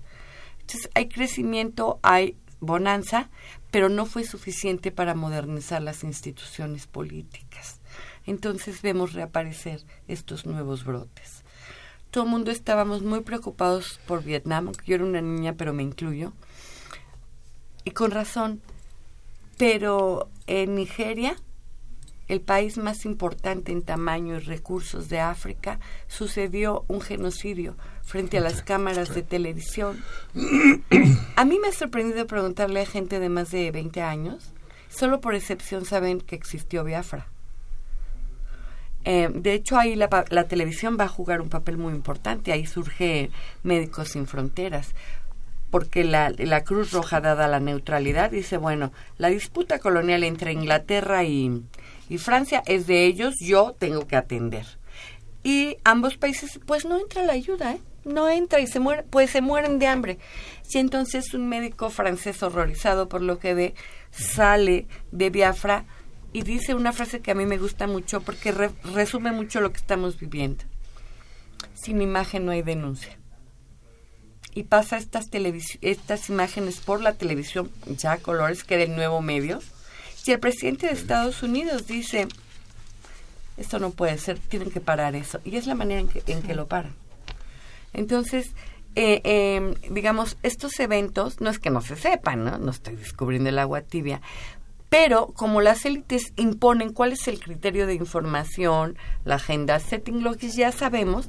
[0.61, 3.31] Entonces hay crecimiento, hay bonanza,
[3.71, 7.81] pero no fue suficiente para modernizar las instituciones políticas
[8.27, 11.44] entonces vemos reaparecer estos nuevos brotes.
[12.15, 15.83] Todo el mundo estábamos muy preocupados por Vietnam, aunque yo era una niña, pero me
[15.83, 16.33] incluyo,
[17.83, 18.61] y con razón.
[19.59, 21.35] Pero en Nigeria,
[22.29, 28.43] el país más importante en tamaño y recursos de África, sucedió un genocidio frente a
[28.43, 30.01] las cámaras de televisión.
[31.35, 34.53] A mí me ha sorprendido preguntarle a gente de más de 20 años,
[34.89, 37.34] solo por excepción saben que existió Biafra.
[39.05, 40.09] Eh, de hecho, ahí la,
[40.49, 42.53] televisión va a jugar un papel muy importante.
[42.53, 43.31] Ahí surge
[43.63, 44.95] Médicos Sin Fronteras.
[45.71, 46.33] Porque la,
[46.65, 51.63] Cruz Roja, dada la neutralidad, dice, bueno, la disputa colonial entre Inglaterra y,
[52.19, 54.65] Francia es de ellos, yo tengo que atender.
[55.43, 57.81] Y ambos países, pues no entra la ayuda, ¿eh?
[58.05, 60.19] No entra y se muere, pues se mueren de hambre.
[60.63, 63.75] Si entonces un médico francés horrorizado por lo que ve
[64.11, 65.87] sale de Biafra
[66.35, 69.79] y dice una frase que a mí me gusta mucho porque resume mucho lo que
[69.79, 70.65] estamos viviendo.
[71.75, 73.17] Sin imagen no hay denuncia.
[74.53, 75.29] Y pasa estas,
[75.81, 79.61] estas imágenes por la televisión, ya colores, que del nuevo medio.
[80.27, 82.27] Y el presidente de Estados Unidos dice,
[83.57, 85.41] esto no puede ser, tienen que parar eso.
[85.45, 86.95] Y es la manera en que, en que lo paran.
[87.93, 88.51] Entonces,
[88.97, 92.59] eh, em, digamos, estos eventos, no es que no se sepan, ¿no?
[92.59, 94.21] No estoy descubriendo el agua tibia,
[94.97, 100.37] pero como las élites imponen cuál es el criterio de información, la agenda setting, lo
[100.37, 101.27] que ya sabemos,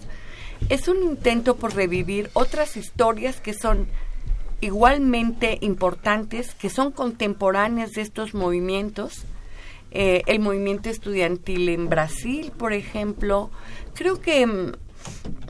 [0.70, 3.88] es un intento por revivir otras historias que son
[4.62, 9.24] igualmente importantes, que son contemporáneas de estos movimientos.
[9.90, 13.50] Eh, el movimiento estudiantil en Brasil, por ejemplo.
[13.96, 14.74] Creo que mm,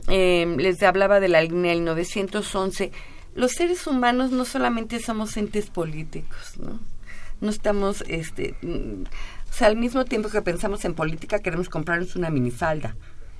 [0.08, 2.92] em, les hablaba de la línea del 911.
[3.34, 6.95] Los seres humanos no solamente somos entes políticos, ¿no?
[7.40, 9.02] No estamos, este, mm,
[9.50, 12.96] o sea, al mismo tiempo que pensamos en política, queremos comprarnos una minifalda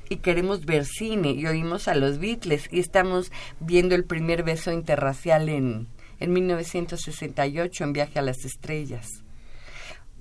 [0.08, 4.72] y queremos ver cine y oímos a los Beatles y estamos viendo el primer beso
[4.72, 5.88] interracial en,
[6.20, 9.25] en 1968 en Viaje a las Estrellas.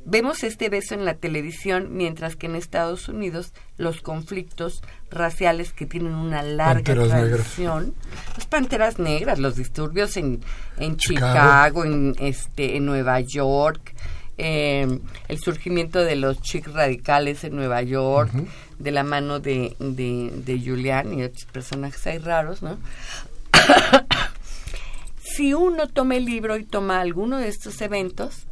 [0.08, 5.88] Vemos este beso en la televisión, mientras que en Estados Unidos los conflictos raciales que
[5.88, 7.96] tienen una larga tradición,
[8.38, 10.42] las panteras negras, los disturbios en,
[10.78, 13.96] en Chicago, en este, en Nueva York,
[14.38, 18.32] em, el surgimiento de los chic radicales en Nueva York,
[18.78, 22.78] de la mano de, de, de Julián y otros personajes ahí raros, ¿no?
[25.18, 28.46] Si uno toma el libro y toma alguno de estos eventos,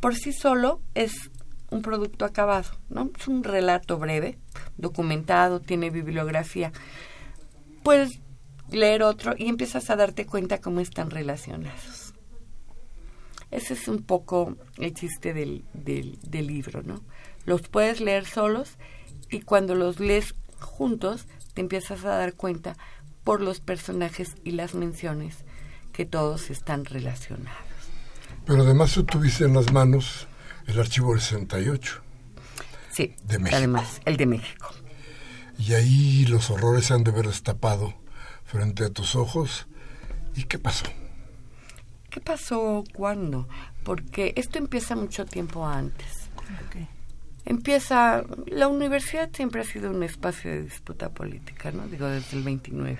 [0.00, 1.30] por sí solo es
[1.70, 3.10] un producto acabado, ¿no?
[3.18, 4.38] Es un relato breve,
[4.76, 6.72] documentado, tiene bibliografía.
[7.82, 8.20] Puedes
[8.70, 12.14] leer otro y empiezas a darte cuenta cómo están relacionados.
[13.50, 17.02] Ese es un poco el chiste del, del, del libro, ¿no?
[17.44, 18.76] Los puedes leer solos
[19.30, 22.76] y cuando los lees juntos te empiezas a dar cuenta
[23.24, 25.44] por los personajes y las menciones
[25.92, 27.67] que todos están relacionados.
[28.48, 30.26] Pero además tú tuviste en las manos
[30.66, 32.00] el archivo del 68.
[32.90, 33.56] Sí, de México.
[33.58, 34.70] además, el de México.
[35.58, 37.92] Y ahí los horrores se han de haber destapado
[38.46, 39.66] frente a tus ojos.
[40.34, 40.86] ¿Y qué pasó?
[42.08, 43.46] ¿Qué pasó cuándo?
[43.84, 46.30] Porque esto empieza mucho tiempo antes.
[47.44, 51.86] Empieza, la universidad siempre ha sido un espacio de disputa política, ¿no?
[51.86, 52.98] Digo, desde el 29.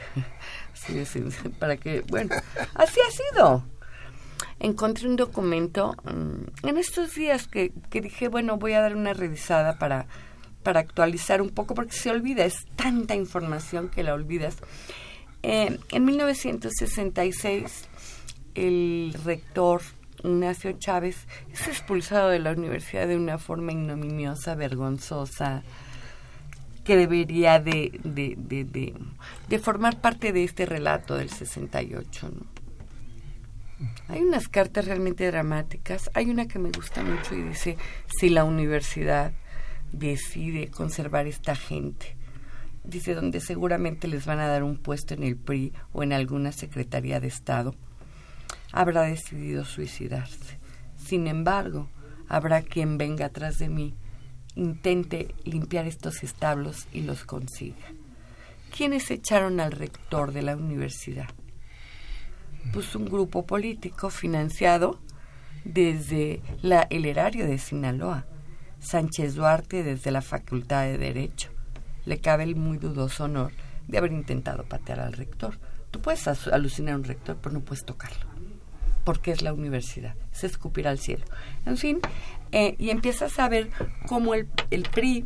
[0.75, 1.17] Así es,
[1.59, 2.37] para que, bueno,
[2.75, 3.78] así ha sido.
[4.61, 9.13] Encontré un documento mm, en estos días que, que dije, bueno, voy a dar una
[9.13, 10.07] revisada para,
[10.63, 14.57] para actualizar un poco, porque se olvida, es tanta información que la olvidas.
[15.43, 17.89] Eh, en 1966,
[18.55, 19.83] el rector
[20.25, 25.63] Ignacio Chávez es expulsado de la universidad de una forma ignominiosa, vergonzosa,
[26.85, 28.95] que debería de, de, de, de,
[29.49, 32.31] de formar parte de este relato del 68.
[32.31, 32.58] ¿no?
[34.09, 36.11] Hay unas cartas realmente dramáticas.
[36.15, 37.77] Hay una que me gusta mucho y dice,
[38.07, 39.33] si la universidad
[39.93, 42.17] decide conservar esta gente,
[42.85, 46.53] dice, donde seguramente les van a dar un puesto en el PRI o en alguna
[46.53, 47.75] Secretaría de Estado,
[48.73, 50.59] habrá decidido suicidarse.
[50.97, 51.89] Sin embargo,
[52.29, 53.95] habrá quien venga atrás de mí,
[54.57, 57.87] intente limpiar estos establos y los consiga.
[58.77, 61.29] ¿Quiénes echaron al rector de la universidad?
[62.73, 64.99] Pues un grupo político financiado
[65.65, 68.27] desde la, el erario de Sinaloa,
[68.81, 71.51] Sánchez Duarte desde la Facultad de Derecho.
[72.05, 73.53] Le cabe el muy dudoso honor
[73.87, 75.59] de haber intentado patear al rector.
[75.91, 78.29] Tú puedes alucinar a un rector, pero no puedes tocarlo
[79.09, 81.25] porque es la universidad, es escupir al cielo.
[81.65, 81.99] En fin,
[82.53, 83.71] eh, y empiezas a ver
[84.07, 85.25] cómo el, el PRI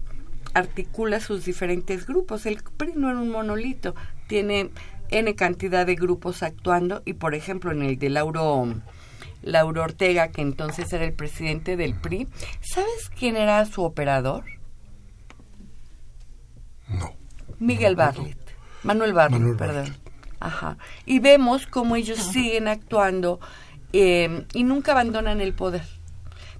[0.54, 2.46] articula sus diferentes grupos.
[2.46, 3.96] El PRI no era un monolito,
[4.28, 4.70] tiene
[5.12, 8.66] N cantidad de grupos actuando y, por ejemplo, en el de Lauro,
[9.42, 12.28] Lauro Ortega, que entonces era el presidente del PRI,
[12.60, 14.44] ¿sabes quién era su operador?
[16.88, 17.14] No.
[17.58, 18.38] Miguel Bartlett.
[18.82, 19.84] Manuel Bartlett, Manuel perdón.
[19.84, 20.12] Bartlett.
[20.40, 20.76] Ajá.
[21.06, 23.38] Y vemos cómo ellos siguen actuando
[23.92, 25.86] eh, y nunca abandonan el poder.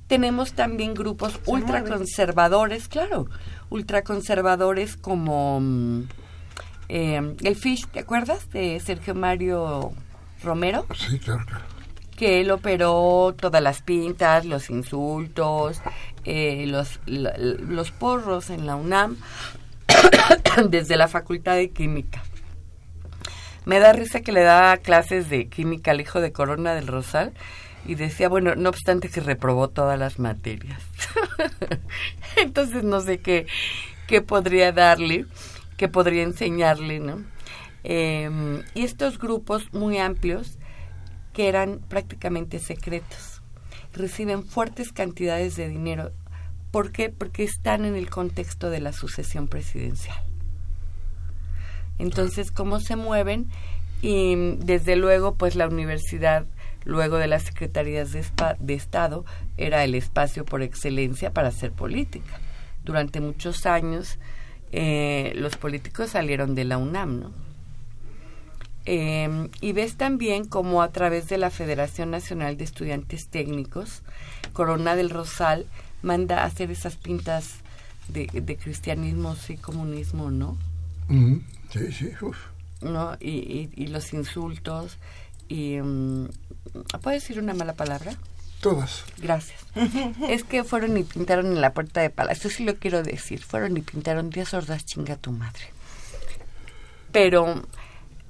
[0.07, 3.29] Tenemos también grupos ultraconservadores, claro,
[3.71, 6.03] ultraconservadores como mm,
[6.95, 8.51] eh, el Fish, ¿te acuerdas?
[8.51, 9.93] De Sergio Mario
[10.45, 11.65] Romero, Sí, claro, claro.
[12.17, 15.81] que él operó todas las pintas, los insultos,
[16.25, 19.17] eh, los, la- los porros en la UNAM,
[20.69, 22.23] desde la Facultad de Química.
[23.65, 27.33] Me da risa que le daba clases de química al hijo de Corona del Rosal
[27.87, 30.83] y decía, bueno, no obstante que reprobó todas las materias.
[32.37, 33.47] Entonces no sé qué,
[34.09, 35.27] qué podría darle,
[35.83, 37.25] qué podría enseñarle, ¿no?
[37.83, 40.57] Eh, y estos grupos muy amplios,
[41.33, 43.43] que eran prácticamente secretos,
[43.93, 46.13] reciben fuertes cantidades de dinero.
[46.71, 47.09] ¿Por qué?
[47.09, 50.23] Porque están en el contexto de la sucesión presidencial.
[51.99, 53.49] Entonces, ¿cómo se mueven?
[54.03, 56.47] Y desde luego, pues la universidad,
[56.85, 59.25] luego de las secretarías de, espa- de Estado,
[59.57, 62.39] era el espacio por excelencia para hacer política.
[62.85, 64.21] Durante muchos años,
[64.73, 67.31] eh, los políticos salieron de la UNAM, ¿no?
[68.85, 74.03] Eh, y ves también como a través de la Federación Nacional de Estudiantes Técnicos,
[74.53, 75.67] Corona del Rosal
[76.03, 77.59] manda a hacer esas pintas
[78.09, 80.59] de, de cristianismo y comunismo, ¿no?
[81.71, 82.37] Sí, sí, uf.
[82.81, 83.17] ¿no?
[83.21, 84.99] Y, y, y los insultos.
[85.49, 86.29] Y, mm,
[87.03, 88.15] ¿Puedes decir una mala palabra?
[88.63, 89.03] Todas.
[89.19, 89.61] Gracias.
[90.29, 92.49] es que fueron y pintaron en la puerta de palacio.
[92.49, 93.43] Sí lo quiero decir.
[93.43, 95.65] Fueron y pintaron 10 sordas chinga tu madre.
[97.11, 97.61] Pero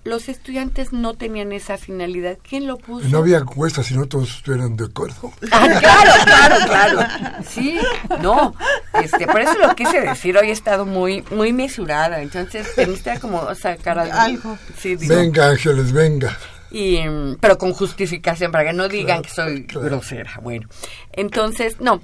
[0.04, 2.38] los estudiantes no tenían esa finalidad.
[2.48, 3.06] ¿Quién lo puso?
[3.08, 5.34] No había encuestas, si no todos estuvieran de acuerdo.
[5.50, 7.44] Ah, claro, claro, claro.
[7.46, 7.78] Sí,
[8.22, 8.54] no.
[8.94, 10.34] Este, por eso lo quise decir.
[10.38, 12.22] Hoy he estado muy, muy mesurada.
[12.22, 14.14] Entonces, teniste como sacar algo.
[14.18, 14.58] Algo.
[14.78, 15.14] Sí, digo.
[15.14, 16.38] Venga, Ángeles, venga.
[16.72, 17.00] Y,
[17.40, 20.40] pero con justificación, para que no digan que soy grosera.
[20.42, 20.68] Bueno,
[21.12, 22.00] entonces, no.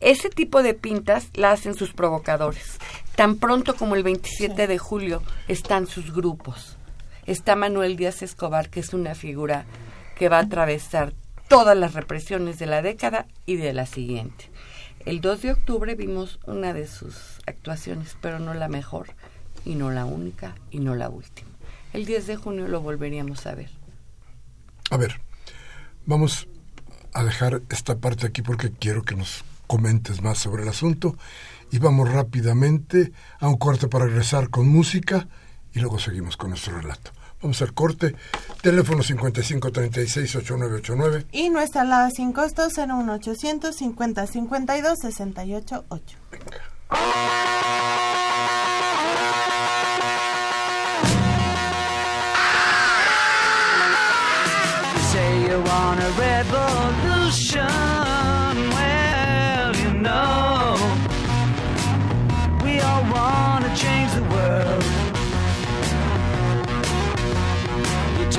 [0.00, 2.78] Ese tipo de pintas la hacen sus provocadores.
[3.16, 6.76] Tan pronto como el 27 de julio están sus grupos.
[7.26, 9.64] Está Manuel Díaz Escobar, que es una figura
[10.16, 11.12] que va a atravesar
[11.48, 14.50] todas las represiones de la década y de la siguiente.
[15.04, 19.08] El 2 de octubre vimos una de sus actuaciones, pero no la mejor,
[19.64, 21.48] y no la única, y no la última.
[21.92, 23.77] El 10 de junio lo volveríamos a ver.
[24.90, 25.20] A ver,
[26.06, 26.48] vamos
[27.12, 31.16] a dejar esta parte aquí porque quiero que nos comentes más sobre el asunto
[31.70, 35.28] y vamos rápidamente a un corte para regresar con música
[35.74, 37.10] y luego seguimos con nuestro relato.
[37.40, 38.16] Vamos al corte.
[38.62, 41.26] Teléfono 5536-8989.
[41.30, 46.18] Y nuestra alada sin costo 01800 50 52 68 8.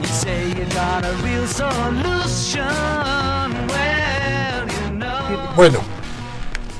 [0.00, 0.66] You say a
[3.68, 4.68] real.
[5.56, 5.80] Bueno,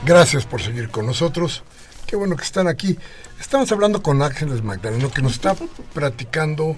[0.06, 1.64] gracias por seguir con nosotros.
[2.06, 2.96] Qué bueno que están aquí.
[3.40, 5.56] Estamos hablando con Ángeles Magdaleno, que nos está
[5.92, 6.76] platicando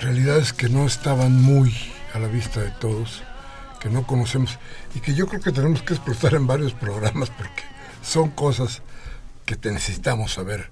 [0.00, 1.74] realidades que no estaban muy
[2.14, 3.22] a la vista de todos,
[3.80, 4.58] que no conocemos
[4.94, 7.62] y que yo creo que tenemos que explotar en varios programas porque
[8.02, 8.82] son cosas
[9.46, 10.70] que te necesitamos saber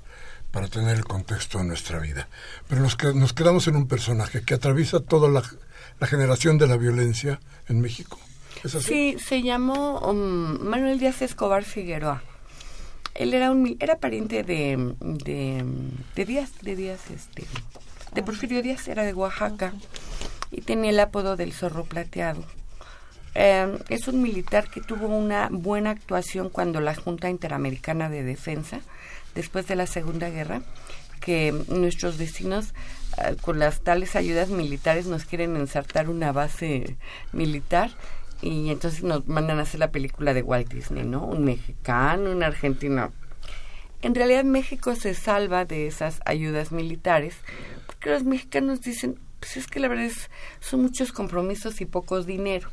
[0.53, 2.29] para tener el contexto de nuestra vida.
[2.69, 5.43] Pero nos, nos quedamos en un personaje que atraviesa toda la,
[6.07, 8.19] generación de la violencia en México.
[8.65, 12.23] Sí, se llamó um, Manuel Díaz Escobar Figueroa.
[13.15, 15.65] Él era un era pariente de, de,
[16.15, 17.47] de Díaz, de Díaz, este,
[18.15, 19.75] de Porfirio Díaz, era de Oaxaca
[20.51, 22.45] y tenía el apodo del zorro plateado.
[23.41, 28.81] Eh, es un militar que tuvo una buena actuación cuando la Junta Interamericana de Defensa,
[29.37, 30.63] después de la Segunda Guerra,
[31.21, 32.75] que nuestros vecinos
[33.17, 36.97] eh, con las tales ayudas militares nos quieren ensartar una base
[37.33, 37.93] militar
[38.43, 41.25] y entonces nos mandan a hacer la película de Walt Disney, ¿no?
[41.25, 43.13] Un mexicano, un argentino.
[44.03, 47.37] En realidad México se salva de esas ayudas militares
[47.87, 50.29] porque los mexicanos dicen, pues es que la verdad es,
[50.59, 52.69] son muchos compromisos y pocos dinero.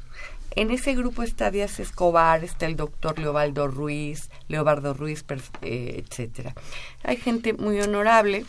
[0.56, 5.26] En ese grupo está Díaz Escobar, está el doctor Leobaldo Ruiz, Leobardo Ruiz,
[5.62, 6.56] eh, etcétera.
[7.04, 8.46] Hay gente muy honorable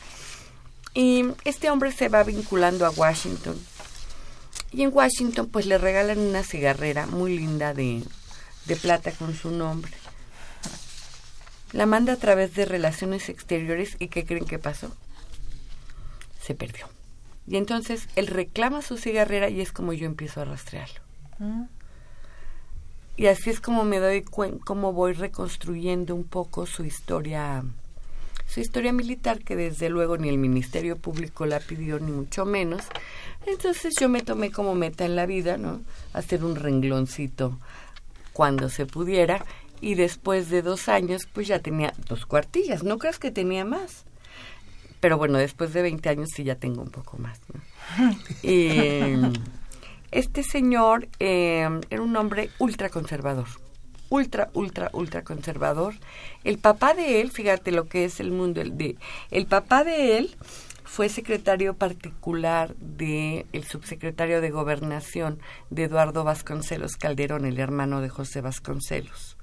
[0.94, 3.58] y este hombre se va vinculando a Washington.
[4.70, 8.04] Y en Washington pues le regalan una cigarrera muy linda de,
[8.66, 9.92] de plata con su nombre.
[11.72, 14.94] La manda a través de relaciones exteriores y ¿qué creen que pasó?
[16.40, 16.88] Se perdió.
[17.48, 21.00] Y entonces él reclama su cigarrera y es como yo empiezo a rastrearlo.
[23.16, 27.64] Y así es como me doy cuenta, como voy reconstruyendo un poco su historia,
[28.46, 32.82] su historia militar, que desde luego ni el Ministerio Público la pidió, ni mucho menos.
[33.46, 35.80] Entonces yo me tomé como meta en la vida, ¿no?
[36.12, 37.58] Hacer un rengloncito
[38.34, 39.44] cuando se pudiera.
[39.80, 42.82] Y después de dos años, pues ya tenía dos cuartillas.
[42.82, 44.04] No creas que tenía más.
[45.00, 47.40] Pero bueno, después de 20 años sí ya tengo un poco más.
[47.52, 48.16] ¿no?
[48.42, 49.14] Y,
[50.10, 53.46] este señor eh, era un hombre ultra conservador,
[54.08, 55.94] ultra, ultra, ultra conservador.
[56.44, 58.96] El papá de él, fíjate lo que es el mundo, el, de,
[59.30, 60.36] el papá de él
[60.86, 68.40] fue secretario particular el subsecretario de Gobernación de Eduardo Vasconcelos Calderón, el hermano de José
[68.40, 69.36] Vasconcelos,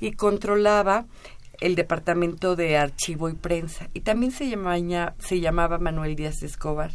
[0.00, 1.06] y controlaba
[1.60, 6.92] el departamento de archivo y prensa, y también se llamaba, se llamaba Manuel Díaz Escobar.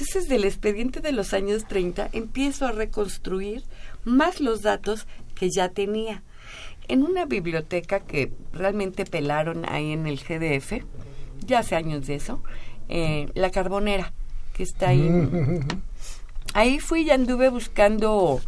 [0.00, 3.64] Entonces, del expediente de los años 30 empiezo a reconstruir
[4.04, 6.22] más los datos que ya tenía.
[6.86, 10.84] En una biblioteca que realmente pelaron ahí en el GDF,
[11.44, 12.44] ya hace años de eso,
[12.88, 14.12] eh, La Carbonera,
[14.54, 15.08] que está ahí.
[16.54, 18.40] Ahí fui y anduve buscando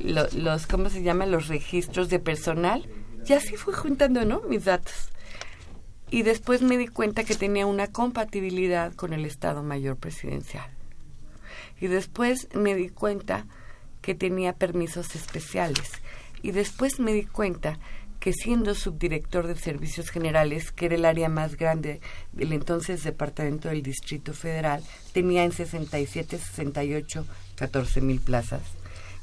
[0.00, 1.24] lo- los, ¿cómo se llama?
[1.26, 2.88] Los registros de personal.
[3.28, 4.40] Y así fui juntando, ¿no?
[4.48, 5.10] Mis datos.
[6.10, 10.68] Y después me di cuenta que tenía una compatibilidad con el Estado Mayor Presidencial.
[11.80, 13.46] Y después me di cuenta
[14.00, 15.90] que tenía permisos especiales.
[16.42, 17.78] Y después me di cuenta
[18.24, 22.00] que siendo subdirector de Servicios Generales, que era el área más grande
[22.32, 24.82] del entonces Departamento del Distrito Federal,
[25.12, 27.26] tenía en 67, 68,
[27.56, 28.62] 14 mil plazas,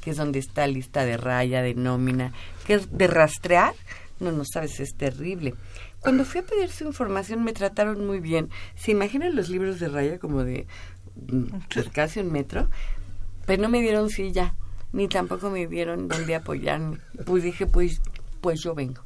[0.01, 2.31] que es donde está lista de raya, de nómina,
[2.67, 3.73] que es de rastrear.
[4.19, 5.55] No, no sabes, es terrible.
[5.99, 8.49] Cuando fui a pedir su información me trataron muy bien.
[8.75, 10.67] ¿Se imaginan los libros de raya como de
[11.15, 12.67] mm, pues, casi un metro?
[13.45, 14.55] Pero no me dieron silla,
[14.93, 16.97] ni tampoco me dieron donde apoyarme.
[17.25, 18.01] Pues dije, pues,
[18.41, 19.03] pues yo vengo.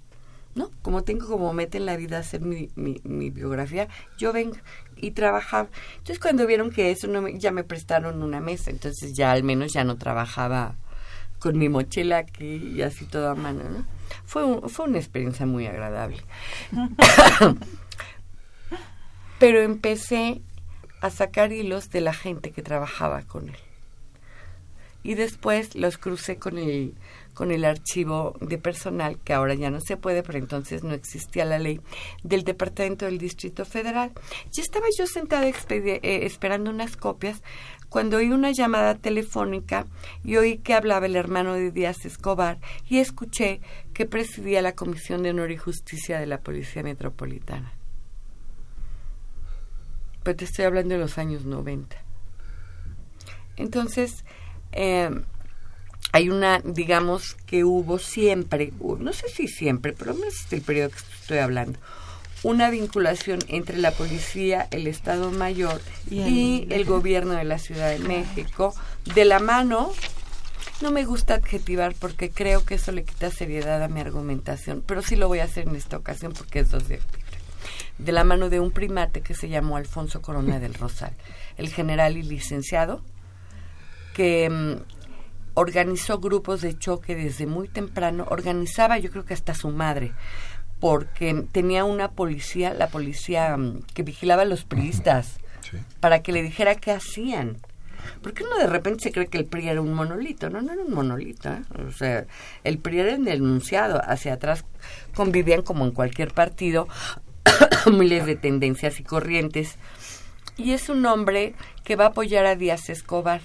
[0.55, 0.71] ¿No?
[0.81, 4.55] Como tengo como meta en la vida hacer mi, mi, mi biografía, yo vengo
[4.95, 5.67] y trabajaba.
[5.97, 9.43] Entonces cuando vieron que eso no me- ya me prestaron una mesa, entonces ya al
[9.43, 10.77] menos ya no trabajaba
[11.39, 13.85] con mi mochila aquí y así todo a mano, ¿no?
[14.25, 16.23] Fue, un- fue una experiencia muy agradable.
[19.39, 20.41] Pero empecé
[21.05, 23.57] a sacar hilos de la gente que trabajaba con él.
[25.03, 26.95] Y después los crucé con el,
[27.35, 31.45] con el archivo de personal, que ahora ya no se puede, pero entonces no existía
[31.45, 31.79] la ley,
[32.23, 34.13] del Departamento del Distrito Federal.
[34.51, 37.43] Ya estaba yo sentada eh, esperando unas copias
[37.87, 39.85] cuando oí una llamada telefónica
[40.23, 42.57] y oí que hablaba el hermano de Díaz Escobar
[42.89, 43.61] y escuché
[43.93, 47.73] que presidía la Comisión de Honor y Justicia de la Policía Metropolitana.
[50.25, 51.95] Pero te estoy hablando de los años 90.
[53.57, 54.25] Entonces,
[54.71, 55.09] eh,
[56.11, 60.89] hay una, digamos, que hubo siempre, no sé si siempre, pero no es el periodo
[60.89, 61.77] que estoy hablando,
[62.43, 65.79] una vinculación entre la policía, el Estado Mayor
[66.09, 68.73] Y el- gobierno de la Ciudad de México,
[69.13, 69.91] de la mano.
[70.81, 75.01] No me gusta adjetivar porque creo que eso le quita seriedad a mi argumentación, pero
[75.01, 76.99] sí lo voy a hacer en esta ocasión porque es 2 de.
[77.97, 81.13] De la mano de un primate que se llamó Alfonso Corona del Rosal,
[81.57, 83.01] el general y licenciado,
[84.13, 84.75] que mm,
[85.55, 90.11] organizó grupos de choque desde muy temprano, organizaba yo creo que hasta su madre,
[90.79, 95.39] porque tenía una policía, la policía mm, que vigilaba a los priistas,
[95.99, 97.57] para que le dijera qué hacían.
[98.21, 100.83] Porque uno de repente se cree que el PRI era un monolito, no, no era
[100.83, 101.61] un monolito, ¿eh?
[101.87, 102.25] o sea,
[102.63, 104.63] el PRI era el denunciado, hacia atrás
[105.15, 106.87] convivían como en cualquier partido
[107.91, 109.77] miles de tendencias y corrientes,
[110.57, 111.53] y es un hombre
[111.83, 113.41] que va a apoyar a Díaz Escobar.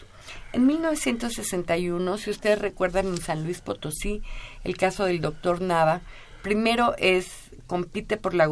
[0.53, 4.23] En 1961, si ustedes recuerdan en San Luis Potosí,
[4.65, 6.01] el caso del doctor Nava,
[6.43, 8.49] primero es compite por la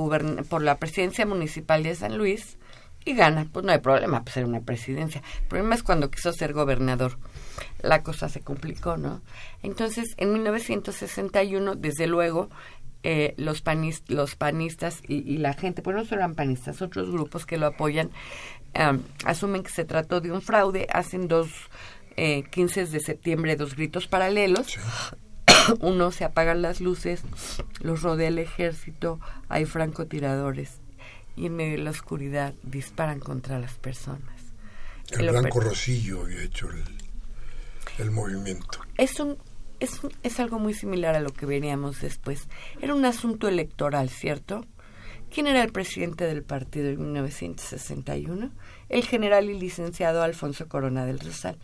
[0.48, 2.56] por la presidencia municipal de San Luis
[3.04, 5.22] y gana, pues no hay problema, pues era una presidencia.
[5.40, 7.18] El problema es cuando quiso ser gobernador.
[7.80, 9.22] La cosa se complicó, ¿no?
[9.62, 12.50] Entonces, en 1961, desde luego,
[13.02, 17.10] eh, los, panis- los panistas y, y la gente, pues no solo eran panistas, otros
[17.10, 18.10] grupos que lo apoyan,
[19.24, 21.48] asumen que se trató de un fraude, hacen dos
[22.16, 24.76] eh, 15 de septiembre dos gritos paralelos.
[25.80, 27.22] Uno se apagan las luces,
[27.80, 30.80] los rodea el ejército, hay francotiradores
[31.36, 34.22] y en medio de la oscuridad disparan contra las personas.
[35.10, 36.84] El Blanco Rosillo había hecho el,
[37.98, 38.80] el movimiento.
[38.96, 39.38] es un
[39.80, 42.48] es, es algo muy similar a lo que veríamos después.
[42.80, 44.64] Era un asunto electoral, ¿cierto?
[45.30, 48.50] ¿Quién era el presidente del partido en 1961?
[48.88, 51.58] El general y licenciado Alfonso Corona del Rosal.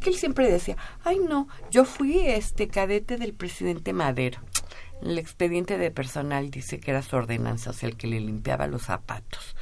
[0.00, 4.40] Que él siempre decía, ay no, yo fui este cadete del presidente Madero.
[5.00, 8.66] El expediente de personal dice que era su ordenanza, o sea, el que le limpiaba
[8.66, 9.54] los zapatos.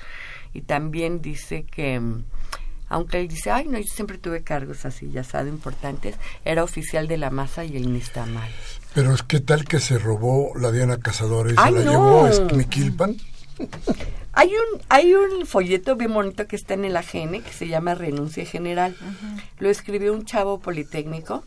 [0.55, 2.25] Y también dice que, mm,
[2.93, 6.15] aunque él dice, ay no, yo siempre tuve cargos así, ya sabe, importantes,
[6.45, 8.51] era oficial de la masa y el Nistamal.
[8.95, 11.91] Pero es que tal que se robó la Diana Cazadora y se ¡Ay, la no!
[11.91, 13.17] llevó a Esquimiquilpan.
[14.35, 17.95] Hay un, hay un folleto bien bonito que está en el AGN que se llama
[17.95, 18.97] Renuncia General.
[19.59, 21.45] Lo escribió un chavo politécnico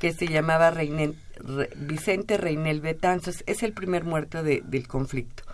[0.00, 3.44] que se llamaba Reinel- Re- Vicente Reinel Betanzos.
[3.46, 5.44] Es el primer muerto de- del conflicto.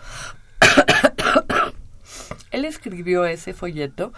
[2.51, 4.11] Él escribió ese folleto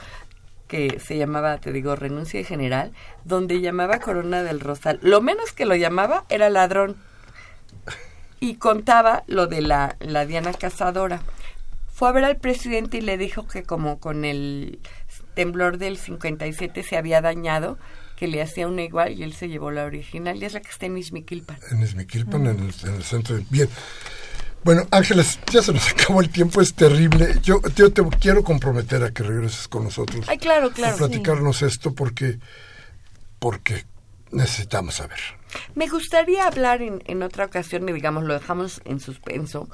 [0.68, 2.92] que se llamaba, te digo, Renuncia General,
[3.24, 5.00] donde llamaba Corona del Rosal.
[5.02, 6.96] Lo menos que lo llamaba era ladrón.
[8.40, 11.22] Y contaba lo de la, la Diana Cazadora
[11.96, 14.80] fue a ver al presidente y le dijo que como con el
[15.34, 17.78] temblor del 57 se había dañado,
[18.18, 20.70] que le hacía una igual y él se llevó la original y es la que
[20.70, 21.58] está en Izmiquilpan.
[21.72, 23.40] En Esmiquilpan, en, el, en centro.
[23.50, 23.70] Bien.
[24.66, 27.40] Bueno, Ángeles, ya se nos acabó el tiempo, es terrible.
[27.44, 30.26] Yo, yo te quiero comprometer a que regreses con nosotros.
[30.28, 30.96] Ay, claro, claro.
[30.96, 32.40] A platicarnos esto porque,
[33.38, 33.86] porque
[34.32, 35.20] necesitamos saber.
[35.76, 39.70] Me gustaría hablar en, en otra ocasión, y digamos, lo dejamos en suspenso,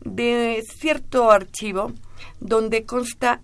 [0.00, 1.92] de cierto archivo
[2.40, 3.42] donde consta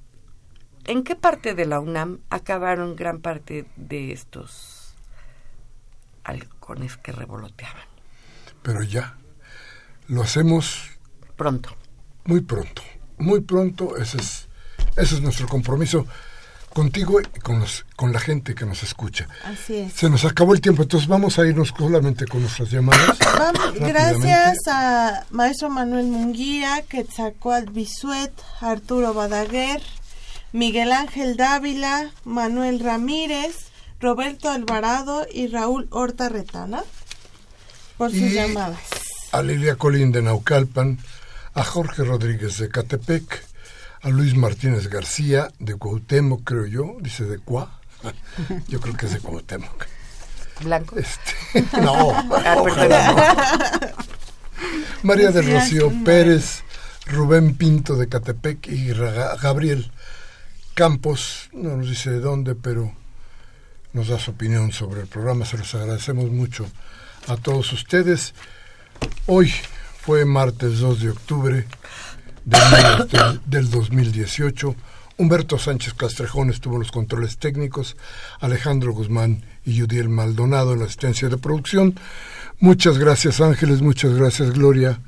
[0.86, 4.94] en qué parte de la UNAM acabaron gran parte de estos
[6.24, 7.84] halcones que revoloteaban.
[8.62, 9.18] Pero ya,
[10.08, 10.90] Lo hacemos
[11.36, 11.70] pronto.
[12.24, 12.82] Muy pronto,
[13.18, 13.96] muy pronto.
[13.96, 14.48] Ese es,
[14.96, 16.06] ese es nuestro compromiso
[16.72, 19.28] contigo y con, los, con la gente que nos escucha.
[19.44, 19.92] Así es.
[19.92, 23.18] Se nos acabó el tiempo, entonces vamos a irnos solamente con nuestras llamadas.
[23.38, 29.80] Vamos, gracias a maestro Manuel Munguía, Quetzalcoatl Bisuet, Arturo Badaguer,
[30.52, 33.56] Miguel Ángel Dávila, Manuel Ramírez,
[34.00, 36.82] Roberto Alvarado y Raúl Horta Retana
[37.96, 38.78] por sus Y llamadas.
[39.32, 40.98] A Lilia Colín de Naucalpan,
[41.54, 43.44] a Jorge Rodríguez de Catepec,
[44.02, 47.80] a Luis Martínez García de Cuauhtémoc, creo yo, dice de Cuá.
[48.68, 49.86] Yo creo que es de Cuauhtémoc.
[50.60, 50.96] Blanco.
[50.96, 52.10] Este, no,
[52.44, 54.08] Ah, ojalá no.
[55.02, 56.62] María del Rocío Pérez,
[57.06, 59.90] Rubén Pinto de Catepec y Gabriel
[60.74, 62.92] Campos, no nos dice de dónde, pero
[63.92, 65.44] nos da su opinión sobre el programa.
[65.44, 66.66] Se los agradecemos mucho
[67.26, 68.34] a todos ustedes.
[69.26, 69.52] Hoy
[70.00, 71.66] fue martes 2 de octubre
[72.44, 74.74] del, del, del 2018.
[75.18, 77.96] Humberto Sánchez Castrejón estuvo en los controles técnicos,
[78.40, 81.98] Alejandro Guzmán y Yudiel Maldonado en la asistencia de producción.
[82.60, 85.00] Muchas gracias Ángeles, muchas gracias Gloria.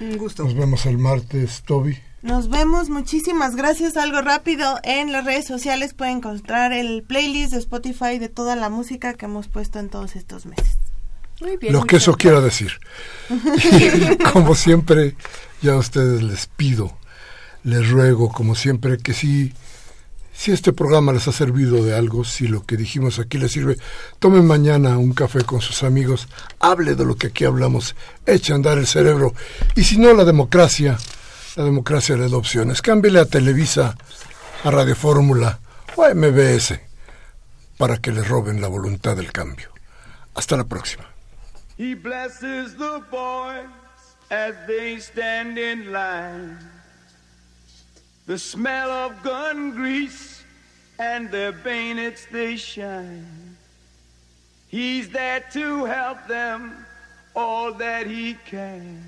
[0.00, 0.44] Un gusto.
[0.44, 1.98] Nos vemos el martes, Toby.
[2.22, 3.96] Nos vemos, muchísimas gracias.
[3.96, 8.68] Algo rápido, en las redes sociales pueden encontrar el playlist de Spotify de toda la
[8.68, 10.76] música que hemos puesto en todos estos meses.
[11.40, 12.72] Muy Lo que eso quiera decir.
[13.28, 15.16] Y como siempre,
[15.60, 16.96] ya a ustedes les pido,
[17.64, 19.52] les ruego, como siempre, que si,
[20.32, 23.76] si este programa les ha servido de algo, si lo que dijimos aquí les sirve,
[24.18, 26.28] tomen mañana un café con sus amigos,
[26.60, 29.34] hable de lo que aquí hablamos, eche a andar el cerebro.
[29.74, 30.96] Y si no, la democracia,
[31.56, 32.80] la democracia le da opciones.
[32.80, 33.96] Cámbiale a Televisa,
[34.62, 35.58] a Radio Fórmula
[35.96, 36.78] o a MBS
[37.76, 39.70] para que les roben la voluntad del cambio.
[40.34, 41.15] Hasta la próxima.
[41.76, 43.68] He blesses the boys
[44.30, 46.58] as they stand in line.
[48.26, 50.42] The smell of gun grease
[50.98, 53.56] and their bayonets they shine.
[54.68, 56.86] He's there to help them
[57.34, 59.02] all that he can.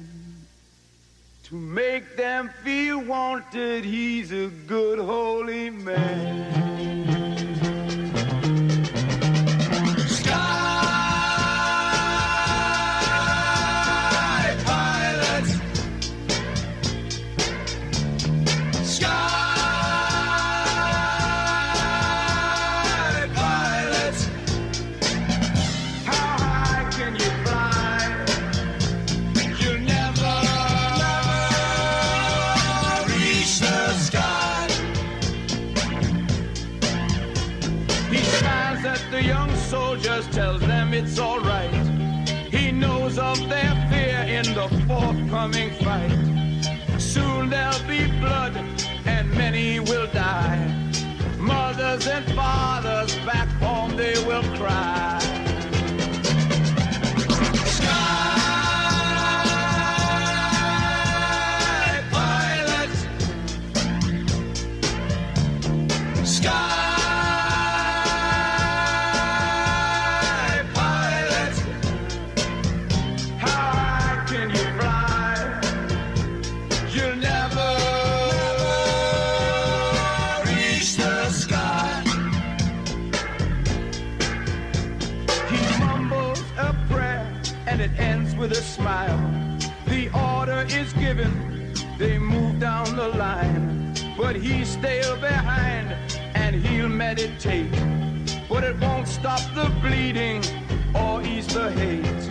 [1.45, 6.69] To make them feel wanted, he's a good holy man.
[51.99, 55.38] Mothers and fathers back home they will cry.
[92.99, 93.95] The line.
[94.16, 95.95] But he's still behind
[96.35, 97.70] and he'll meditate.
[98.49, 100.43] But it won't stop the bleeding
[100.93, 102.23] or ease the hate.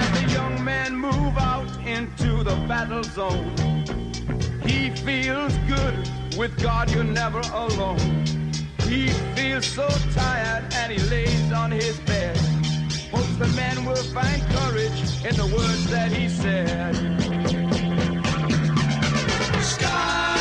[0.00, 3.52] As the young men move out into the battle zone,
[4.64, 5.96] he feels good.
[6.38, 8.00] With God, you're never alone.
[8.88, 12.38] He feels so tired and he lays on his bed.
[13.12, 17.65] Hopes the men will find courage in the words that he said.
[19.96, 20.35] Bye.